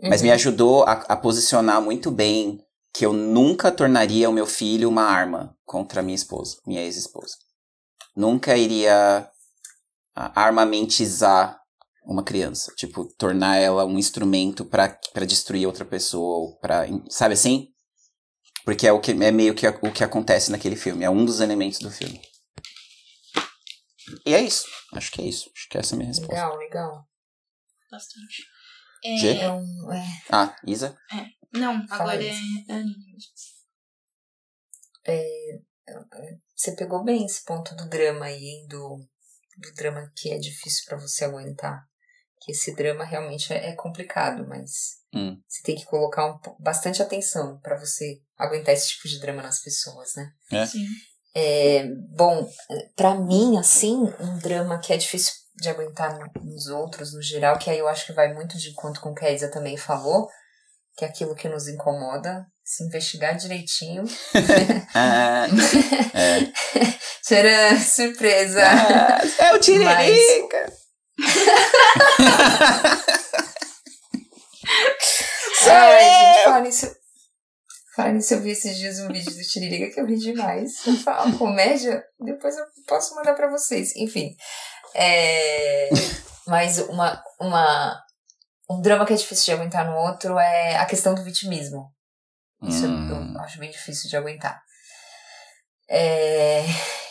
[0.00, 0.10] Uhum.
[0.10, 0.34] Mas me uhum.
[0.34, 2.60] ajudou a, a, posicionar muito bem
[2.92, 7.36] que eu nunca tornaria o meu filho uma arma contra minha esposa, minha ex-esposa.
[8.14, 9.30] Nunca iria
[10.14, 11.61] armamentizar
[12.04, 17.68] uma criança, tipo, tornar ela um instrumento para destruir outra pessoa, ou pra, sabe assim?
[18.64, 21.40] Porque é o que é meio que o que acontece naquele filme, é um dos
[21.40, 22.20] elementos do filme.
[24.26, 24.66] E é isso.
[24.92, 25.50] Acho que é isso.
[25.54, 26.32] Acho que essa é a minha resposta.
[26.32, 27.08] Legal, legal.
[27.90, 28.44] Bastante.
[29.04, 29.16] É...
[29.16, 29.38] G?
[29.38, 30.04] É um, é...
[30.30, 30.96] Ah, Isa?
[31.12, 31.58] É.
[31.58, 32.40] Não, Fala agora isso.
[32.68, 32.82] é
[35.12, 35.24] É,
[36.54, 39.04] você pegou bem esse ponto do drama aí, hein, do,
[39.58, 41.84] do drama que é difícil para você aguentar.
[42.44, 44.70] Que esse drama realmente é, é complicado, mas
[45.14, 45.36] hum.
[45.48, 49.62] você tem que colocar um, bastante atenção para você aguentar esse tipo de drama nas
[49.62, 50.30] pessoas, né?
[50.50, 50.66] É.
[50.66, 50.84] Sim.
[51.34, 52.50] É, bom,
[52.94, 57.70] para mim, assim, um drama que é difícil de aguentar nos outros, no geral, que
[57.70, 60.28] aí eu acho que vai muito de encontro com o que a Isa também falou,
[60.96, 64.04] que é aquilo que nos incomoda, se investigar direitinho.
[64.94, 65.46] ah,
[66.12, 66.52] é.
[67.22, 68.62] Tcharam, surpresa!
[68.62, 70.66] Ah, é o Tiririca!
[70.68, 70.81] Mas...
[75.70, 77.02] Ai, gente, fala nisso.
[77.94, 80.86] Fala nisso, eu vi esses dias um vídeo do Tiririca que eu ri demais.
[80.86, 82.02] Eu falo, comédia?
[82.18, 83.94] Depois eu posso mandar pra vocês.
[83.96, 84.34] Enfim.
[84.94, 85.90] É...
[86.46, 88.02] Mas uma, uma,
[88.70, 91.92] um drama que é difícil de aguentar no outro é a questão do vitimismo.
[92.62, 93.34] Isso hum.
[93.34, 94.60] eu acho bem difícil de aguentar.
[95.90, 96.64] É...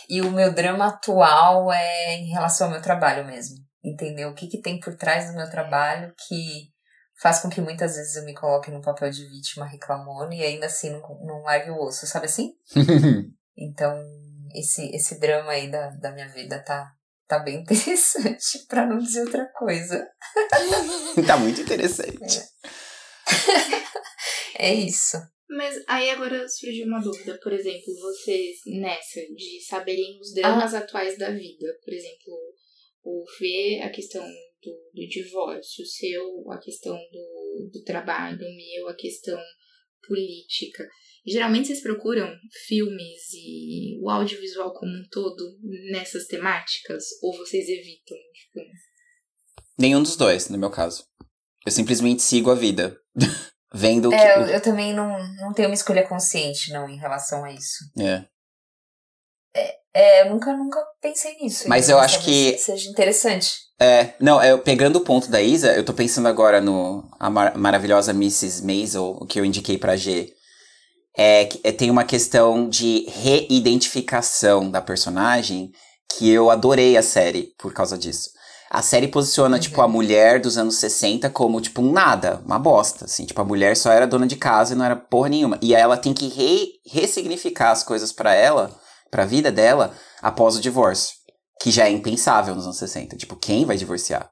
[0.08, 3.56] E o meu drama atual é em relação ao meu trabalho mesmo.
[3.84, 6.72] Entender o que, que tem por trás do meu trabalho que
[7.20, 10.66] faz com que muitas vezes eu me coloque no papel de vítima reclamona e ainda
[10.66, 12.54] assim não, não largue o osso, sabe assim?
[13.56, 14.02] então,
[14.54, 16.92] esse, esse drama aí da, da minha vida tá,
[17.28, 20.08] tá bem interessante, para não dizer outra coisa.
[21.26, 22.40] tá muito interessante.
[24.58, 24.70] É.
[24.70, 25.16] é isso.
[25.48, 30.78] Mas aí agora surgiu uma dúvida, por exemplo, vocês nessa de saberem os dramas ah.
[30.78, 32.34] atuais da vida, por exemplo,
[33.04, 34.24] o Fê, a questão
[34.62, 39.40] do, do divórcio, o seu, a questão do, do trabalho, o meu, a questão
[40.06, 40.88] política.
[41.26, 42.34] Geralmente vocês procuram
[42.66, 45.56] filmes e o audiovisual como um todo
[45.90, 47.04] nessas temáticas?
[47.22, 48.16] Ou vocês evitam?
[48.34, 48.66] Tipo...
[49.78, 51.04] Nenhum dos dois, no meu caso.
[51.64, 52.98] Eu simplesmente sigo a vida.
[53.74, 54.24] Vendo o é, que.
[54.24, 57.78] É, eu, eu, também não, não tenho uma escolha consciente, não, em relação a isso.
[57.98, 58.26] É.
[59.56, 61.68] É, é eu nunca, nunca pensei nisso.
[61.68, 62.56] Mas eu acho que.
[62.58, 63.62] Seja interessante.
[63.80, 67.56] É, não, eu, pegando o ponto da Isa, eu tô pensando agora no a mar
[67.56, 68.64] maravilhosa Mrs.
[68.64, 70.32] Maisel, o que eu indiquei pra G.
[71.16, 75.70] É, é, tem uma questão de reidentificação da personagem
[76.16, 78.30] que eu adorei a série por causa disso.
[78.70, 83.04] A série posiciona, tipo, a mulher dos anos 60 como, tipo, um nada, uma bosta,
[83.04, 83.26] assim.
[83.26, 85.58] Tipo, a mulher só era dona de casa e não era porra nenhuma.
[85.60, 88.74] E aí ela tem que re ressignificar as coisas para ela,
[89.12, 91.14] pra vida dela, após o divórcio.
[91.60, 93.16] Que já é impensável nos anos 60.
[93.16, 94.28] Tipo, quem vai divorciar?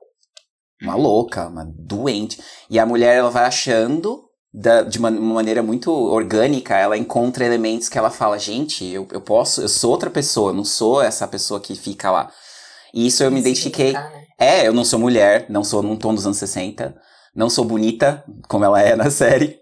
[0.83, 2.43] Uma louca, uma doente.
[2.71, 7.45] E a mulher, ela vai achando da, de uma, uma, maneira muito orgânica, ela encontra
[7.45, 11.29] elementos que ela fala, gente, eu, eu posso, eu sou outra pessoa, não sou essa
[11.29, 12.33] pessoa que fica lá.
[12.93, 13.93] E isso eu me identifiquei.
[13.93, 14.25] Né?
[14.39, 16.97] É, eu não sou mulher, não sou num tom dos anos 60,
[17.35, 19.60] não sou bonita, como ela é na série.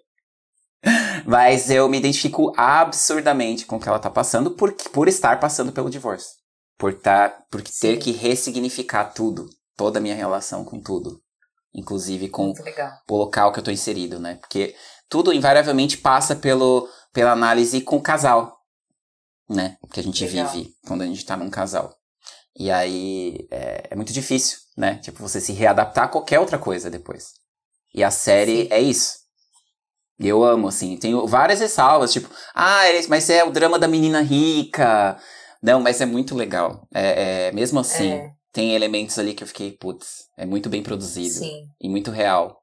[1.27, 5.73] Mas eu me identifico absurdamente com o que ela tá passando por, por estar passando
[5.73, 6.31] pelo divórcio.
[6.77, 11.21] Por, tá, por ter que ressignificar tudo, toda a minha relação com tudo
[11.75, 12.53] inclusive com
[13.09, 14.37] o local que eu tô inserido, né?
[14.37, 14.75] Porque
[15.09, 18.59] tudo invariavelmente passa pelo, pela análise com o casal,
[19.49, 19.77] né?
[19.93, 20.49] Que a gente legal.
[20.49, 21.95] vive quando a gente tá num casal.
[22.57, 24.97] E aí é, é, muito difícil, né?
[24.97, 27.33] Tipo, você se readaptar a qualquer outra coisa depois.
[27.95, 28.69] E a série Sim.
[28.71, 29.18] é isso.
[30.19, 30.97] Eu amo, assim.
[30.97, 35.17] Tenho várias ressalvas, tipo, ah, mas é o drama da menina rica.
[35.63, 36.87] Não, mas é muito legal.
[36.93, 40.83] É, é mesmo assim, é tem elementos ali que eu fiquei, putz, é muito bem
[40.83, 41.35] produzido.
[41.35, 41.69] Sim.
[41.81, 42.61] E muito real.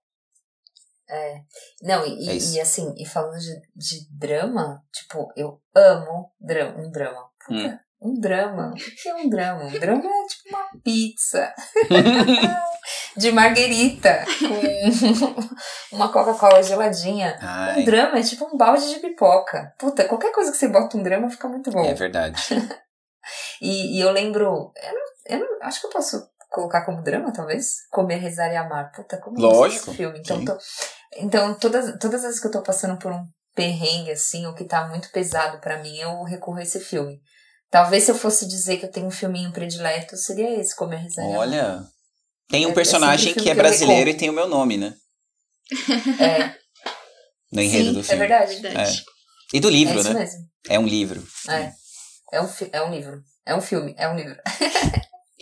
[1.10, 1.42] É.
[1.82, 6.92] Não, e, é e assim, e falando de, de drama, tipo, eu amo drama, um
[6.92, 7.30] drama.
[7.46, 7.80] Puta, hum.
[8.06, 8.72] Um drama.
[8.72, 9.64] O que é um drama?
[9.64, 11.54] Um drama é tipo uma pizza.
[13.18, 17.38] de marguerita com uma Coca-Cola geladinha.
[17.42, 17.82] Ai.
[17.82, 19.74] Um drama é tipo um balde de pipoca.
[19.80, 21.84] Puta, qualquer coisa que você bota um drama fica muito bom.
[21.84, 22.42] É verdade.
[23.62, 24.72] e, e eu lembro.
[24.76, 27.88] Eu não eu não, acho que eu posso colocar como drama, talvez.
[27.92, 28.92] Comer, rezar e amar.
[28.92, 29.90] Puta, como Lógico.
[29.90, 30.20] esse filme.
[30.20, 30.58] Então, tô,
[31.18, 33.26] então todas, todas as vezes que eu tô passando por um
[33.56, 37.20] perrengue, assim, ou que tá muito pesado para mim, eu recorro a esse filme.
[37.76, 41.24] Talvez se eu fosse dizer que eu tenho um filminho predileto, seria esse, Comer, rezar
[41.24, 41.40] e amar.
[41.40, 41.84] Olha,
[42.48, 44.96] tem um é, é personagem é que é brasileiro e tem o meu nome, né?
[46.18, 46.56] É.
[47.52, 48.24] No enredo Sim, do filme.
[48.24, 48.68] É verdade.
[48.68, 48.86] É.
[49.54, 50.14] E do livro, é né?
[50.14, 50.40] Mesmo.
[50.70, 51.22] É um livro.
[51.50, 51.74] É.
[52.32, 53.22] É um, é um livro.
[53.46, 54.38] É um filme, é um livro.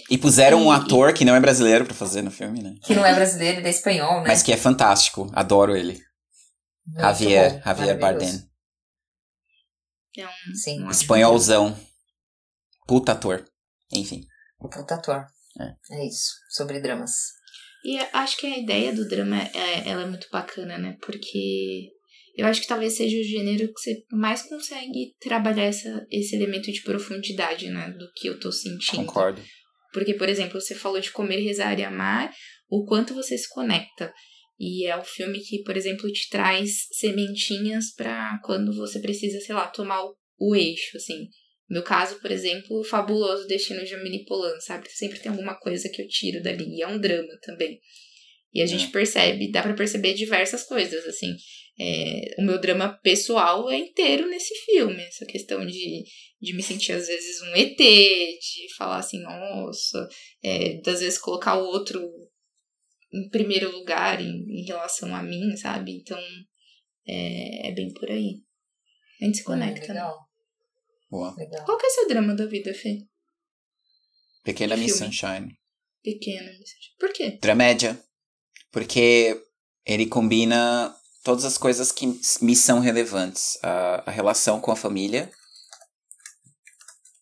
[0.10, 2.74] E puseram e, um ator que não é brasileiro para fazer no filme, né?
[2.84, 4.28] Que não é brasileiro, ele é espanhol, né?
[4.30, 5.32] Mas que é fantástico.
[5.34, 6.02] Adoro ele.
[6.88, 8.44] Muito Javier, bom, Javier Bardem.
[10.18, 10.90] É um, Sim.
[10.90, 11.93] Espanholzão.
[12.88, 13.46] Puta ator.
[13.92, 14.22] Enfim.
[14.60, 15.26] Puta ator.
[15.60, 15.96] É.
[15.96, 16.32] é isso.
[16.50, 17.12] Sobre dramas.
[17.86, 20.98] E acho que a ideia do drama é, ela é muito bacana, né?
[21.02, 21.90] Porque
[22.36, 26.72] eu acho que talvez seja o gênero que você mais consegue trabalhar essa, esse elemento
[26.72, 27.92] de profundidade, né?
[27.92, 29.06] Do que eu tô sentindo.
[29.06, 29.42] Concordo.
[29.92, 32.34] Porque, por exemplo, você falou de comer, rezar e amar,
[32.70, 34.12] o quanto você se conecta.
[34.60, 39.54] E é o filme que, por exemplo, te traz sementinhas para quando você precisa, sei
[39.54, 41.28] lá, tomar o, o eixo, assim.
[41.70, 44.90] No meu caso, por exemplo, o fabuloso destino de Amélie Poulain, sabe?
[44.90, 46.66] Sempre tem alguma coisa que eu tiro dali.
[46.76, 47.80] E é um drama também.
[48.54, 48.92] E a gente é.
[48.92, 51.36] percebe, dá para perceber diversas coisas, assim.
[51.80, 55.02] É, o meu drama pessoal é inteiro nesse filme.
[55.02, 56.04] Essa questão de,
[56.40, 60.08] de me sentir, às vezes, um ET, de falar assim, nossa,
[60.44, 62.08] é, das vezes colocar o outro
[63.12, 65.92] em primeiro lugar em, em relação a mim, sabe?
[65.94, 66.20] Então,
[67.08, 68.42] é, é bem por aí.
[69.22, 70.18] A gente se conecta, hum, legal.
[71.14, 71.36] Boa.
[71.38, 71.64] Legal.
[71.64, 73.06] Qual que é o seu drama da vida, Fê?
[74.44, 75.56] Pequena Miss Sunshine.
[76.02, 76.96] Pequena Miss Sunshine.
[77.00, 77.38] Por quê?
[77.40, 78.04] Dramédia.
[78.72, 79.40] Porque
[79.86, 80.92] ele combina
[81.24, 83.60] todas as coisas que me são relevantes.
[83.62, 85.32] A, a relação com a família,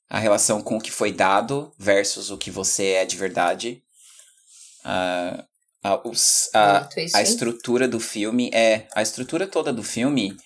[0.09, 3.83] a relação com o que foi dado versus o que você é de verdade.
[4.85, 5.45] A,
[5.83, 8.87] a, os, a, a estrutura do filme é.
[8.95, 10.37] A estrutura toda do filme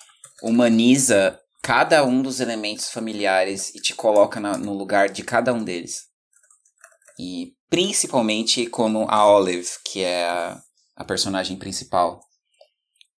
[0.42, 5.64] humaniza cada um dos elementos familiares e te coloca na, no lugar de cada um
[5.64, 6.04] deles.
[7.20, 10.62] E principalmente como a Olive, que é a,
[10.96, 12.22] a personagem principal.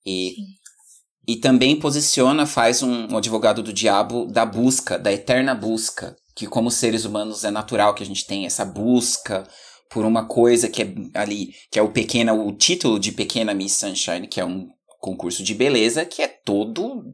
[0.07, 0.37] E,
[1.27, 6.47] e também posiciona, faz um, um advogado do diabo da busca, da eterna busca, que
[6.47, 9.45] como seres humanos é natural que a gente tenha essa busca
[9.91, 13.73] por uma coisa que é ali, que é o pequena, o título de Pequena Miss
[13.73, 14.69] Sunshine, que é um
[15.01, 17.13] concurso de beleza que é todo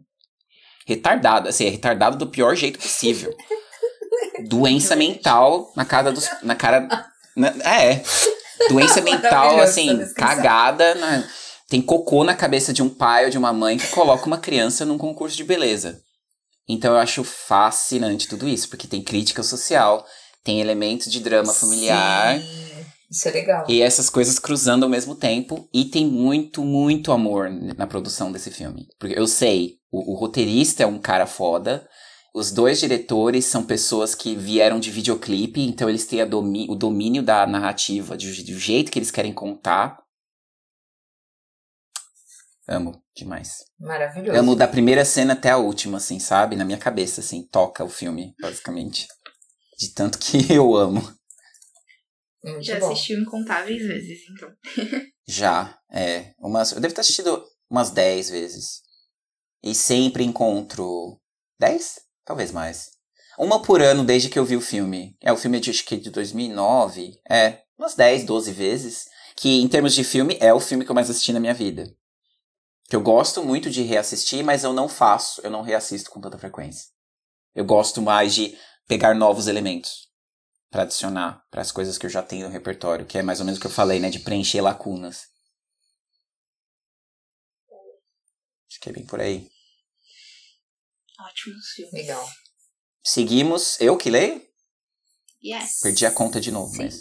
[0.86, 3.34] retardado, assim, é retardado do pior jeito possível.
[4.48, 6.88] Doença mental na cara dos, na cara,
[7.36, 8.02] na, é,
[8.68, 11.24] doença mental assim, cagada na
[11.68, 14.84] tem cocô na cabeça de um pai ou de uma mãe que coloca uma criança
[14.84, 16.02] num concurso de beleza.
[16.68, 20.04] Então eu acho fascinante tudo isso, porque tem crítica social,
[20.44, 22.38] tem elementos de drama familiar.
[22.38, 23.64] Sim, isso é legal.
[23.68, 25.68] E essas coisas cruzando ao mesmo tempo.
[25.72, 28.86] E tem muito, muito amor na produção desse filme.
[28.98, 31.86] Porque eu sei, o, o roteirista é um cara foda.
[32.34, 37.22] os dois diretores são pessoas que vieram de videoclipe, então eles têm domi o domínio
[37.22, 40.02] da narrativa, do, do jeito que eles querem contar.
[42.66, 43.58] Amo demais.
[43.78, 44.38] Maravilhoso.
[44.38, 46.56] Amo da primeira cena até a última, assim, sabe?
[46.56, 49.06] Na minha cabeça, assim, toca o filme, basicamente.
[49.78, 51.02] De tanto que eu amo.
[52.42, 52.90] Muito Já bom.
[52.90, 54.48] assistiu incontáveis vezes, então.
[55.28, 56.32] Já, é.
[56.38, 58.80] Umas, eu devo ter assistido umas 10 vezes.
[59.62, 61.20] E sempre encontro.
[61.58, 62.00] 10?
[62.24, 62.90] Talvez mais.
[63.38, 65.16] Uma por ano desde que eu vi o filme.
[65.20, 67.20] É, o filme é de, acho que de 2009.
[67.30, 69.06] É, umas 10, 12 vezes.
[69.36, 71.94] Que em termos de filme, é o filme que eu mais assisti na minha vida.
[72.88, 76.38] Que eu gosto muito de reassistir, mas eu não faço, eu não reassisto com tanta
[76.38, 76.88] frequência.
[77.54, 78.56] Eu gosto mais de
[78.86, 80.10] pegar novos elementos
[80.70, 83.46] para adicionar para as coisas que eu já tenho no repertório, que é mais ou
[83.46, 85.26] menos o que eu falei, né, de preencher lacunas.
[88.68, 89.51] Acho que é bem por aí.
[91.32, 91.92] Ótimos filmes.
[91.94, 92.28] Legal.
[93.04, 94.40] Seguimos, eu que leio?
[95.42, 95.80] Yes.
[95.82, 96.84] Perdi a conta de novo, Sim.
[96.84, 97.00] mas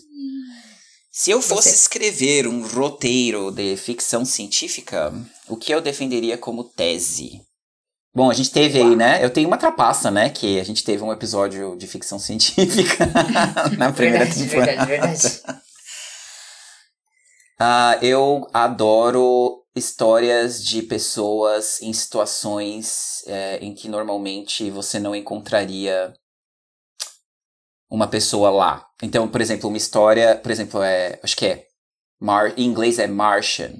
[1.11, 1.75] se eu fosse Você.
[1.75, 5.13] escrever um roteiro de ficção científica,
[5.47, 7.41] o que eu defenderia como tese?
[8.15, 9.23] Bom, a gente teve aí, né?
[9.23, 10.29] Eu tenho uma trapaça, né?
[10.29, 13.05] Que a gente teve um episódio de ficção científica
[13.77, 14.85] na primeira verdade, temporada.
[14.85, 15.60] verdade, verdade.
[17.63, 26.11] Ah, eu adoro histórias de pessoas em situações é, em que normalmente você não encontraria
[27.87, 28.89] uma pessoa lá.
[29.03, 31.67] Então, por exemplo, uma história, por exemplo, é, acho que é
[32.19, 33.73] Mar, em inglês é Martian.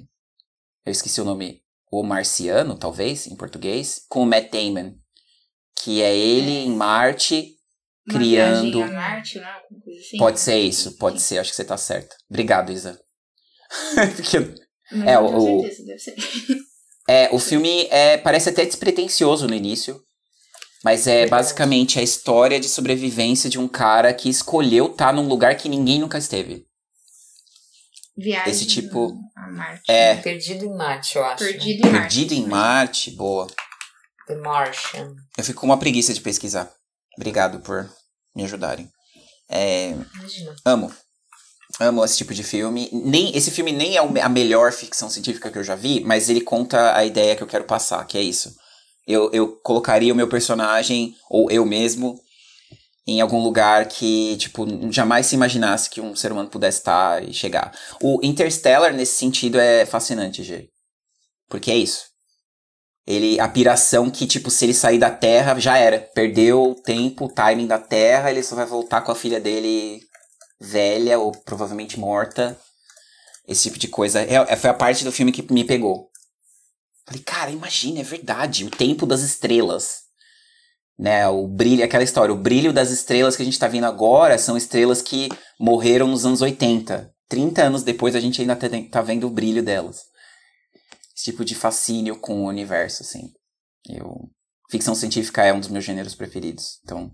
[0.86, 1.60] Eu esqueci o nome,
[1.90, 4.94] o Marciano, talvez, em português, com o Matt Damon,
[5.82, 7.56] que é ele em Marte
[8.08, 8.78] Uma criando.
[8.78, 9.40] Marte,
[9.82, 10.18] coisa assim.
[10.18, 12.14] Pode ser isso, pode ser, acho que você tá certa.
[12.30, 12.96] Obrigado, Isa.
[14.16, 14.38] Porque
[14.92, 16.14] Não É, o- certeza, deve ser.
[17.08, 20.00] É, o filme é, parece até despretensioso no início,
[20.84, 25.56] mas é basicamente a história de sobrevivência de um cara que escolheu estar num lugar
[25.56, 26.64] que ninguém nunca esteve.
[28.16, 29.90] Viagem Esse tipo- a Marte.
[29.90, 30.16] É.
[30.16, 31.42] Perdido em Marte, eu acho.
[31.44, 31.50] né?
[31.52, 32.00] Perdido em Marte.
[32.00, 33.46] Perdido em Marte, boa.
[34.28, 35.14] The Martian.
[35.36, 36.70] Eu fico com uma preguiça de pesquisar.
[37.16, 37.90] Obrigado por
[38.36, 38.88] me ajudarem.
[39.48, 40.54] É, Imagina.
[40.64, 40.94] amo.
[41.80, 42.88] Amo esse tipo de filme.
[42.92, 46.40] Nem, esse filme nem é a melhor ficção científica que eu já vi, mas ele
[46.40, 48.54] conta a ideia que eu quero passar, que é isso.
[49.06, 52.20] Eu, eu colocaria o meu personagem, ou eu mesmo,
[53.06, 57.32] em algum lugar que, tipo, jamais se imaginasse que um ser humano pudesse estar e
[57.32, 57.72] chegar.
[58.00, 60.68] O Interstellar, nesse sentido, é fascinante, G.
[61.48, 62.04] Porque é isso.
[63.04, 65.98] Ele, a piração que, tipo, se ele sair da Terra, já era.
[66.14, 70.00] Perdeu o tempo, o timing da Terra, ele só vai voltar com a filha dele
[70.62, 72.58] velha ou provavelmente morta.
[73.46, 74.20] Esse tipo de coisa.
[74.20, 76.08] É, é- foi a parte do filme que me pegou.
[77.04, 78.64] Falei, cara, imagina, é verdade.
[78.64, 80.02] O tempo das estrelas.
[80.98, 82.32] Né, o brilho, aquela história.
[82.32, 85.28] O brilho das estrelas que a gente tá vendo agora são estrelas que
[85.58, 87.12] morreram nos anos 80.
[87.28, 90.02] 30 anos depois a gente ainda tá, tá vendo o brilho delas.
[91.16, 93.32] Esse tipo de fascínio com o universo, assim.
[93.88, 94.30] Eu...
[94.70, 96.78] Ficção científica é um dos meus gêneros preferidos.
[96.84, 97.12] Então,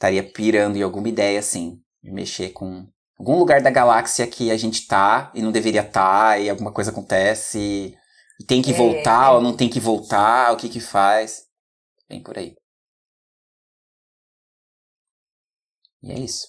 [0.00, 4.56] estaria pirando em alguma ideia, assim, de mexer com algum lugar da galáxia que a
[4.56, 7.94] gente tá e não deveria estar, e alguma coisa acontece,
[8.40, 9.34] e tem que É, voltar é.
[9.34, 11.42] ou não tem que voltar, o que que faz.
[12.08, 12.56] Bem por aí.
[16.02, 16.48] E é isso.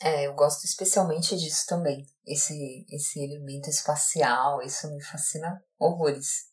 [0.00, 2.06] É, eu gosto especialmente disso também.
[2.24, 6.46] Esse, esse elemento espacial, isso me fascina horrores.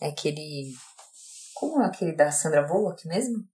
[0.00, 0.72] É aquele.
[1.54, 3.44] Como é aquele da Sandra Bullock mesmo?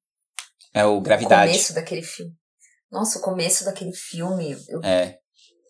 [0.75, 1.53] É o O Gravidade.
[1.53, 2.33] começo daquele filme.
[2.91, 4.57] Nossa, o começo daquele filme.
[4.69, 5.19] Eu, É,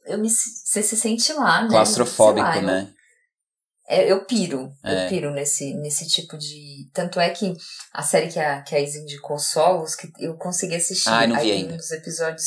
[0.07, 1.69] eu me, você se sente lá, né?
[1.69, 2.93] claustrofóbico, lá, eu- né?
[3.89, 5.05] É, eu piro, É.
[5.05, 6.89] eu piro nesse, nesse tipo de.
[6.95, 7.53] Tanto é que
[7.93, 11.09] a série que a, que a Isa indicou, Solos, que eu consegui assistir.
[11.09, 11.75] Ah, eu não vi Aí ainda.
[11.75, 12.45] um dos episódios.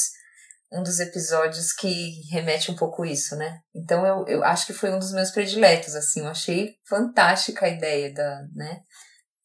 [0.72, 3.60] Um dos episódios que remete um pouco isso, né?
[3.74, 6.22] Então eu, eu acho que foi um dos meus prediletos, assim.
[6.22, 8.80] Eu achei fantástica a ideia da, né?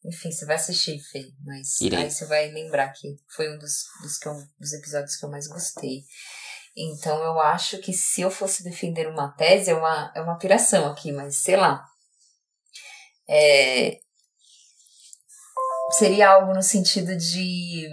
[0.03, 2.03] Enfim, você vai assistir, Fê, mas Irei.
[2.03, 5.29] aí você vai lembrar que foi um dos, dos, que eu, dos episódios que eu
[5.29, 6.03] mais gostei.
[6.75, 10.87] Então eu acho que se eu fosse defender uma tese, é uma, é uma piração
[10.87, 11.85] aqui, mas sei lá.
[13.29, 13.99] É,
[15.91, 17.87] seria algo no sentido de.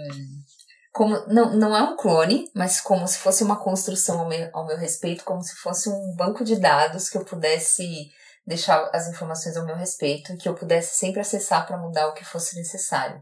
[0.91, 4.65] Como, não, não é um clone, mas como se fosse uma construção ao meu, ao
[4.65, 8.11] meu respeito, como se fosse um banco de dados que eu pudesse
[8.49, 12.25] deixar as informações ao meu respeito, que eu pudesse sempre acessar para mudar o que
[12.25, 13.21] fosse necessário.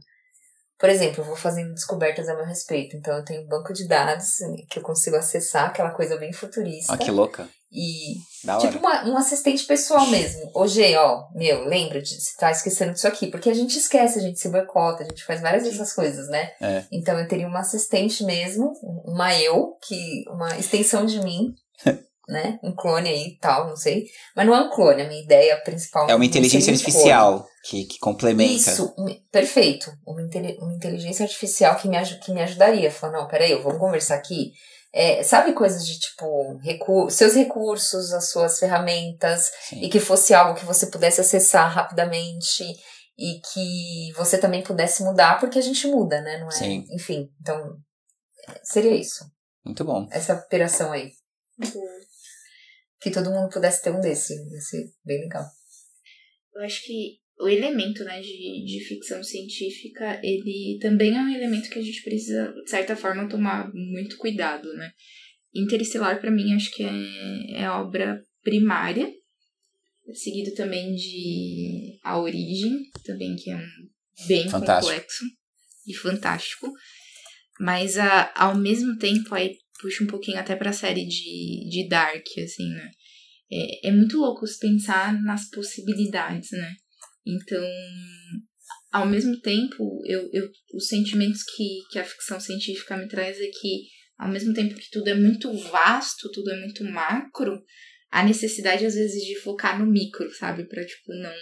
[0.79, 3.87] Por exemplo, eu vou fazendo descobertas a meu respeito, então eu tenho um banco de
[3.87, 4.37] dados
[4.69, 6.93] que eu consigo acessar, aquela coisa bem futurista.
[6.93, 7.49] Ah, que louca.
[7.69, 10.49] E, Da tipo, uma, um assistente pessoal mesmo.
[10.53, 13.27] Ô, G, ó, meu, lembra de você tá esquecendo disso aqui.
[13.27, 16.51] Porque a gente esquece, a gente se boicota, a gente faz várias dessas coisas, né?
[16.61, 16.85] É.
[16.91, 18.71] Então eu teria uma assistente mesmo,
[19.03, 21.53] uma eu, que uma extensão de mim,
[22.27, 22.59] né?
[22.61, 24.05] Um clone aí e tal, não sei.
[24.35, 27.85] Mas não é um clone, a minha ideia principal É uma inteligência um artificial que,
[27.85, 28.53] que complementa.
[28.71, 29.91] Isso, um- perfeito.
[30.05, 30.21] Uma,
[30.59, 32.91] uma inteligência artificial que me, que me ajudaria.
[32.91, 34.51] Falar, não, peraí, vamos conversar aqui.
[34.93, 39.81] É, sabe coisas de tipo, recu seus recursos, as suas ferramentas, Sim.
[39.83, 42.63] e que fosse algo que você pudesse acessar rapidamente
[43.17, 46.39] e que você também pudesse mudar, porque a gente muda, né?
[46.39, 46.51] Não é?
[46.51, 46.85] Sim.
[46.91, 47.75] Enfim, então
[48.49, 49.25] é, seria isso.
[49.65, 50.07] Muito bom.
[50.11, 51.11] Essa operação aí.
[53.01, 54.33] Que todo mundo pudesse ter um desse.
[54.33, 55.45] Ia ser bem legal.
[56.55, 61.69] Eu acho que o elemento né, de, de ficção científica, ele também é um elemento
[61.69, 64.91] que a gente precisa, de certa forma, tomar muito cuidado, né?
[65.53, 69.11] Interestelar, para mim, acho que é, é a obra primária,
[70.13, 74.93] seguido também de A Origem, também que é um bem Fantástico.
[74.93, 75.25] complexo
[75.85, 76.71] e fantástico.
[77.59, 82.25] Mas, a, ao mesmo tempo, aí puxa um pouquinho até pra série de, de Dark,
[82.43, 82.91] assim, né?
[83.51, 86.75] É, é muito louco pensar nas possibilidades, né?
[87.25, 87.65] Então,
[88.91, 93.47] ao mesmo tempo, eu, eu, os sentimentos que, que a ficção científica me traz é
[93.47, 93.87] que,
[94.17, 97.61] ao mesmo tempo que tudo é muito vasto, tudo é muito macro,
[98.09, 100.67] a necessidade, às vezes, de focar no micro, sabe?
[100.67, 101.33] Pra, tipo, não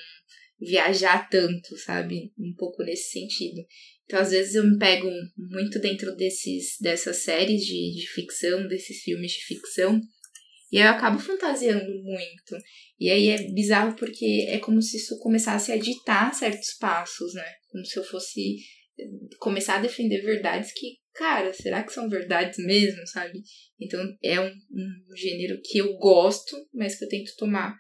[0.60, 2.32] viajar tanto, sabe?
[2.38, 3.66] Um pouco nesse sentido.
[4.06, 9.02] Então, às vezes, eu me pego muito dentro desses, dessas séries de, de ficção, desses
[9.02, 10.00] filmes de ficção,
[10.72, 12.58] e eu acabo fantasiando muito.
[13.00, 17.50] E aí é bizarro porque é como se isso começasse a ditar certos passos, né?
[17.70, 18.58] Como se eu fosse
[19.00, 19.06] eh,
[19.40, 23.42] começar a defender verdades que, cara, será que são verdades mesmo, sabe?
[23.80, 27.76] Então é um, um gênero que eu gosto, mas que eu tento tomar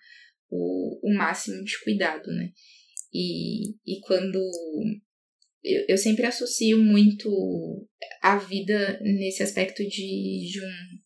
[0.50, 2.50] o, o máximo de cuidado, né?
[3.14, 4.40] E, e quando.
[5.64, 7.88] Eu, eu sempre associo muito
[8.22, 11.06] a vida nesse aspecto de, de um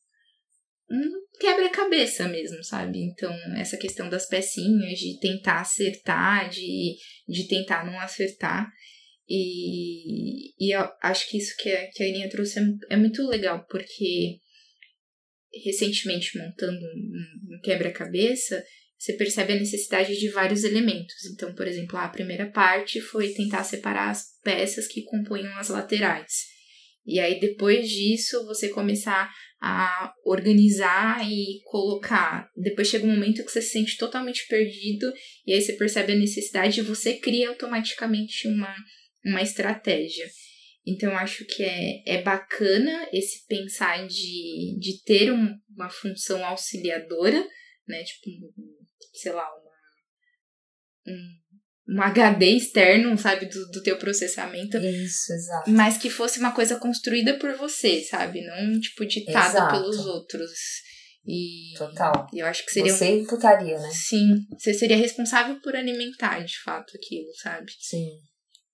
[0.92, 3.00] um quebra-cabeça mesmo, sabe?
[3.00, 6.96] Então, essa questão das pecinhas, de tentar acertar, de,
[7.28, 8.68] de tentar não acertar.
[9.28, 13.26] E, e eu acho que isso que a, que a Aninha trouxe é, é muito
[13.28, 14.40] legal, porque
[15.64, 18.64] recentemente montando um, um quebra-cabeça,
[19.00, 21.26] você percebe a necessidade de vários elementos.
[21.32, 26.50] Então, por exemplo, a primeira parte foi tentar separar as peças que compunham as laterais.
[27.06, 32.50] E aí, depois disso, você começar a organizar e colocar.
[32.56, 35.12] Depois chega um momento que você se sente totalmente perdido,
[35.48, 38.76] e aí você percebe a necessidade e você cria automaticamente uma,
[39.26, 40.30] uma estratégia.
[40.86, 47.46] Então, acho que é, é bacana esse pensar de, de ter um, uma função auxiliadora,
[47.90, 48.04] né?
[48.04, 48.54] Tipo,
[49.14, 49.72] sei lá, uma,
[51.08, 54.78] um, um HD externo, sabe, do, do teu processamento.
[54.78, 55.72] Isso, exato.
[55.72, 58.42] Mas que fosse uma coisa construída por você, sabe?
[58.46, 59.74] Não, tipo, ditada Exato.
[59.74, 60.52] pelos outros.
[61.26, 62.28] E Total.
[62.34, 62.94] eu acho que seria.
[62.94, 63.90] um Você imputaria, né?
[63.92, 67.72] Sim, você seria responsável por alimentar, de fato, aquilo, sabe?
[67.80, 68.10] Sim.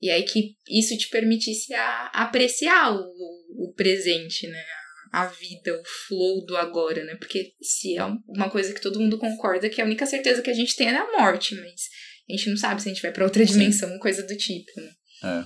[0.01, 4.63] E aí que isso te permitisse a, apreciar o, o presente, né?
[5.11, 7.15] A, a vida, o flow do agora, né?
[7.15, 10.53] Porque se é uma coisa que todo mundo concorda que a única certeza que a
[10.53, 11.81] gente tem é da morte, mas
[12.29, 13.53] a gente não sabe se a gente vai pra outra Sim.
[13.53, 14.91] dimensão, coisa do tipo, né?
[15.23, 15.45] É.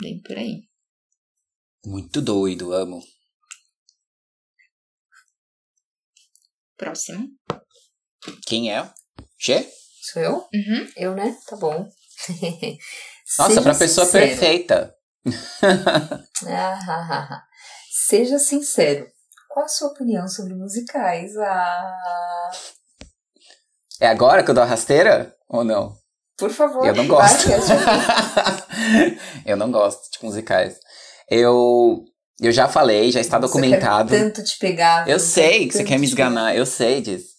[0.00, 0.62] Bem por aí.
[1.84, 3.00] Muito doido, amo.
[6.76, 7.28] Próximo.
[8.46, 8.88] Quem é?
[9.38, 9.66] Che?
[10.02, 10.34] Sou eu?
[10.52, 10.92] Uhum.
[10.96, 11.36] Eu, né?
[11.48, 11.88] Tá bom.
[13.38, 14.26] Nossa, Seja pra pessoa sincero.
[14.26, 14.94] perfeita.
[16.48, 17.42] Ah, ah, ah.
[18.08, 19.06] Seja sincero.
[19.48, 21.36] Qual a sua opinião sobre musicais?
[21.38, 22.50] Ah,
[24.00, 25.34] É agora que eu dou a rasteira?
[25.48, 25.96] Ou não?
[26.38, 26.86] por favor.
[26.86, 27.50] Eu não gosto.
[27.50, 29.18] ouvir.
[29.46, 30.76] eu não gosto de musicais.
[31.30, 32.04] Eu,
[32.40, 34.14] eu já falei, já está documentado.
[34.14, 35.08] Eu tanto te pegar.
[35.08, 37.34] Eu sei que você quer me esganar, eu sei disso.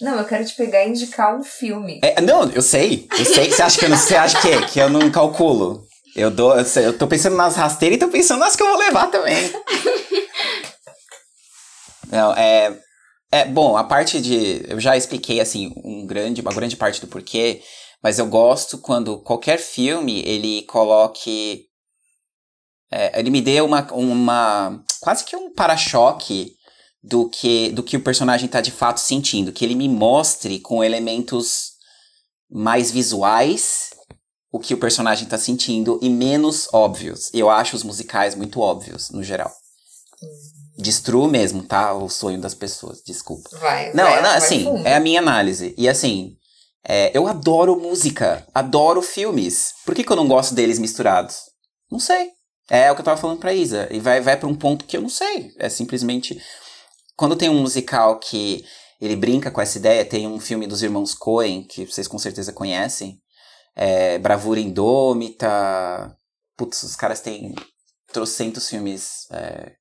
[0.00, 2.00] Não, eu quero te pegar e indicar um filme.
[2.02, 3.06] É, não, eu sei.
[3.16, 3.96] Eu sei você acha que eu não.
[3.96, 5.86] Você acha que, que eu não calculo.
[6.14, 6.56] Eu dou.
[6.56, 9.08] Eu, sei, eu tô pensando nas rasteiras e tô pensando nas que eu vou levar
[9.08, 9.36] também.
[12.10, 12.78] Não, é.
[13.32, 14.64] É, bom, a parte de.
[14.66, 17.62] Eu já expliquei, assim, um grande, uma grande parte do porquê,
[18.02, 21.66] mas eu gosto quando qualquer filme ele coloque.
[22.90, 24.82] é, ele me dê uma, uma.
[25.00, 26.56] quase que um para-choque
[27.02, 29.52] do que, do que o personagem tá de fato sentindo.
[29.52, 31.70] Que ele me mostre com elementos
[32.50, 33.90] mais visuais
[34.52, 37.30] o que o personagem tá sentindo e menos óbvios.
[37.32, 39.52] Eu acho os musicais muito óbvios, no geral.
[40.78, 41.92] Destruo mesmo, tá?
[41.94, 43.48] O sonho das pessoas, desculpa.
[43.58, 44.86] Vai, Não, vai, não vai assim, fundo.
[44.86, 45.74] é a minha análise.
[45.76, 46.36] E assim,
[46.86, 49.74] é, eu adoro música, adoro filmes.
[49.84, 51.36] Por que, que eu não gosto deles misturados?
[51.90, 52.30] Não sei.
[52.70, 53.88] É o que eu tava falando pra Isa.
[53.90, 55.50] E vai, vai pra um ponto que eu não sei.
[55.58, 56.40] É simplesmente.
[57.16, 58.64] Quando tem um musical que
[59.00, 62.52] ele brinca com essa ideia, tem um filme dos irmãos Coen, que vocês com certeza
[62.52, 63.18] conhecem.
[63.76, 66.16] É, Bravura Indômita.
[66.56, 67.54] Putz, os caras têm
[68.12, 69.72] trocentos filmes é,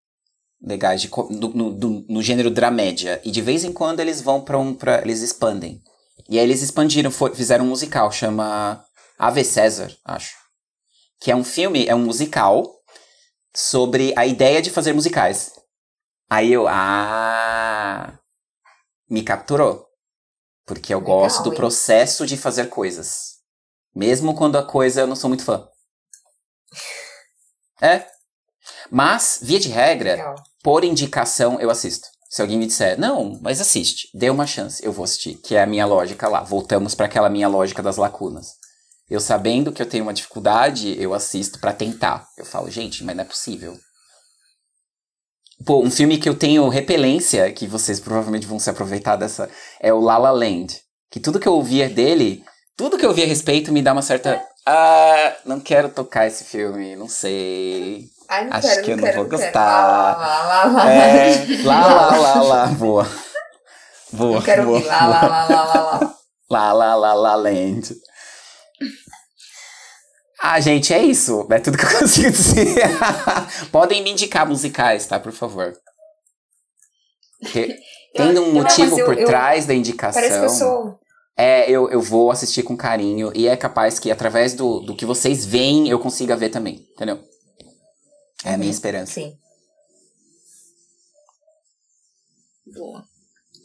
[0.61, 3.21] legais de, no, no, do- no gênero dramédia.
[3.23, 4.73] E de vez em quando eles vão pra um.
[4.73, 5.81] Pra, eles expandem.
[6.29, 8.83] E aí eles expandiram, foi- fizeram um musical, chama
[9.17, 10.35] Ave César, acho.
[11.19, 12.63] Que é um filme, é um musical
[13.55, 15.51] sobre a ideia de fazer musicais.
[16.29, 18.17] Aí eu, ah,
[19.09, 19.85] me capturou.
[20.65, 21.55] Porque eu Legal, gosto do hein?
[21.55, 23.28] processo de fazer coisas.
[23.95, 25.67] Mesmo quando a coisa eu não sou muito fã.
[27.81, 28.05] É.
[28.91, 30.35] Mas, via de regra, Legal.
[30.63, 32.07] por indicação, eu assisto.
[32.29, 35.35] Se alguém me disser, não, mas assiste, dê uma chance, eu vou assistir.
[35.35, 36.43] Que é a minha lógica lá.
[36.43, 38.53] Voltamos para aquela minha lógica das lacunas.
[39.09, 42.27] Eu sabendo que eu tenho uma dificuldade, eu assisto pra tentar.
[42.37, 43.75] Eu falo, gente, mas não é possível.
[45.65, 49.49] Pô, um filme que eu tenho repelência, que vocês provavelmente vão se aproveitar dessa,
[49.79, 50.79] é o La La Land.
[51.09, 52.43] Que tudo que eu ouvia dele,
[52.79, 54.41] tudo que eu ouvia a respeito me dá uma certa.
[54.65, 58.05] Ah, não quero tocar esse filme, não sei.
[58.29, 59.41] Ai, não Acho quero, que eu não não quero, vou quero.
[59.43, 60.17] gostar.
[60.17, 60.89] Lá, lá, lá, lá.
[60.93, 61.35] É,
[61.65, 63.05] lá, lá, lá, lá, boa.
[64.13, 66.15] Boa, Eu quero boa, ouvir lá, lá, lá, lá, lá, lá.
[66.49, 67.93] lá, lá, lá, lá, land.
[70.41, 71.45] Ah, gente, é isso.
[71.51, 72.65] É tudo que eu consigo dizer.
[73.73, 75.19] Podem me indicar musicais, tá?
[75.19, 75.73] Por favor.
[77.51, 77.75] Te-
[78.15, 80.21] Tendo um Não, motivo eu- por eu- trás da indicação.
[80.21, 80.99] Parece que eu sou.
[81.41, 83.31] É, eu, eu vou assistir com carinho.
[83.33, 86.85] E é capaz que através do, do que vocês veem, eu consiga ver também.
[86.91, 87.23] Entendeu?
[88.43, 89.13] É a minha esperança.
[89.13, 89.37] Sim.
[92.73, 93.05] Boa.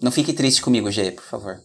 [0.01, 1.60] Não fique triste comigo, Gê, por favor.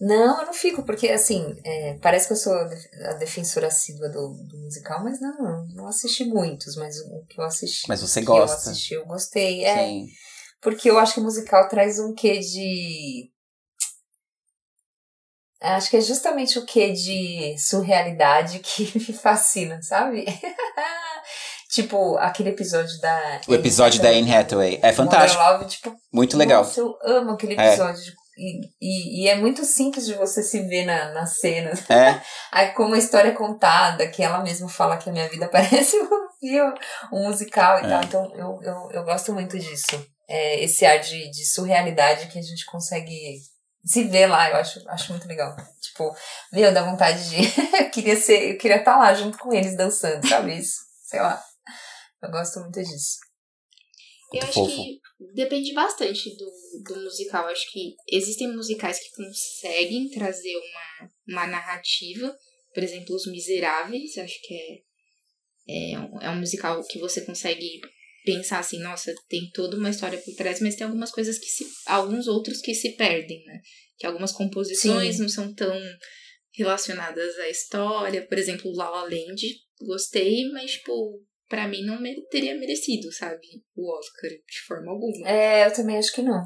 [0.00, 3.66] Não, eu não fico, porque assim, é, parece que eu sou a def- a defensora
[3.66, 7.88] assídua do, do musical, mas não, não, assisti muitos, mas o que eu assisti.
[7.88, 8.68] Mas você que gosta.
[8.68, 9.64] Eu assisti, eu gostei.
[9.64, 10.06] É, Sim.
[10.62, 13.30] porque eu acho que o musical traz um quê de.
[15.60, 20.24] Acho que é justamente o quê de surrealidade que me fascina, sabe?
[21.70, 23.40] tipo, aquele episódio da.
[23.46, 24.80] O episódio da Anne Hathaway.
[24.82, 25.42] É fantástico.
[25.42, 26.62] Love, tipo, Muito legal.
[26.64, 27.68] Nossa, eu amo aquele É.
[27.68, 28.12] episódio.
[28.38, 31.72] E, e, e é muito simples de você se ver na, na cena.
[31.90, 32.18] É.
[32.50, 35.94] Aí, como a história é contada, que ela mesma fala que a minha vida parece
[36.00, 36.08] um
[36.40, 36.74] filme,
[37.12, 37.88] um musical e É.
[37.88, 38.02] tal.
[38.04, 40.02] Então, eu, eu, eu gosto muito disso.
[40.26, 43.12] É, esse ar de, de surrealidade que a gente consegue
[43.84, 45.54] se ver lá, eu acho, acho muito legal.
[45.80, 46.14] Tipo,
[46.52, 47.36] meu, dá vontade de.
[47.82, 50.58] eu queria ser, eu queria estar lá junto com eles dançando, sabe?
[50.58, 51.42] Isso, sei lá.
[52.22, 53.18] Eu gosto muito disso.
[54.32, 55.00] Eu acho que
[55.34, 56.50] depende bastante do,
[56.84, 57.44] do musical.
[57.44, 62.36] Eu acho que existem musicais que conseguem trazer uma, uma narrativa.
[62.72, 64.16] Por exemplo, Os Miseráveis.
[64.18, 64.54] Acho que
[65.68, 67.80] é, é, um, é um musical que você consegue
[68.24, 71.66] pensar assim, nossa, tem toda uma história por trás, mas tem algumas coisas que se.
[71.86, 73.60] alguns outros que se perdem, né?
[73.98, 75.22] Que algumas composições Sim.
[75.22, 75.74] não são tão
[76.54, 78.26] relacionadas à história.
[78.26, 79.42] Por exemplo, La La Land,
[79.82, 81.98] gostei, mas, tipo, pra mim não
[82.30, 83.46] teria merecido, sabe?
[83.74, 85.28] O Oscar, de forma alguma.
[85.28, 86.42] É, eu também acho que não.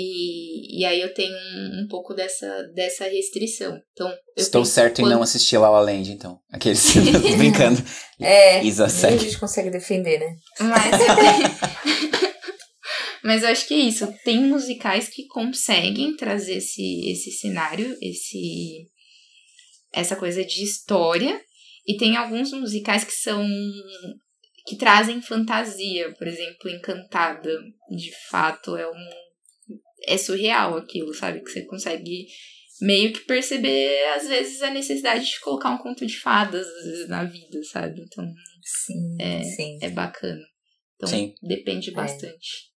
[0.00, 3.76] E, e aí eu tenho um, um pouco dessa, dessa restrição.
[3.92, 6.38] Então, eu Estou certo em quando- não assistir La La Land, então.
[6.52, 7.00] Aqueles Tô
[7.36, 7.82] brincando.
[8.20, 10.36] É, Isa nem a gente consegue defender, né?
[10.60, 11.06] Mas eu,
[13.24, 14.06] Mas eu acho que é isso.
[14.24, 18.86] Tem musicais que conseguem trazer esse, esse cenário, esse
[19.92, 21.40] essa coisa de história.
[21.86, 23.44] E tem alguns musicais que são.
[24.66, 26.14] que trazem fantasia.
[26.16, 27.50] Por exemplo, Encantada.
[27.90, 29.27] De fato, é um.
[30.06, 31.40] É surreal aquilo, sabe?
[31.40, 32.26] Que você consegue
[32.80, 37.08] meio que perceber, às vezes, a necessidade de colocar um conto de fadas às vezes,
[37.08, 38.00] na vida, sabe?
[38.02, 38.24] Então,
[38.62, 39.78] Sim, É, sim.
[39.82, 40.42] é bacana.
[40.96, 41.34] Então, Sim.
[41.42, 42.70] depende bastante.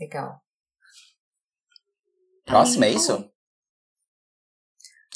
[0.00, 0.40] Legal.
[2.44, 3.06] Próximo, é isso?
[3.08, 3.32] falou.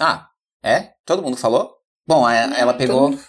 [0.01, 0.31] Ah,
[0.63, 0.95] é?
[1.05, 1.77] Todo mundo falou?
[2.07, 3.23] Bom, ela pegou, todo-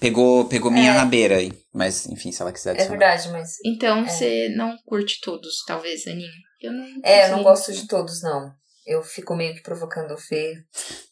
[0.00, 0.96] pegou, pegou minha É.
[0.96, 1.52] rabeira aí.
[1.72, 2.98] Mas, enfim, se ela quiser É adicionar.
[2.98, 3.50] verdade, mas.
[3.64, 4.08] Então, É.
[4.08, 6.28] você não curte todos, talvez, Aninha?
[6.60, 8.50] Eu não É, eu não gosto de todos, não.
[8.86, 10.54] Eu fico meio que provocando o Fê.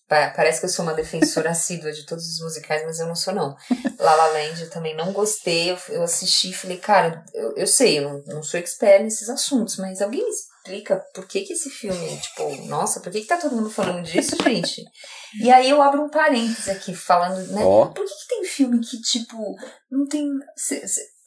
[0.09, 3.15] Pa- Parece que eu sou uma defensora assídua de todos os musicais, mas eu não
[3.15, 3.55] sou, não.
[3.99, 5.71] La La Land eu também não gostei.
[5.71, 9.29] Eu, eu assisti e falei, cara, eu, eu sei, eu não, não sou expert nesses
[9.29, 10.25] assuntos, mas alguém
[10.67, 14.03] explica por que que esse filme, tipo, nossa, por que que tá todo mundo falando
[14.03, 14.83] disso, gente?
[15.41, 17.63] E aí eu abro um parênteses aqui, falando, né?
[17.65, 19.37] Ó, Por que, que tem filme que, tipo,
[19.91, 20.27] não tem.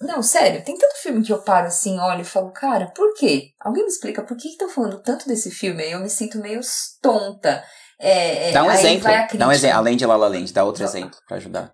[0.02, 3.50] Não, sério, tem tanto filme que eu paro assim, olho e falo, cara, por quê?
[3.60, 5.84] Alguém me explica por que estão falando tanto desse filme?
[5.84, 6.62] Aí eu me sinto meio
[7.02, 7.64] tonta.
[8.00, 9.10] É, é, Dá um exemplo.
[9.38, 9.78] Dá um exemplo.
[9.78, 10.90] Além de La La Land, dá outro Não.
[10.90, 11.74] exemplo pra ajudar.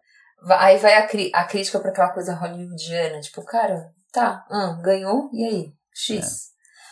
[0.49, 5.29] Aí vai a, cri- a crítica pra aquela coisa hollywoodiana, tipo, cara, tá, ah, ganhou,
[5.33, 5.65] e aí?
[5.93, 6.49] X.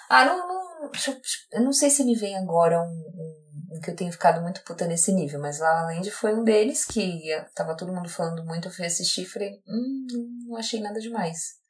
[0.10, 0.48] Ah, não,
[1.52, 4.62] eu- não sei se me vem agora um, um, um que eu tenho ficado muito
[4.64, 7.24] puta nesse nível, mas La La Land foi um deles que
[7.56, 10.06] tava todo mundo falando muito, eu fui assistir e falei, hum,
[10.48, 11.62] não achei nada demais.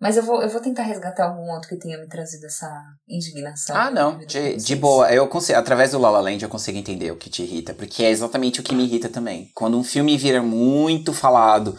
[0.00, 2.68] Mas eu vou, eu vou tentar resgatar algum outro que tenha me trazido essa
[3.08, 3.74] indignação.
[3.76, 4.18] Ah, não.
[4.18, 5.10] De, de boa.
[5.10, 7.72] Eu consigo, através do La La Land eu consigo entender o que te irrita.
[7.72, 9.50] Porque é exatamente o que me irrita também.
[9.54, 11.78] Quando um filme vira muito falado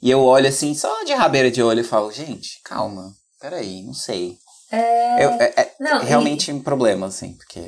[0.00, 3.12] e eu olho assim, só de rabeira de olho e falo, gente, calma.
[3.40, 4.38] Peraí, não sei.
[4.70, 7.60] É, Eu- é, é não, e- realmente um problema, assim, porque.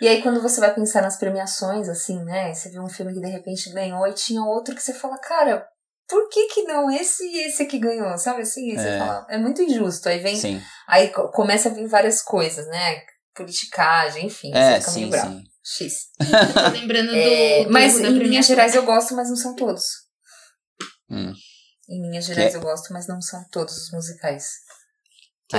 [0.00, 2.52] E aí, quando você vai pensar nas premiações, assim, né?
[2.54, 5.66] Você vê um filme que de repente ganhou e tinha outro que você fala, cara,
[6.08, 8.16] por que que não esse e esse que ganhou?
[8.18, 8.70] Sabe assim?
[8.70, 8.98] Aí você É.
[8.98, 10.08] fala, é muito injusto.
[10.08, 10.36] Aí vem.
[10.36, 10.62] Sim.
[10.88, 13.02] Aí co- começa a vir várias coisas, né?
[13.34, 14.50] Politicagem, enfim.
[14.54, 15.30] É, você fica sim, meio bravo.
[15.30, 15.44] sim.
[15.66, 15.94] X.
[16.54, 17.16] Tô lembrando do.
[17.16, 19.82] É, do mas em linhas gerais eu gosto, mas não são todos.
[21.10, 21.32] Hum.
[21.88, 24.46] Em linhas gerais Que- eu gosto, mas não são todos os musicais.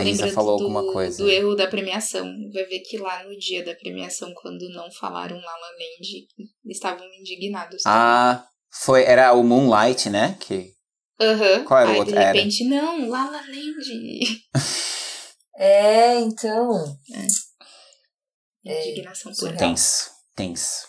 [0.02, 1.24] Tô A Isa falou do, alguma coisa.
[1.24, 2.26] Do erro da premiação.
[2.54, 6.28] Vai ver que lá no dia da premiação, quando não falaram La La Land,
[6.66, 7.82] estavam indignados.
[7.86, 9.04] Ah, foi.
[9.04, 10.38] Era o Moonlight, né?
[10.40, 10.74] Que.
[11.22, 11.64] Aham.
[11.64, 12.14] Qual era o Aí, outro?
[12.14, 12.34] de Era.
[12.34, 14.44] repente, não, La La Land.
[15.58, 16.98] É, então.
[18.66, 19.58] É, Indignação surreal.
[19.58, 19.68] pura.
[19.70, 20.10] Tenso.
[20.36, 20.88] Tenso.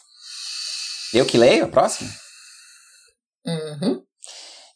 [1.15, 2.11] Eu que leio a próxima?
[3.47, 4.03] Uhum.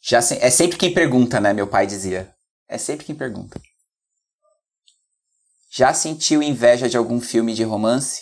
[0.01, 1.51] Já se- é sempre quem pergunta, né?
[1.53, 2.33] Meu pai dizia.
[2.69, 3.61] É sempre quem pergunta.
[5.73, 8.21] Já sentiu inveja de algum filme de romance?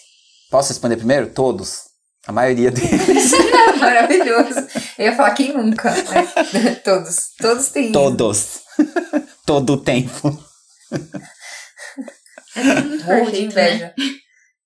[0.51, 1.31] Posso responder primeiro?
[1.33, 1.89] Todos.
[2.27, 3.31] A maioria deles.
[3.79, 4.67] Maravilhoso.
[4.97, 6.75] Eu ia falar quem nunca, né?
[6.83, 7.15] Todos.
[7.39, 7.91] Todos têm.
[7.91, 8.59] Todos.
[9.45, 10.27] Todo o tempo.
[12.55, 12.63] É
[13.03, 13.45] Morro de né?
[13.45, 13.93] inveja.
[13.97, 14.13] Fico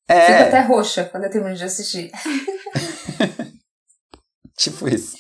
[0.08, 2.12] até É, roxa quando eu termino de assistir.
[4.58, 5.16] tipo isso.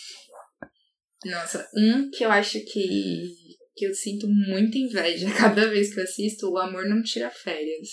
[1.25, 3.29] Nossa, um que eu acho que,
[3.75, 7.89] que eu sinto muita inveja cada vez que eu assisto, O Amor Não Tira Férias.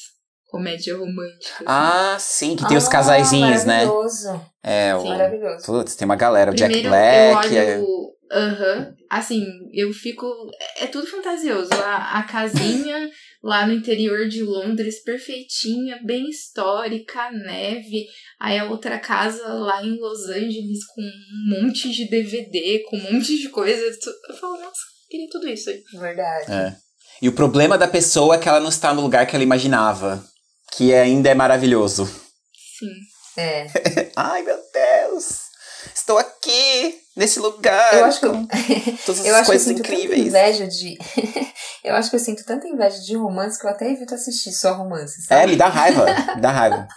[0.46, 1.54] Comédia romântica.
[1.58, 1.64] assim.
[1.66, 3.84] Ah, sim, que tem os Ah, casaizinhos, né?
[3.84, 4.46] Maravilhoso.
[4.64, 5.02] É, o.
[5.02, 5.08] Sim.
[5.10, 5.64] Maravilhoso.
[5.64, 7.54] Putz, tem uma galera, o Jack Black.
[7.54, 8.10] eu é- olho.
[8.32, 8.94] Aham.
[9.08, 10.26] Assim, eu fico.
[10.78, 11.72] É é tudo fantasioso.
[11.74, 13.08] A, a casinha
[13.44, 18.06] lá no interior de Londres, perfeitinha, bem histórica, neve.
[18.40, 23.12] Aí a outra casa lá em Los Angeles com um monte de DVD, com um
[23.12, 23.84] monte de coisa.
[24.28, 25.82] Eu falo, nossa, queria tudo isso aí.
[25.98, 26.52] Verdade.
[26.52, 26.76] É.
[27.20, 30.24] E o problema da pessoa é que ela não está no lugar que ela imaginava.
[30.72, 32.06] Que ainda é maravilhoso.
[32.78, 33.40] Sim.
[33.40, 33.66] É.
[34.16, 35.50] Ai, meu Deus!
[35.94, 37.94] Estou aqui, nesse lugar.
[37.94, 38.32] Eu acho que eu,
[39.04, 40.26] todas eu acho que eu sinto tanta incríveis.
[40.26, 40.98] inveja de.
[41.84, 44.74] eu acho que eu sinto tanta inveja de romance que eu até evito assistir só
[44.74, 45.22] romance.
[45.30, 45.52] É, Sabe?
[45.52, 46.06] me dá raiva.
[46.36, 46.88] Me dá raiva.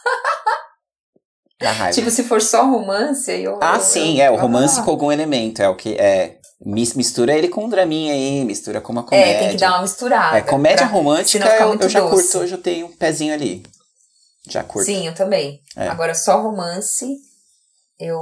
[1.62, 1.94] Dá raiva.
[1.96, 3.58] Tipo, se for só romance, aí eu.
[3.62, 5.62] ah, eu- sim, eu- é, o ah, romance com algum elemento.
[5.62, 5.94] É o que.
[5.96, 6.40] É.
[6.66, 9.32] mis- Mistura ele com um draminha aí, mistura com uma comédia.
[9.32, 10.38] É, tem que dar uma misturada.
[10.38, 12.14] É, comédia pra- romântica eu, eu já doce.
[12.24, 13.64] curto, hoje eu tenho um pezinho ali.
[14.50, 14.86] Já curto.
[14.86, 15.62] Sim, eu também.
[15.76, 15.88] É.
[15.88, 17.06] Agora, só romance,
[18.00, 18.22] eu.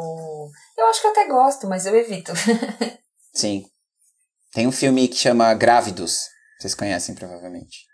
[0.78, 2.32] Eu acho que eu até gosto, mas eu evito.
[3.34, 3.66] Sim.
[4.54, 6.20] Tem um filme que chama Grávidos.
[6.60, 7.86] Vocês conhecem, provavelmente.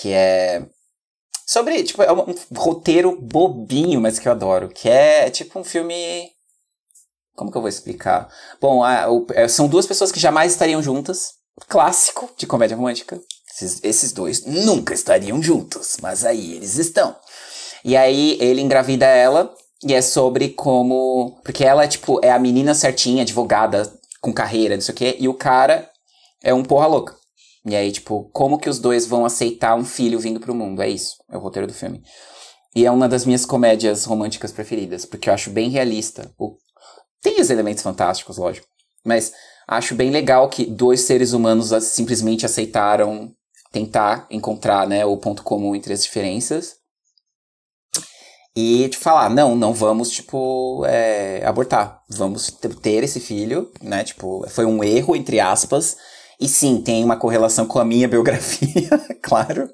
[0.00, 0.64] Que é.
[1.46, 4.68] Sobre, tipo, é um roteiro bobinho, mas que eu adoro.
[4.68, 6.30] Que é tipo um filme.
[7.38, 8.28] Como que eu vou explicar?
[8.60, 11.34] Bom, a- o- é, são duas pessoas que jamais estariam juntas.
[11.68, 13.20] Clássico de comédia romântica.
[13.54, 17.14] Esses, esses dois nunca estariam juntos, mas aí eles estão.
[17.84, 19.54] E aí ele engravida ela
[19.84, 21.40] e é sobre como.
[21.44, 23.88] Porque ela é tipo, é a menina certinha, advogada,
[24.20, 25.88] com carreira, não sei o quê, e o cara
[26.42, 27.16] é um porra louca.
[27.64, 30.82] E aí, tipo, como que os dois vão aceitar um filho vindo pro mundo?
[30.82, 32.02] É isso, é o roteiro do filme.
[32.74, 36.30] E é uma das minhas comédias românticas preferidas, porque eu acho bem realista.
[36.38, 36.56] O...
[37.22, 38.66] Tem os elementos fantásticos, lógico,
[39.04, 39.32] mas
[39.66, 43.32] acho bem legal que dois seres humanos simplesmente aceitaram
[43.72, 46.76] tentar encontrar né, o ponto comum entre as diferenças.
[48.56, 52.02] E te falar, não, não vamos, tipo, é, abortar.
[52.08, 52.50] Vamos
[52.82, 54.02] ter esse filho, né?
[54.02, 55.96] Tipo, foi um erro, entre aspas.
[56.40, 58.90] E sim, tem uma correlação com a minha biografia,
[59.22, 59.68] claro.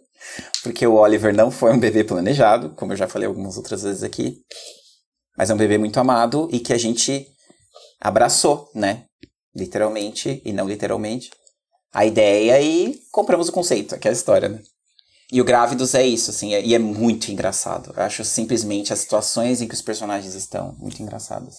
[0.62, 4.02] Porque o Oliver não foi um bebê planejado, como eu já falei algumas outras vezes
[4.02, 4.38] aqui.
[5.36, 7.26] Mas é um bebê muito amado e que a gente
[8.00, 9.04] abraçou, né?
[9.54, 11.30] Literalmente e não literalmente.
[11.92, 14.62] A ideia e compramos o conceito, aquela história, né?
[15.32, 17.92] E o Grávidos é isso, assim, e é muito engraçado.
[17.96, 21.56] Eu acho simplesmente as situações em que os personagens estão muito engraçadas.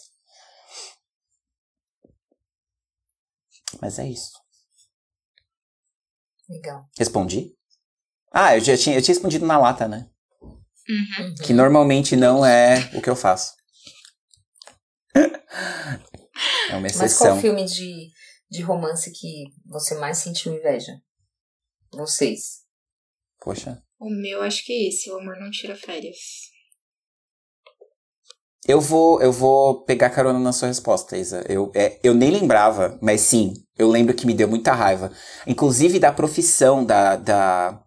[3.82, 4.32] Mas é isso.
[6.50, 6.86] Legal.
[6.98, 7.54] Respondi?
[8.32, 10.10] Ah, eu já tinha, eu tinha respondido na lata, né?
[10.88, 11.36] Uhum.
[11.44, 13.54] Que normalmente não é o que eu faço.
[16.70, 17.28] É uma Mas exceção.
[17.28, 18.10] qual filme de,
[18.50, 20.94] de romance que você mais sentiu inveja?
[21.92, 22.64] Vocês.
[23.40, 23.82] Poxa.
[24.00, 26.18] O meu acho que é esse, o amor não tira férias.
[28.68, 31.46] Eu vou, eu vou pegar carona na sua resposta, Isa.
[31.48, 35.12] Eu, é, eu nem lembrava, mas sim, eu lembro que me deu muita raiva.
[35.46, 37.16] Inclusive da profissão da.
[37.16, 37.80] da...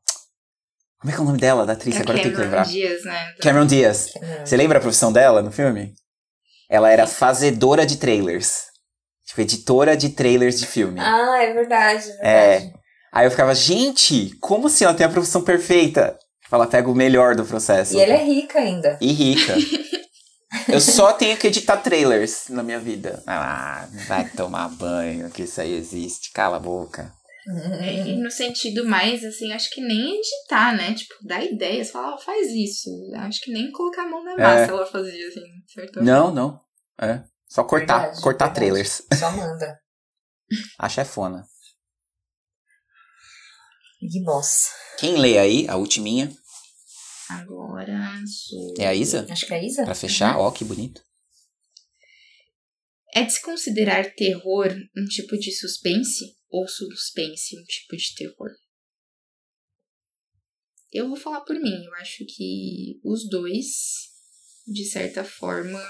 [1.00, 1.96] Como é que é o nome dela, da atriz?
[1.96, 2.72] É Agora eu tenho que Cameron lembrar.
[2.72, 3.34] Diaz, né?
[3.40, 4.12] Cameron Diaz.
[4.20, 4.46] Não.
[4.46, 5.94] Você lembra a profissão dela no filme?
[6.68, 8.64] Ela era fazedora de trailers.
[9.26, 11.00] Tipo, editora de trailers de filme.
[11.00, 12.58] Ah, é verdade, é É.
[12.58, 12.78] verdade.
[13.12, 16.18] Aí eu ficava, gente, como assim ela tem a profissão perfeita?
[16.42, 17.94] Tipo, Ela pega o melhor do processo.
[17.94, 18.98] E ela é rica ainda.
[19.00, 19.54] E rica.
[20.68, 23.22] eu só tenho que editar trailers na minha vida.
[23.26, 26.32] Ah, vai tomar banho, que isso aí existe.
[26.32, 27.12] Cala a boca.
[27.80, 30.94] É, E no sentido mais, assim, acho que nem editar, né?
[30.94, 32.90] Tipo, dar ideias, falar, ó, faz isso.
[33.16, 36.02] Acho que nem colocar a mão na massa ela fazia, assim, certo?
[36.02, 36.60] Não, não.
[37.00, 37.22] É.
[37.48, 38.60] Só cortar, Verdade, cortar verdade.
[38.60, 39.02] trailers.
[39.18, 39.78] Só manda.
[40.78, 41.46] A chefona.
[44.00, 44.66] Big Boss.
[44.98, 46.30] Quem lê aí, a ultiminha?
[47.30, 48.74] Agora sou.
[48.78, 49.26] É a Isa?
[49.30, 49.84] Acho que é a Isa.
[49.84, 51.02] Pra fechar, ó, que bonito.
[53.14, 58.50] É de se considerar terror um tipo de suspense ou suspense um tipo de terror?
[60.92, 63.66] Eu vou falar por mim, eu acho que os dois,
[64.66, 65.82] de certa forma,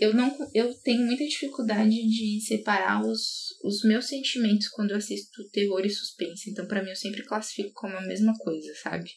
[0.00, 5.48] eu não eu tenho muita dificuldade de separar os, os meus sentimentos quando eu assisto
[5.50, 6.50] terror e suspense.
[6.50, 9.10] Então, pra mim, eu sempre classifico como a mesma coisa, sabe?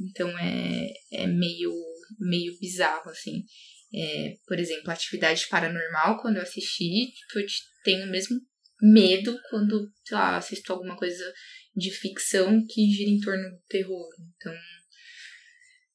[0.00, 1.74] Então é, é meio,
[2.18, 3.44] meio bizarro, assim.
[3.92, 7.46] É, por exemplo, atividade paranormal, quando eu assisti, tipo, eu
[7.84, 8.40] tenho o mesmo
[8.82, 11.32] medo quando, sei lá, assisto alguma coisa
[11.74, 14.08] de ficção que gira em torno do terror.
[14.36, 14.54] Então,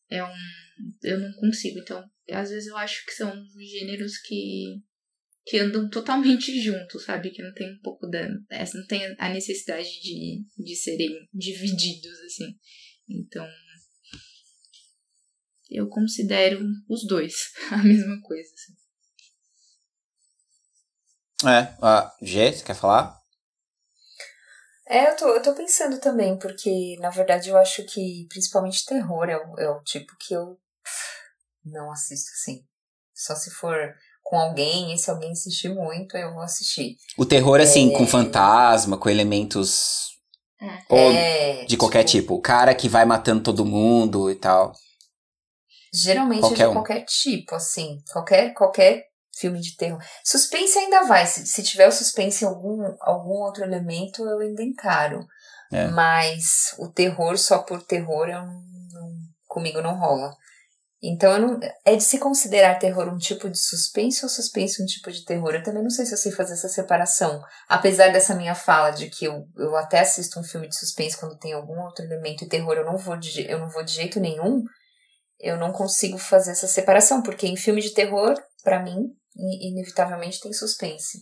[0.09, 0.35] é um.
[1.03, 1.79] Eu não consigo.
[1.79, 4.81] Então, às vezes eu acho que são gêneros que.
[5.45, 7.31] que andam totalmente juntos, sabe?
[7.31, 8.27] Que não tem um pouco da.
[8.29, 12.57] Não tem a necessidade de, de serem divididos, assim.
[13.09, 13.47] Então.
[15.69, 17.33] Eu considero os dois
[17.71, 18.49] a mesma coisa.
[18.53, 18.84] assim.
[21.43, 23.19] É, a G, você quer falar?
[24.87, 29.27] É, eu tô, eu tô pensando também, porque na verdade eu acho que principalmente terror
[29.27, 30.57] é o, é o tipo que eu
[31.65, 32.63] não assisto assim.
[33.13, 33.75] Só se for
[34.21, 36.97] com alguém, e se alguém insistir muito, eu vou assistir.
[37.17, 37.97] O terror, assim, É.
[37.97, 40.15] com fantasma, com elementos.
[40.61, 40.93] É.
[40.93, 42.33] Ou é, de qualquer tipo.
[42.35, 44.73] O cara que vai matando todo mundo e tal.
[45.93, 46.73] Geralmente Qualquer é de um.
[46.73, 48.01] qualquer tipo, assim.
[48.11, 49.03] Qualquer, qualquer
[49.39, 50.01] filme de terror.
[50.23, 51.25] Suspense ainda vai.
[51.25, 55.25] Se, se tiver o suspense em algum, algum outro elemento, eu ainda encaro.
[55.71, 55.87] É.
[55.87, 59.15] Mas o terror só por terror eu não, não-
[59.47, 60.31] comigo não rola.
[61.03, 64.85] Então eu não, é de se considerar terror um tipo de suspense ou suspense um
[64.85, 65.53] tipo de terror.
[65.53, 67.41] Eu também não sei se eu sei fazer essa separação.
[67.67, 71.37] Apesar dessa minha fala de que eu, eu até assisto um filme de suspense quando
[71.37, 74.19] tem algum outro elemento e terror eu não vou de, eu não vou de jeito
[74.19, 74.63] nenhum,
[75.39, 78.33] eu não consigo fazer essa separação, porque em filme de terror,
[78.63, 81.19] pra mim, inevitavelmente tem suspense.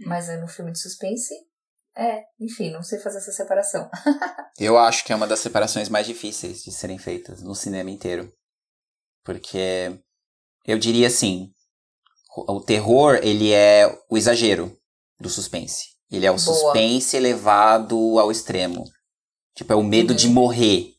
[0.00, 1.34] Mas é no filme de suspense,
[1.96, 3.90] é, enfim, não sei fazer essa separação.
[4.58, 8.32] Eu acho que é uma das separações mais difíceis de serem feitas no cinema inteiro.
[9.24, 10.00] Porque
[10.66, 11.52] eu diria assim,
[12.36, 14.76] o terror, ele é o exagero
[15.20, 15.88] do suspense.
[16.10, 16.38] Ele é o Boa.
[16.38, 18.84] suspense elevado ao extremo.
[19.54, 20.16] Tipo, é o medo Uhum.
[20.16, 20.94] de morrer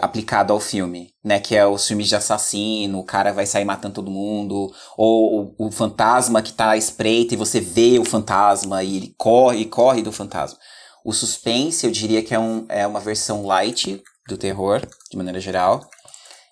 [0.00, 1.40] aplicado ao filme, né?
[1.40, 5.66] Que é os filmes de assassino, o cara vai sair matando todo mundo, ou o,
[5.66, 9.66] o fantasma que tá à espreita e você vê o fantasma e ele corre e
[9.66, 10.58] corre do fantasma.
[11.04, 15.40] O suspense, eu diria que é, um, é uma versão light do terror, de maneira
[15.40, 15.88] geral.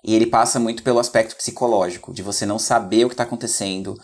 [0.05, 3.97] E ele passa muito pelo aspecto psicológico, de você não saber o que está acontecendo,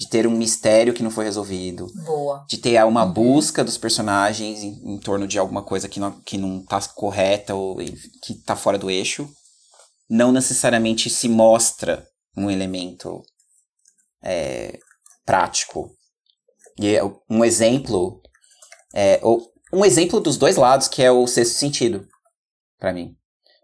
[0.00, 2.46] de ter um mistério que não foi resolvido, Boa.
[2.48, 3.12] de ter uma Uhum.
[3.12, 7.54] busca dos personagens em, em torno de alguma coisa que não, que não tá correta
[7.54, 7.76] ou
[8.24, 9.28] que tá fora do eixo.
[10.08, 13.20] Não necessariamente se mostra um elemento
[14.24, 14.78] é,
[15.26, 15.90] prático.
[16.78, 18.22] E é um exemplo
[18.94, 22.08] é, ou- um exemplo dos dois lados que é o sexto sentido
[22.78, 23.14] pra mim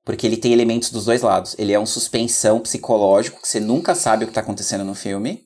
[0.04, 3.94] porque ele tem elementos dos dois lados ele é um suspensão psicológico que você nunca
[3.94, 5.45] sabe o que tá acontecendo no filme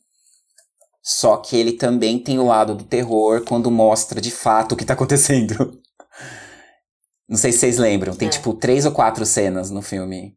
[1.03, 4.85] só que ele também tem o lado do terror quando mostra de fato o que
[4.85, 5.81] tá acontecendo
[7.29, 8.31] não sei se vocês lembram tem É.
[8.31, 10.35] tipo três ou quatro cenas no filme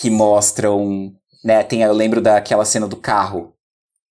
[0.00, 1.12] que mostram
[1.44, 3.52] né tem eu lembro daquela cena do carro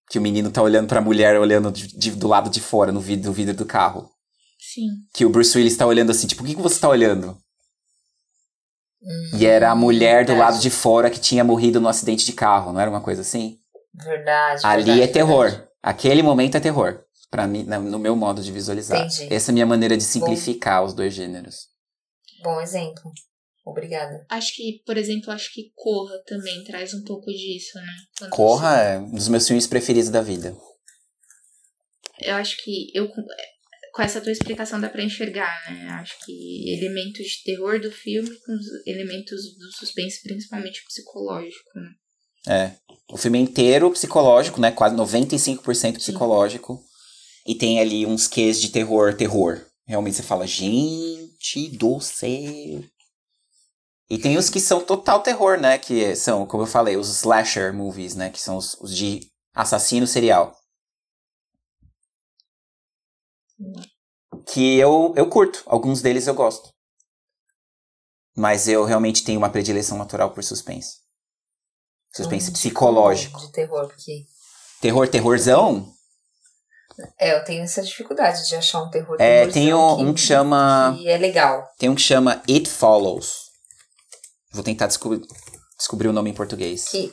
[0.10, 3.00] que o menino tá olhando pra mulher olhando de- de- do lado de fora no
[3.02, 4.10] vidro, do vidro do carro
[4.74, 4.88] Sim.
[5.14, 7.38] Que o Bruce Willis tá olhando assim, tipo, o que, que você tá olhando?
[9.04, 10.54] Hum, E era a mulher do verdade.
[10.54, 13.58] lado de fora que tinha morrido no acidente de carro, não era uma coisa assim?
[13.94, 14.66] Verdade.
[14.66, 15.50] Ali verdade, é terror.
[15.50, 15.70] verdade.
[15.82, 17.04] Aquele momento é terror.
[17.30, 19.06] Pra mim, no meu modo de visualizar.
[19.06, 19.34] Entendi.
[19.34, 21.68] Essa é a minha maneira de simplificar os dois gêneros.
[22.44, 23.12] Bom exemplo.
[23.66, 24.26] Obrigada.
[24.30, 27.94] Acho que, por exemplo, acho que Corra também traz um pouco disso, né?
[28.20, 30.56] Quando Corra é um dos meus filmes preferidos da vida.
[32.22, 33.10] Eu acho que eu
[33.94, 35.88] com essa tua explicação dá pra enxergar, né?
[35.92, 41.92] Acho que elementos de terror do filme com os elementos do suspense, principalmente psicológico, né?
[42.46, 42.76] É.
[43.10, 44.72] O filme inteiro psicológico, né?
[44.72, 46.82] Quase 95% psicológico.
[47.46, 49.66] E tem ali uns quês de terror, terror.
[49.86, 52.84] Realmente você fala, gente do céu.
[54.10, 55.78] E tem os que são total terror, né?
[55.78, 58.30] Que são, como eu falei, os slasher movies, né?
[58.30, 60.56] Que são os, os de assassino serial.
[64.48, 65.64] Que eu, eu curto.
[65.66, 66.70] Alguns deles eu gosto.
[68.36, 71.03] Mas eu realmente tenho uma predileção natural por suspense.
[72.16, 73.40] Suspense Hum, psicológico.
[73.40, 74.26] De terror, porque.
[74.82, 75.92] Terror, terrorzão?
[77.20, 79.18] É, eu tenho essa dificuldade de achar um terror.
[79.20, 80.96] É, tem um, um que chama.
[80.98, 81.68] Que é legal.
[81.78, 83.44] Tem um que chama It Follows.
[84.52, 85.26] Vou tentar descobrir,
[85.78, 86.90] descobrir o nome em português.
[86.90, 87.12] Que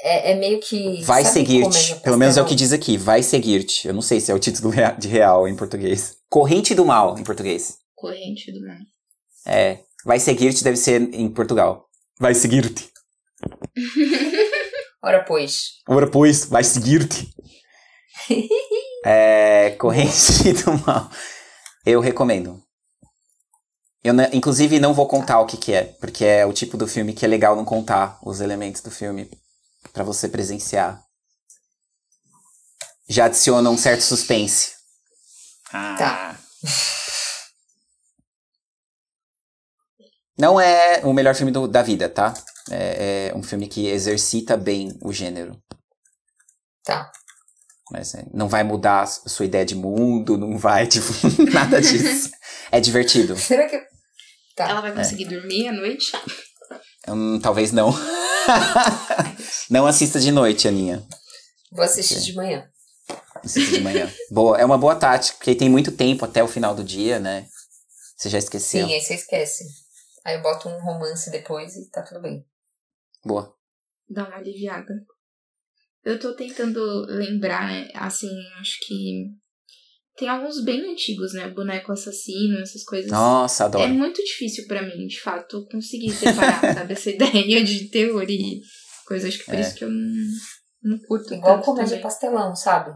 [0.00, 1.02] é, é meio que.
[1.04, 1.62] Vai seguir-te.
[1.64, 2.98] comédia Pelo menos é o que diz aqui.
[2.98, 3.88] Vai seguir-te.
[3.88, 6.16] Eu não sei se é o título de real em português.
[6.28, 7.78] Corrente do Mal em português.
[7.94, 8.76] Corrente do mal.
[9.46, 9.78] É.
[10.04, 11.86] Vai seguir-te deve ser em Portugal.
[12.20, 12.90] Vai seguir-te.
[15.04, 15.82] Ora, pois.
[15.86, 17.28] Ora, pois, vai seguir-te.
[19.04, 19.72] é.
[19.78, 21.10] Corrente do Mal.
[21.84, 22.58] Eu recomendo.
[24.02, 27.12] Eu, inclusive, não vou contar o que, que é, porque é o tipo do filme
[27.12, 29.30] que é legal não contar os elementos do filme
[29.92, 31.02] pra você presenciar.
[33.06, 34.72] Já adiciona um certo suspense.
[35.70, 35.96] Ah.
[35.98, 36.38] Tá.
[40.38, 42.32] Não é o melhor filme do- da vida, tá?
[42.70, 45.60] É, é um filme que exercita bem o gênero.
[46.84, 47.10] Tá.
[47.90, 51.08] Mas é, não vai mudar a su- sua ideia de mundo, não vai, tipo,
[51.52, 52.30] nada disso.
[52.72, 53.36] É divertido.
[53.38, 53.78] Será que.
[54.56, 54.68] Tá.
[54.68, 56.12] Ela vai conseguir dormir à noite?
[57.08, 57.92] Hum, talvez não.
[59.68, 61.02] não assista de noite, Aninha.
[61.72, 62.68] Vou assistir de manhã.
[63.42, 64.10] Assista de manhã.
[64.30, 67.46] boa, é uma boa tática, porque tem muito tempo até o final do dia, né?
[68.16, 68.86] Você já esqueceu.
[68.86, 69.64] Sim, aí você esquece.
[70.24, 72.44] Aí eu boto um romance depois e tá tudo bem.
[73.24, 73.54] Boa.
[74.08, 74.92] Dá uma aliviada.
[76.04, 77.88] Eu tô tentando lembrar, né?
[77.94, 78.28] Assim,
[78.60, 79.24] acho que.
[80.16, 81.48] Tem alguns bem antigos, né?
[81.48, 83.10] Boneco assassino, essas coisas.
[83.10, 83.88] Nossa, É adoro.
[83.94, 86.92] muito difícil pra mim, de fato, conseguir separar, sabe?
[86.92, 88.60] Essa ideia de terror e
[89.08, 89.26] coisa.
[89.26, 89.60] Acho que por É.
[89.60, 90.14] isso que eu não,
[90.82, 92.02] não curto Igual tanto comédia também.
[92.02, 92.92] pastelão, sabe?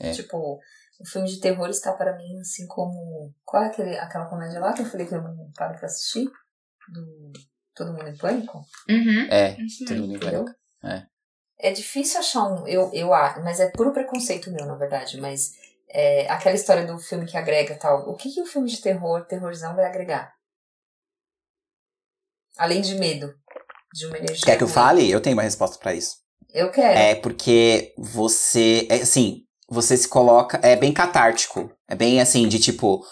[0.00, 0.10] É.
[0.12, 0.58] Tipo,
[0.98, 3.32] o filme de terror está para mim assim como.
[3.44, 6.24] Qual é aquele, aquela comédia lá que eu falei que eu não paro pra assistir?
[6.92, 7.32] Do
[7.76, 8.64] Todo Mundo em Pânico?
[8.88, 9.28] Uhum.
[9.30, 10.46] É, Isso todo mundo Entendeu?
[10.82, 11.02] É.
[11.58, 12.66] É difícil achar um.
[12.66, 15.20] Eu, eu acho, mas é puro preconceito meu, na verdade.
[15.20, 15.52] Mas
[15.90, 18.08] é, aquela história do filme que agrega tal.
[18.08, 20.32] O que, que o filme de terror, terrorzão, vai agregar?
[22.56, 23.34] Além de medo.
[23.92, 24.44] De uma energia.
[24.44, 25.10] Quer que eu fale?
[25.10, 26.16] Eu tenho uma resposta pra isso.
[26.52, 26.98] Eu quero.
[26.98, 28.86] É porque você.
[28.90, 30.58] É, assim, você se coloca.
[30.62, 31.70] É bem catártico.
[31.86, 33.04] É bem assim, de tipo.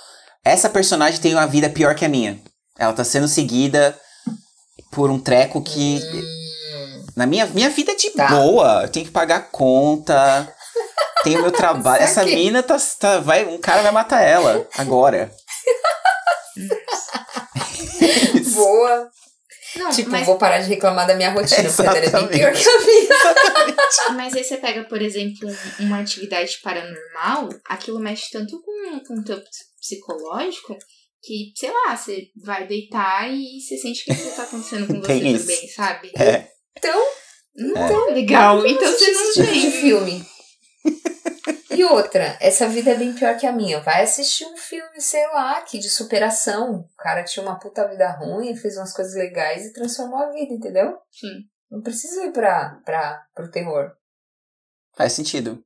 [0.42, 2.42] Essa personagem tem uma vida pior que a minha.
[2.78, 3.98] Ela tá sendo seguida
[4.94, 6.00] por um treco que.
[6.02, 8.28] Hum, Na minha, minha vida é de Tá.
[8.28, 8.82] boa.
[8.82, 10.48] Eu tenho que pagar conta.
[11.22, 12.02] Tenho meu trabalho.
[12.02, 12.36] Essa Saquei.
[12.36, 13.18] mina tá, tá.
[13.20, 14.66] Vai, um cara vai matar ela.
[14.76, 15.30] Agora.
[18.54, 19.10] boa.
[19.76, 22.38] Não, Tipo, mas, vou parar de reclamar da minha rotina, porque ela é bem Exatamente.
[22.38, 23.76] pior que a minha.
[24.16, 25.48] mas aí você pega, por exemplo,
[25.80, 29.42] uma atividade paranormal, aquilo mexe tanto com, com o teu
[29.80, 30.76] psicológico
[31.24, 35.14] que, sei lá, você vai deitar e você sente que aquilo tá acontecendo com você
[35.14, 35.46] isso.
[35.46, 36.12] também, sabe?
[36.18, 36.48] É.
[36.76, 37.02] Então,
[37.56, 38.66] Não é legal.
[38.66, 39.70] Então você não de tem.
[39.70, 40.26] filme.
[41.70, 43.80] E outra, essa vida é bem pior que a minha.
[43.80, 46.80] Vai assistir um filme, sei lá, que de superação.
[46.80, 50.52] O cara tinha uma puta vida ruim, fez umas coisas legais e transformou a vida,
[50.54, 50.96] entendeu?
[51.10, 51.48] Sim.
[51.70, 53.90] Não precisa ir pra, pra, pro terror.
[54.96, 55.64] Faz sentido.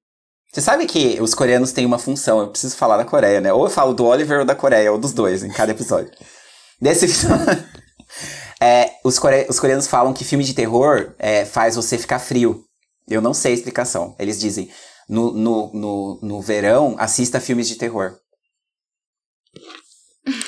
[0.52, 3.52] Você sabe que os coreanos têm uma função, eu preciso falar da Coreia, né?
[3.52, 6.10] Ou eu falo do Oliver ou da Coreia, ou dos dois, em cada episódio.
[6.80, 7.64] Desse episódio.
[8.60, 9.46] é, os, core...
[9.48, 12.64] os coreanos falam que filme de terror é, faz você ficar frio.
[13.06, 14.14] Eu não sei a explicação.
[14.18, 14.70] Eles dizem,
[15.08, 18.16] no, no, no, no verão, assista filmes de terror.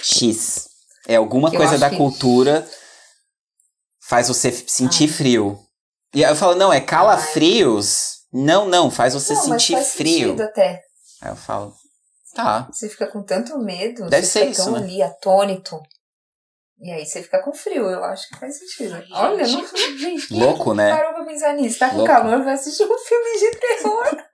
[0.02, 0.68] X.
[1.06, 2.68] É alguma Eu coisa da que- cultura
[4.08, 5.58] faz você sentir frio.
[6.14, 8.19] E aí eu falo, não, é calafrios.
[8.32, 10.28] Não, não, faz você não, mas sentir faz frio.
[10.28, 10.82] sentido até.
[11.22, 11.74] Aí eu falo,
[12.34, 12.68] Tá.
[12.72, 14.78] Você fica com tanto medo, Deve você ser fica isso, tão né?
[14.78, 15.80] ali, atônito.
[16.80, 18.94] E aí você fica com frio, eu acho que faz sentido.
[18.94, 19.72] Ai, Olha, gente.
[19.72, 20.96] não, gente, Louco, né?
[20.96, 21.78] parou pra pensar nisso?
[21.80, 22.10] Tá com Louco.
[22.12, 24.04] calor, vai assistir um filme de terror.
[24.16, 24.26] Tá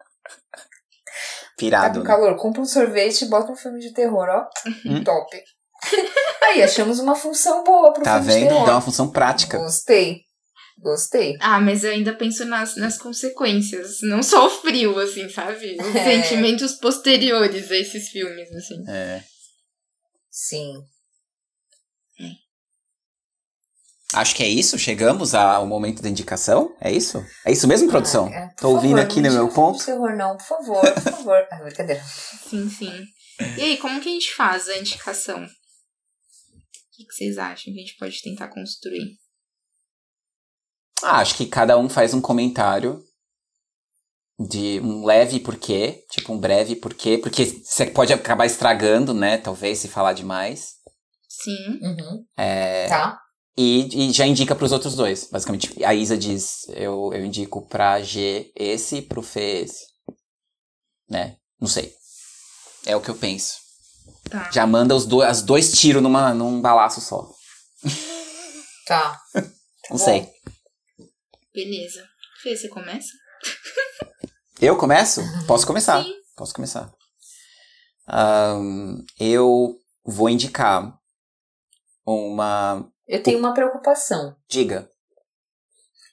[1.57, 2.01] Pirado.
[2.01, 2.07] com né?
[2.07, 4.47] calor, compra um sorvete e bota um filme de terror, ó.
[4.85, 5.03] Hum.
[5.03, 5.43] Top.
[6.45, 8.49] aí, achamos uma função boa pro Tá filme de vendo?
[8.51, 8.67] terror.
[8.67, 9.57] Dá uma função prática.
[9.59, 10.26] Gostei.
[10.79, 11.37] Gostei.
[11.41, 15.77] Ah, mas eu ainda penso nas, nas consequências, não só o frio, assim, sabe?
[15.81, 16.05] Os É.
[16.23, 18.85] sentimentos posteriores a esses filmes, assim.
[18.89, 19.25] É.
[20.31, 20.75] Sim.
[24.15, 24.79] Acho que é isso.
[24.79, 26.75] Chegamos ao momento da indicação.
[26.81, 27.25] É isso?
[27.45, 28.27] É isso mesmo, produção?
[28.33, 29.79] Ah, é, por Tô ouvindo favor, aqui não no meu ponto.
[29.79, 31.47] de terror, não, por favor, por favor.
[31.51, 32.03] Ah, brincadeira.
[32.49, 33.05] Sim, sim.
[33.59, 35.43] E aí, como que a gente faz a indicação?
[35.43, 35.49] O
[36.93, 39.19] que, que vocês acham que a gente pode tentar construir?
[41.03, 43.03] Ah, acho que cada um faz um comentário
[44.39, 49.39] de um leve porquê, tipo um breve porquê, porque você pode acabar estragando, né?
[49.39, 50.75] Talvez se falar demais.
[51.29, 51.79] Sim.
[51.83, 52.25] Uhum.
[52.37, 53.19] É, Tá.
[53.57, 55.83] e, e já indica pros outros dois, basicamente.
[55.85, 59.85] A Isa diz, eu, eu indico pra G esse, pro Fê esse.
[61.09, 61.37] Né?
[61.61, 61.93] Não sei.
[62.85, 63.55] É o que eu penso.
[64.31, 64.51] Tá.
[64.51, 67.31] Já manda os dois, as dois tiros numa, num balaço só.
[68.87, 69.19] Tá.
[69.91, 70.05] Não bom.
[70.05, 70.29] sei.
[71.57, 72.07] Beleza.
[72.43, 73.09] Fê, você começa?
[74.61, 75.23] Eu começo?
[75.47, 76.03] Posso começar.
[76.05, 76.13] Sim.
[76.37, 76.93] Posso começar.
[78.07, 79.75] Ahn, eu
[80.05, 80.95] vou indicar
[82.07, 82.87] uma.
[83.09, 84.37] Eu tenho uma preocupação.
[84.47, 84.91] Diga.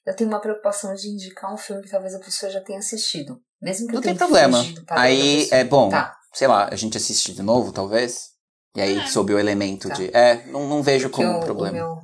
[0.06, 3.42] Eu tenho uma preocupação de indicar um filme que talvez a pessoa já tenha assistido.
[3.62, 4.64] Mesmo que Não eu tem tenha problema.
[4.92, 6.18] Aí é bom, Tá.
[6.34, 8.32] sei lá, a gente assiste de novo, talvez.
[8.76, 9.08] E aí, É.
[9.08, 9.94] sob o elemento Tá.
[9.96, 10.10] de.
[10.16, 11.74] É, não, não vejo Porque como o, um o, problema.
[11.74, 12.00] meu,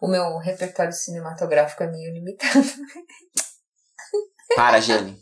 [0.00, 2.64] o meu repertório cinematográfico é meio limitado.
[4.56, 5.16] Para, Gene.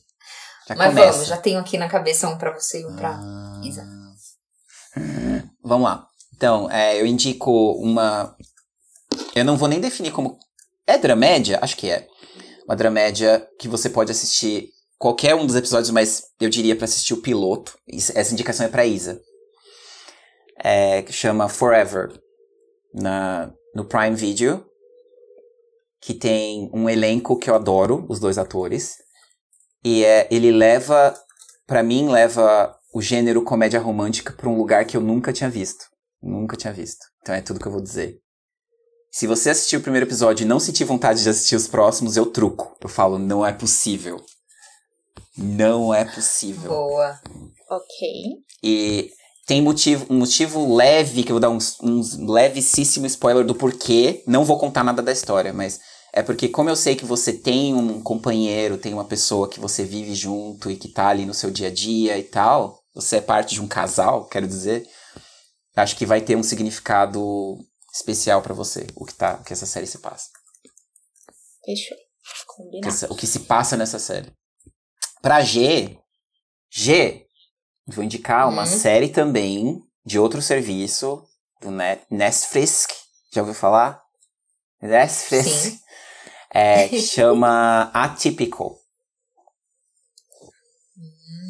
[0.68, 1.12] Já Mas começa.
[1.12, 3.60] vamos, já tenho aqui na cabeça um pra você e um pra Ah.
[3.64, 3.84] Isa.
[5.62, 6.06] Vamos lá.
[6.34, 7.50] Então, é, eu indico
[7.82, 8.36] uma.
[9.34, 10.38] Eu não vou nem definir como.
[10.86, 11.58] É dramédia?
[11.60, 12.06] Acho que é.
[12.66, 14.68] Uma dramédia que você pode assistir
[14.98, 17.78] qualquer um dos episódios, mas eu diria pra assistir o piloto.
[18.14, 19.20] Essa indicação é pra Isa.
[20.62, 22.18] É, que chama Forever.
[22.94, 24.64] Na, no Prime Video.
[26.00, 28.94] Que tem um elenco que eu adoro, os dois atores.
[29.84, 31.14] E é, ele leva.
[31.66, 35.84] Pra mim, leva o gênero comédia romântica pra um lugar que eu nunca tinha visto.
[36.22, 37.04] Nunca tinha visto.
[37.20, 38.18] Então é tudo que eu vou dizer.
[39.10, 42.26] Se você assistiu o primeiro episódio e não sentir vontade de assistir os próximos, eu
[42.26, 42.76] truco.
[42.80, 44.20] Eu falo, não é possível.
[45.36, 46.70] Não é possível.
[46.70, 47.20] Boa.
[47.70, 48.08] Ok.
[48.62, 49.10] E
[49.46, 54.22] tem motivo, um motivo leve, que eu vou dar uns, uns levesíssimo spoiler do porquê.
[54.26, 55.80] Não vou contar nada da história, mas
[56.12, 59.84] é porque como eu sei que você tem um companheiro, tem uma pessoa que você
[59.84, 63.20] vive junto e que tá ali no seu dia a dia e tal, você é
[63.20, 64.86] parte de um casal, quero dizer,
[65.76, 67.56] acho que vai ter um significado
[67.94, 70.26] especial pra você, o que tá, o que essa série se passa.
[71.64, 71.96] Fechou.
[72.46, 72.88] Combinado.
[72.88, 74.30] essa- o que se passa nessa série.
[75.22, 75.96] Pra G,
[76.70, 77.24] G,
[77.86, 78.66] vou indicar uma Hum.
[78.66, 81.24] série também de outro serviço,
[81.60, 82.86] do Net, Netflix.
[83.32, 84.02] Já ouviu falar?
[84.82, 85.46] Netflix.
[85.46, 85.78] Sim.
[86.52, 88.78] É, que chama Atypical.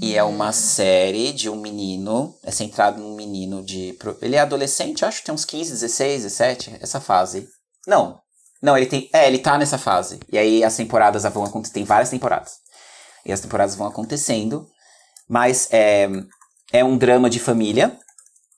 [0.01, 3.99] E é uma série de um menino, é centrado num menino de.
[4.23, 7.49] Ele é adolescente, acho que tem uns 15, 16, 17, essa fase.
[7.87, 8.20] Não.
[8.62, 9.09] Não, ele tem.
[9.12, 10.20] É, ele tá nessa fase.
[10.31, 11.75] E aí as temporadas vão acontecer.
[11.75, 12.53] Tem várias temporadas.
[13.25, 14.69] E as temporadas vão acontecendo.
[15.29, 16.09] Mas é,
[16.73, 17.99] é um drama de família.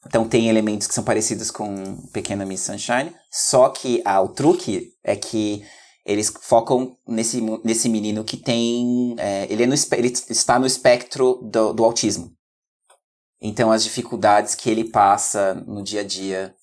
[0.06, 3.14] Então tem elementos que são parecidos com Pequena Miss Sunshine.
[3.30, 5.64] Só que ah, o truque é que
[6.04, 9.14] eles focam nesse, nesse menino que tem.
[9.18, 12.32] é, ele, é no, ele está no espectro do, do autismo.
[13.40, 16.54] Então as dificuldades que ele passa no dia a dia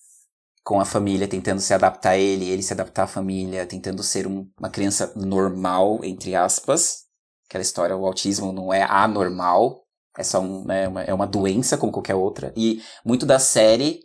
[0.64, 4.26] com a família, tentando se adaptar a ele, ele se adaptar à família, tentando ser
[4.26, 7.04] um- uma criança normal, entre aspas.
[7.48, 9.86] Aquela história, o autismo não é anormal,
[10.16, 12.52] é só um, né, uma, é uma doença como qualquer outra.
[12.54, 14.00] E muito da série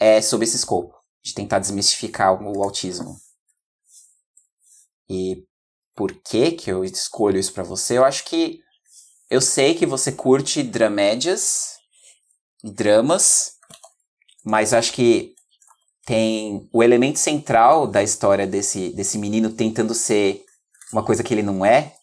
[0.00, 0.92] é sobre esse escopo,
[1.22, 3.16] de tentar desmistificar o autismo.
[5.10, 5.44] E
[5.96, 7.98] por que que eu escolho isso pra você?
[7.98, 8.60] Eu acho que
[9.28, 11.74] eu sei que você curte dramédias
[12.62, 13.54] e dramas,
[14.44, 15.34] mas acho que
[16.06, 20.44] tem o elemento central da história desse, desse menino tentando ser
[20.92, 21.94] uma coisa que ele não é,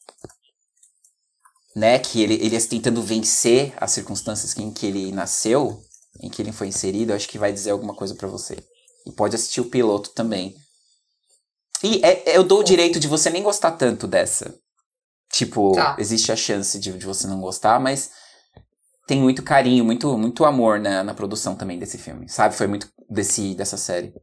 [1.76, 2.00] né?
[2.00, 5.82] Que ele, ele é tentando vencer as circunstâncias em que ele nasceu,
[6.22, 8.58] em que ele foi inserido, acho que vai dizer alguma coisa pra você.
[9.06, 10.56] E pode assistir o piloto também.
[11.84, 14.58] E é- eu dou o direito de você nem gostar tanto dessa.
[15.32, 15.96] Tipo, Tá.
[16.00, 18.12] existe a chance de, de você não gostar, mas
[19.06, 22.56] tem muito carinho, muito, muito amor na, na produção também desse filme, sabe?
[22.56, 24.14] Foi muito desse, dessa série.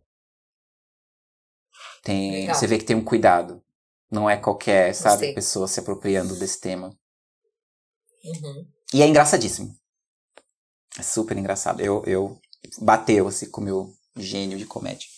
[2.03, 2.55] Tem, Legal.
[2.55, 3.63] você vê que tem um cuidado.
[4.11, 5.35] Não é qualquer, sabe, Gostei.
[5.35, 6.89] pessoa se apropriando desse tema.
[8.25, 8.67] Uhum.
[8.93, 9.75] E é engraçadíssimo.
[10.99, 11.81] É super engraçado.
[11.81, 12.39] Eu, eu
[12.81, 15.09] bateu assim com o meu gênio de comédia.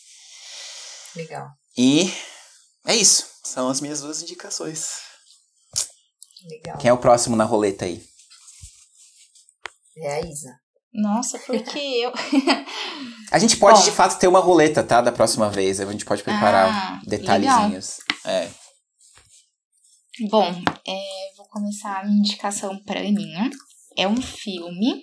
[1.14, 1.48] Legal.
[1.76, 2.10] E
[2.86, 3.26] é isso.
[3.44, 4.88] São as minhas duas indicações.
[6.48, 6.78] Legal.
[6.78, 8.02] Quem é o próximo na roleta aí?
[9.98, 10.58] É a Isa.
[10.92, 12.12] Nossa, porque eu.
[13.32, 13.84] A gente pode Bom.
[13.84, 15.00] de fato ter uma roleta, tá?
[15.00, 15.80] Da próxima vez.
[15.80, 17.98] A gente pode preparar Ah, detalhezinhos.
[18.24, 18.48] É.
[20.30, 20.46] Bom,
[20.86, 23.50] é, vou começar a minha indicação pra Aninha.
[23.96, 25.02] É um filme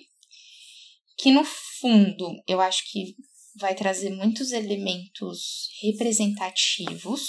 [1.18, 3.14] que, no fundo, eu acho que
[3.58, 7.28] vai trazer muitos elementos representativos,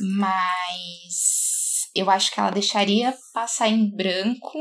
[0.00, 4.58] mas eu acho que ela deixaria passar em branco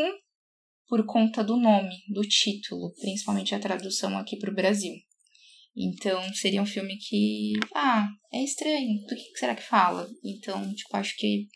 [0.88, 4.94] por conta do nome, do título, principalmente a tradução aqui pro Brasil.
[5.78, 10.10] Então, seria um filme que, ah, é estranho, do que será que fala?
[10.26, 11.48] Então, tipo, acho que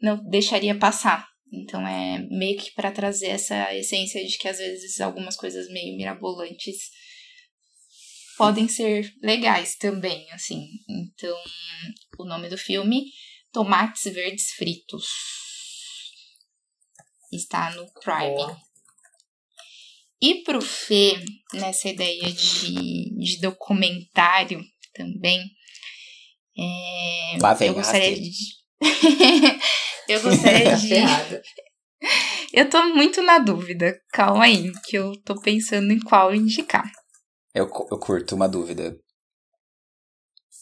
[0.00, 1.26] não deixaria passar.
[1.52, 5.96] Então é meio que para trazer essa essência de que às vezes algumas coisas meio
[5.96, 6.90] mirabolantes
[8.40, 10.66] podem ser legais também, assim.
[10.88, 11.36] Então,
[12.18, 13.04] o nome do filme
[13.52, 15.04] Tomates Verdes Fritos.
[17.30, 18.34] Está no Prime.
[18.34, 18.58] Boa.
[20.22, 21.22] E pro Fê,
[21.52, 24.64] nessa ideia de, de documentário
[24.94, 25.42] também,
[26.58, 28.30] é, Lá vem eu gostaria de.
[30.08, 31.42] eu gostaria de.
[32.54, 34.00] Eu tô muito na dúvida.
[34.12, 36.90] Calma aí, que eu tô pensando em qual indicar.
[37.54, 38.96] Eu, eu curto uma dúvida.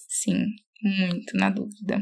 [0.09, 0.47] Sim,
[0.82, 2.01] muito na dúvida.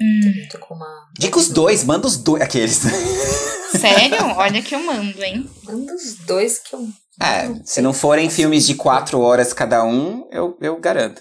[0.00, 1.10] Hum, tô com uma.
[1.18, 2.42] Dica os dois, manda os dois.
[2.42, 2.78] Aqueles.
[3.78, 4.24] sério?
[4.36, 5.48] Olha que eu mando, hein?
[5.68, 6.88] Um dos dois que eu.
[7.20, 11.20] É, se não forem filmes de quatro horas cada um, eu, eu garanto.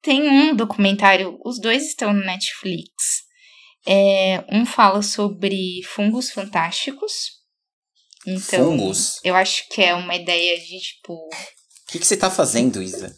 [0.00, 3.24] Tem um documentário, os dois estão no Netflix.
[3.86, 7.39] É, um fala sobre fungos fantásticos.
[8.26, 9.18] Então, Fungos?
[9.24, 13.16] eu acho que é uma ideia de, tipo, O que, que você tá fazendo, Isa?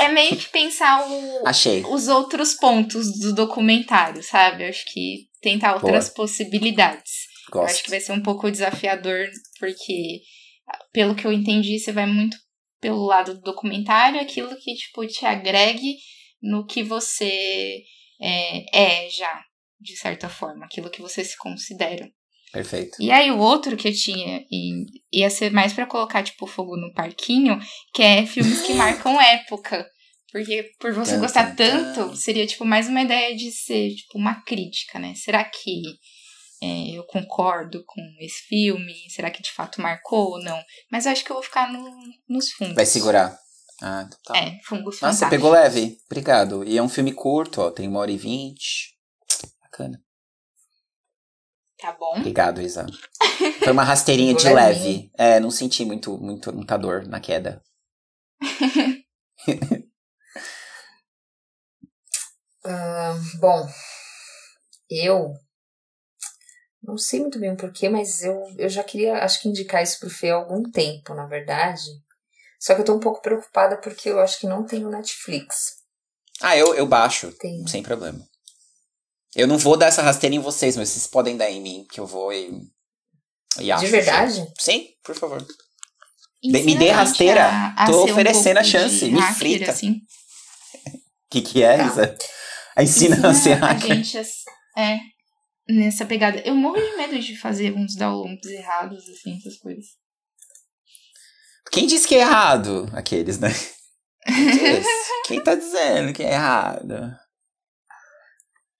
[0.00, 1.82] é meio que pensar o, Achei.
[1.84, 4.64] os outros pontos do documentário, sabe?
[4.64, 7.12] Eu acho que tentar outras possibilidades.
[7.52, 7.84] Eu acho Gosto.
[7.84, 9.26] que vai ser um pouco desafiador,
[9.58, 10.20] porque,
[10.92, 12.36] pelo que eu entendi, você vai muito
[12.80, 15.96] pelo lado do documentário, aquilo que, tipo, te agregue
[16.40, 17.82] no que você
[18.20, 19.42] é, é já,
[19.80, 22.08] de certa forma, aquilo que você se considera.
[22.52, 22.96] Perfeito.
[23.00, 26.76] E aí o outro que eu tinha e- ia ser mais pra colocar tipo fogo
[26.76, 27.58] no parquinho,
[27.94, 29.86] que é filmes que marcam época.
[30.32, 31.94] Porque por você Tan, gostar tan, tan.
[31.94, 35.14] tanto, seria tipo mais uma ideia de ser tipo uma crítica, né?
[35.14, 35.82] Será que
[36.62, 38.92] é, eu concordo com esse filme?
[39.10, 40.60] Será que de fato marcou ou não?
[40.90, 42.74] Mas eu acho que eu vou ficar no- nos fundos.
[42.74, 43.38] Vai segurar.
[43.80, 44.36] Ah, então tá.
[44.36, 45.30] É, fungos Nossa, fantásticos.
[45.30, 45.96] pegou leve.
[46.10, 46.64] Obrigado.
[46.64, 47.70] E é um filme curto, ó.
[47.70, 48.96] Tem uma hora e vinte.
[49.62, 49.98] Bacana.
[51.78, 52.16] Tá bom.
[52.16, 52.86] Obrigado, Isa.
[53.62, 55.10] Foi uma rasteirinha de leve.
[55.16, 57.62] É, não senti muito, muito, muita dor na queda.
[62.70, 63.66] Ah, bom,
[64.90, 65.32] eu
[66.82, 69.98] não sei muito bem o porquê, mas eu, eu já queria, acho que indicar isso
[70.00, 71.82] pro Fê há algum tempo, na verdade.
[72.60, 75.76] Só que eu tô um pouco preocupada porque eu acho que não tem no Netflix.
[76.40, 77.32] Ah, eu, eu baixo.
[77.38, 77.66] Tem.
[77.66, 78.20] Sem problema.
[79.36, 82.00] Eu não vou dar essa rasteira em vocês, mas vocês podem dar em mim, que
[82.00, 82.60] eu vou e.
[83.60, 84.46] e acho, De verdade?
[84.58, 85.44] Sim, por favor.
[86.42, 87.44] Ensina me dê a gente rasteira.
[87.46, 88.98] a- a Tô ser um oferecendo a chance.
[89.00, 89.70] de Me hacker, frita.
[89.72, 89.90] Assim.
[89.92, 89.98] O
[91.30, 91.86] que, que é, Tá.
[91.86, 92.18] Isa?
[92.76, 93.96] A ensina, a ser a hacker.
[93.96, 94.44] gente as-
[94.76, 94.98] é
[95.68, 96.38] nessa pegada.
[96.46, 99.84] Eu morro de medo de fazer uns downloads errados, assim, essas coisas.
[101.70, 102.88] Quem disse que é errado?
[102.94, 103.48] Aqueles, né?
[104.24, 104.82] Quem?
[105.26, 107.14] Quem tá dizendo que é errado?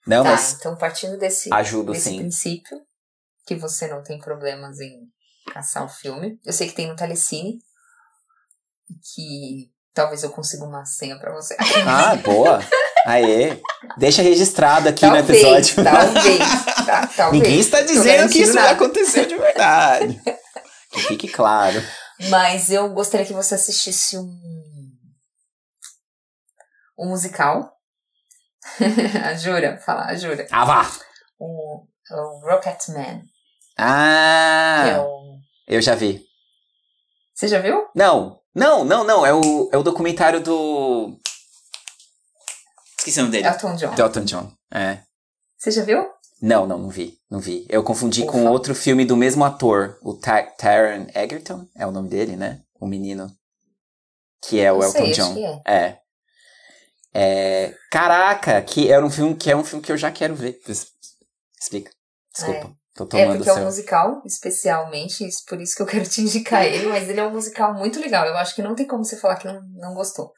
[0.08, 2.16] Não, tá, mas então partindo desse, ajudo desse sim.
[2.16, 2.80] princípio,
[3.46, 5.00] que você não tem problemas em
[5.52, 6.40] caçar o filme.
[6.44, 7.58] Eu sei que tem no Telecine,
[8.90, 11.54] e que talvez eu consiga uma senha pra você.
[11.86, 12.60] Ah, boa.
[13.04, 13.60] Aê.
[13.98, 15.84] Deixa registrado aqui no talvez, episódio.
[15.84, 16.38] talvez,
[16.86, 17.42] tá, talvez.
[17.42, 18.70] Ninguém está dizendo que isso nada.
[18.70, 20.20] aconteceu de verdade.
[20.90, 21.82] Que fique claro.
[22.30, 24.30] Mas eu gostaria que você assistisse um,
[26.98, 27.77] um musical.
[29.24, 30.46] A Jura, fala, a Jura.
[30.50, 30.90] Ah, vá.
[31.38, 35.38] O, o Rocketman, que é Ah, o...
[35.66, 36.24] eu já vi.
[37.34, 37.86] Você já viu?
[37.94, 39.24] Não, não, não, não.
[39.24, 41.16] É o, é o documentário do.
[42.98, 43.46] Esqueci o nome dele.
[43.46, 43.94] Elton John.
[43.94, 44.52] Do Elton John.
[44.74, 44.98] É.
[45.56, 46.04] Você já viu?
[46.42, 47.16] Não, não, não vi.
[47.30, 47.64] Não vi.
[47.68, 48.32] Eu confundi Ufa.
[48.32, 52.60] com outro filme do mesmo ator, o Ta Taron Egerton, é o nome dele, né?
[52.80, 53.30] O menino.
[54.44, 55.62] Que é o Elton sei, John.
[55.66, 55.74] é.
[55.86, 55.98] É.
[57.14, 60.58] É, Caraca, que era um filme que é um filme que eu já quero ver.
[61.60, 61.90] Explica.
[62.34, 62.72] Desculpa.
[62.94, 63.64] Tô É tomando porque é um seu.
[63.64, 67.30] musical, especialmente, isso- por isso que eu quero te indicar ele, mas ele é um
[67.32, 68.26] musical muito legal.
[68.26, 70.32] Eu acho que não tem como você falar que não, não gostou.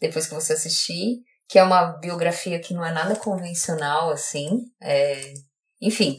[0.00, 4.48] Depois que você assistir, que é uma biografia que não é nada convencional, assim.
[4.82, 5.34] é,
[5.82, 6.16] Enfim,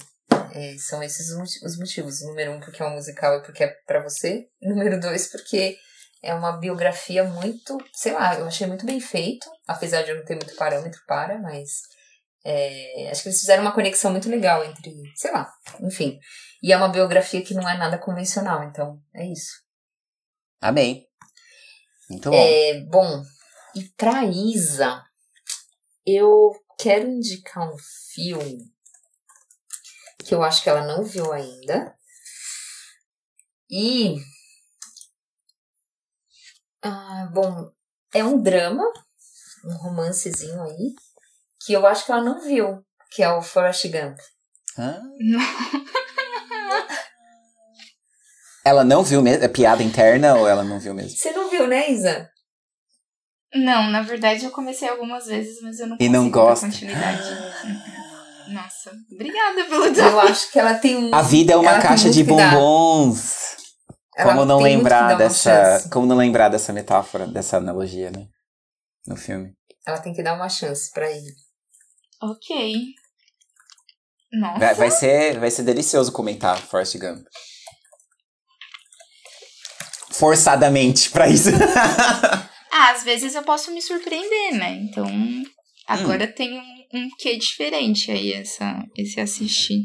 [0.53, 2.21] é, são esses os moti- os motivos.
[2.21, 4.45] Número um, porque é um musical e porque é pra você.
[4.61, 5.77] Número dois, porque
[6.21, 10.25] é uma biografia muito, sei lá, eu achei muito bem feito, apesar de eu não
[10.25, 11.81] ter muito parâmetro para, mas
[12.45, 16.19] é, acho que eles fizeram uma conexão muito legal entre, sei lá, enfim.
[16.61, 19.61] E é uma biografia que não é nada convencional, então é isso.
[20.61, 21.07] Amém.
[22.09, 22.35] Muito bom.
[22.35, 23.23] É, bom,
[23.75, 25.03] e pra Isa,
[26.05, 27.77] eu quero indicar um
[28.13, 28.57] filme
[30.23, 31.95] que eu acho que ela não viu ainda.
[33.69, 34.17] E.
[36.83, 37.69] Ah, bom,
[38.13, 38.83] é um drama,
[39.65, 40.93] um romancezinho aí,
[41.65, 44.17] que eu acho que ela não viu, que é o Forrest Gump.
[44.77, 45.01] Hã?
[48.63, 49.43] Ela não viu mesmo?
[49.43, 51.17] É piada interna ou ela não viu mesmo?
[51.17, 52.29] Você não viu, né, Isa?
[53.55, 56.67] Não, na verdade eu comecei algumas vezes, mas eu não E não dar gosta.
[56.67, 57.27] continuidade.
[58.49, 60.19] Nossa, obrigada pelo Eu desafio.
[60.19, 61.13] acho que ela tem um.
[61.13, 63.50] A vida é uma caixa de bombons.
[64.15, 65.79] Ela Como não lembrar dessa.
[65.79, 65.89] chance.
[65.89, 68.27] Como não lembrar dessa metáfora, dessa analogia, né?
[69.07, 69.53] No filme.
[69.87, 71.31] Ela tem que dar uma chance pra ele.
[72.21, 72.83] Ok.
[74.33, 74.59] Nossa.
[74.59, 77.25] Vai, vai ser, vai ser delicioso comentar Forrest Gump.
[80.11, 81.49] Forçadamente pra isso.
[82.73, 84.75] Ah, às vezes eu posso me surpreender, né?
[84.75, 85.43] Então, Hum.
[85.85, 86.63] agora tem um,
[86.93, 89.83] um quê diferente aí, essa, esse assistir.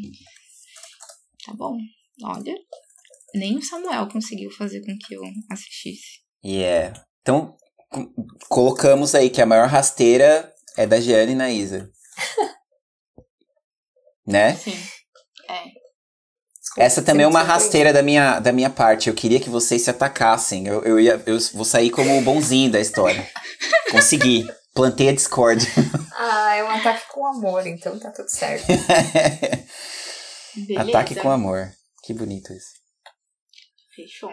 [1.44, 1.76] Tá bom.
[2.22, 2.54] Olha,
[3.36, 6.20] nem o Samuel conseguiu fazer com que eu assistisse.
[6.44, 7.00] yeah.
[7.22, 7.56] Então,
[7.90, 8.12] co-
[8.48, 11.90] colocamos aí que a maior rasteira é da Gianni e na Isa.
[14.26, 14.54] né?
[14.56, 14.76] Sim.
[15.48, 15.62] É.
[16.78, 19.08] Essa também é uma rasteira da minha, da minha parte.
[19.08, 20.66] Eu queria que vocês se atacassem.
[20.66, 23.26] Eu, eu, ia, eu vou sair como o bonzinho da história.
[23.90, 24.46] Consegui.
[24.74, 25.70] Plantei a discórdia.
[26.14, 28.66] Ah, é um ataque com amor, então tá tudo certo.
[30.54, 30.90] Beleza.
[30.90, 31.72] Ataque com amor.
[32.04, 32.68] Que bonito isso.
[33.96, 34.30] Fechou.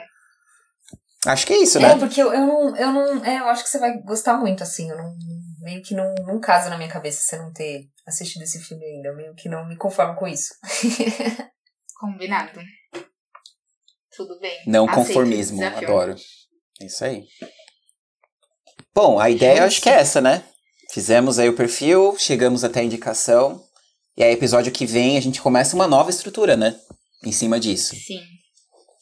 [1.26, 1.94] Acho que é isso, né?
[1.94, 2.76] É, porque eu, eu não.
[2.76, 3.26] Eu não.
[3.26, 4.90] É, eu acho que você vai gostar muito, assim.
[4.90, 5.16] Eu não.
[5.62, 9.08] Meio que não, não casa na minha cabeça você não ter assistido esse filme ainda.
[9.08, 10.54] Eu meio que não me conformo com isso.
[11.98, 12.60] Combinado.
[14.16, 14.62] Tudo bem.
[14.68, 15.64] Não Aceito conformismo.
[15.64, 16.16] Adoro.
[16.82, 17.24] É isso aí.
[18.94, 20.44] Bom, a ideia eu acho que é essa, né?
[20.92, 23.64] Fizemos aí o perfil, chegamos até a indicação.
[24.16, 26.80] E aí, episódio que vem, a gente começa uma nova estrutura, né?
[27.26, 27.96] Em cima disso.
[27.96, 28.22] Sim.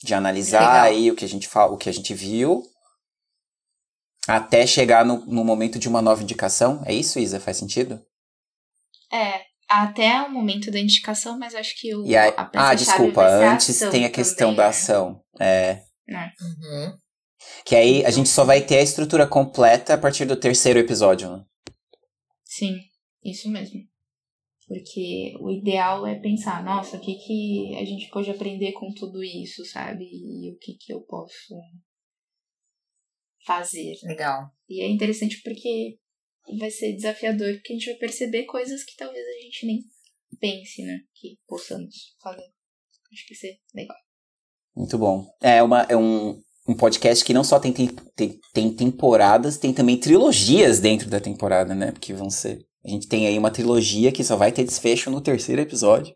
[0.03, 0.83] De analisar Legal.
[0.83, 2.63] aí o que a gente fala, o que a gente viu,
[4.27, 6.81] até chegar no, no momento de uma nova indicação.
[6.85, 7.39] É isso, Isa?
[7.39, 8.03] Faz sentido?
[9.11, 13.25] É, até o momento da indicação, mas acho que o, E aí, a ah, desculpa.
[13.25, 14.69] Antes tem a questão também, da né?
[14.69, 15.21] ação.
[15.39, 15.81] É.
[16.09, 16.97] Uhum.
[17.65, 21.31] Que aí a gente só vai ter a estrutura completa a partir do terceiro episódio,
[21.31, 21.43] né?
[22.45, 22.77] Sim,
[23.23, 23.79] isso mesmo.
[24.71, 29.21] Porque o ideal é pensar, nossa, o que, que a gente pode aprender com tudo
[29.21, 30.05] isso, sabe?
[30.05, 31.53] E o que, que eu posso
[33.45, 33.95] fazer.
[34.03, 34.49] Legal.
[34.69, 35.97] E é interessante porque
[36.57, 39.83] vai ser desafiador, porque a gente vai perceber coisas que talvez a gente nem
[40.39, 40.99] pense, né?
[41.15, 42.49] Que possamos fazer.
[43.11, 43.97] Acho que vai ser legal.
[44.73, 45.25] Muito bom.
[45.41, 49.73] É, uma, é um, um podcast que não só tem, tem, tem, tem temporadas, tem
[49.73, 51.91] também trilogias dentro da temporada, né?
[51.91, 52.65] Porque vão ser.
[52.85, 56.15] A gente tem aí uma trilogia que só vai ter desfecho no terceiro episódio.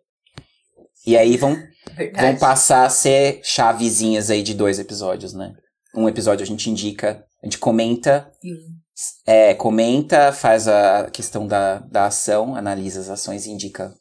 [1.05, 1.55] E aí vão
[1.95, 2.25] Verdade.
[2.31, 5.53] vão passar a ser chavezinhas aí de dois episódios, né?
[5.95, 8.79] Um episódio a gente indica, a gente comenta, Hum.
[9.25, 13.93] é, comenta, faz a questão da, da ação, analisa as ações e indica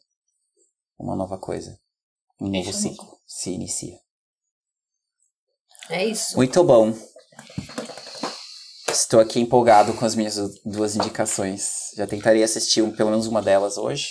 [0.97, 1.77] uma nova coisa.
[2.41, 3.97] Um novo ciclo se inicia.
[5.89, 6.35] É isso.
[6.35, 6.93] Muito bom.
[8.95, 11.91] Estou aqui empolgado com as minhas duas indicações.
[11.97, 14.07] Já tentarei assistir um- pelo menos uma delas hoje.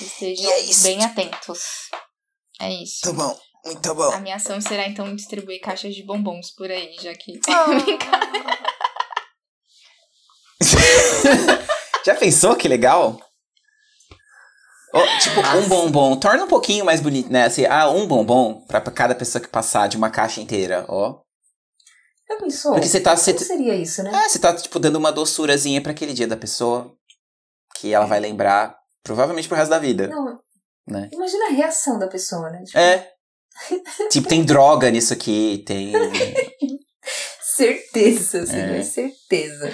[0.00, 0.82] Estejam E é isso.
[0.82, 1.60] bem atentos.
[2.60, 3.12] É isso.
[3.12, 4.10] bom, muito bom.
[4.12, 7.38] A minha ação será então distribuir caixas de bombons por aí, já que.
[12.04, 13.18] Já pensou que legal?
[14.92, 15.68] Ó, tipo, um Massa.
[15.68, 16.16] bombom.
[16.20, 17.44] Torna um pouquinho mais bonito, né?
[17.46, 21.23] Assim, ah, um bombom pra pra cada pessoa que passar de uma caixa inteira, ó.
[22.40, 22.72] Pensou?
[22.72, 23.16] Porque você tá.
[23.16, 24.10] Você, seria isso, né?
[24.14, 26.94] é, você tá, tipo, dando uma doçurazinha pra aquele dia da pessoa.
[27.76, 30.08] Que ela vai lembrar Provavelmente pro resto da vida.
[30.08, 30.40] Não,
[30.88, 31.10] Né?
[31.12, 32.62] imagina a reação da pessoa, né?
[32.64, 33.12] Tipo, É.
[34.10, 35.92] tipo, tem droga nisso aqui, tem.
[37.42, 38.82] Certeza, assim, É.
[38.82, 39.70] certeza.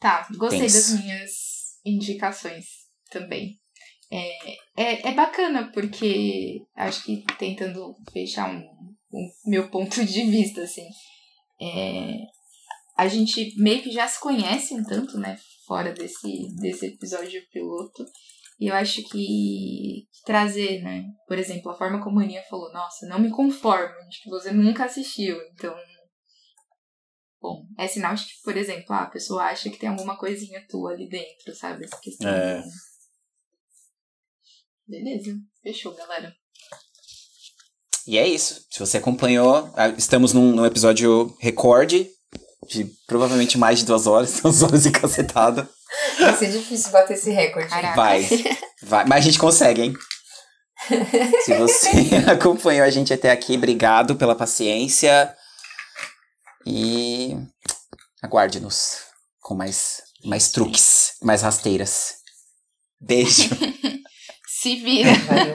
[0.00, 1.30] Tá, gostei das minhas
[1.84, 2.64] indicações
[3.10, 3.58] também.
[4.12, 8.58] É, é, é bacana, porque acho que tentando fechar um,
[9.12, 10.86] um meu ponto de vista, assim,
[11.60, 12.26] é,
[12.96, 18.04] a gente meio que já se conhece um tanto, né, fora desse, desse episódio piloto,
[18.58, 23.06] e eu acho que trazer, né, por exemplo, a forma como a Aninha falou, nossa,
[23.06, 25.74] não me conformo, de que você nunca assistiu, então
[27.40, 27.66] bom.
[27.78, 30.92] É sinal de que, por exemplo, ah, a pessoa acha que tem alguma coisinha tua
[30.92, 31.84] ali dentro, sabe?
[31.84, 32.30] Essa questão.
[32.30, 32.62] É.
[34.86, 35.36] Beleza.
[35.62, 36.34] Fechou, galera.
[38.10, 38.66] E é isso.
[38.68, 42.10] Se você acompanhou, ah, estamos num, num episódio recorde
[42.68, 45.70] de provavelmente mais de duas horas, duas horas e cacetada.
[46.18, 47.68] Vai ser difícil bater esse recorde.
[47.68, 47.94] Caraca.
[47.94, 48.28] Vai,
[48.82, 49.04] vai.
[49.04, 49.94] Mas a gente consegue, hein?
[51.44, 55.32] Se você acompanhou a gente até aqui, obrigado pela paciência.
[56.66, 57.36] E
[58.20, 59.02] aguarde-nos
[59.40, 62.14] com mais, mais truques, mais rasteiras.
[63.00, 63.50] Beijo.
[64.60, 65.10] Se vira.
[65.14, 65.54] Valeu.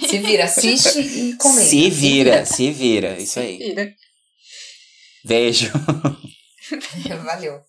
[0.08, 1.60] Se vira, assiste e comenta.
[1.60, 3.18] se vira, se vira.
[3.20, 3.58] Isso aí.
[3.58, 3.94] vira.
[5.22, 5.70] Beijo.
[7.24, 7.60] Valeu.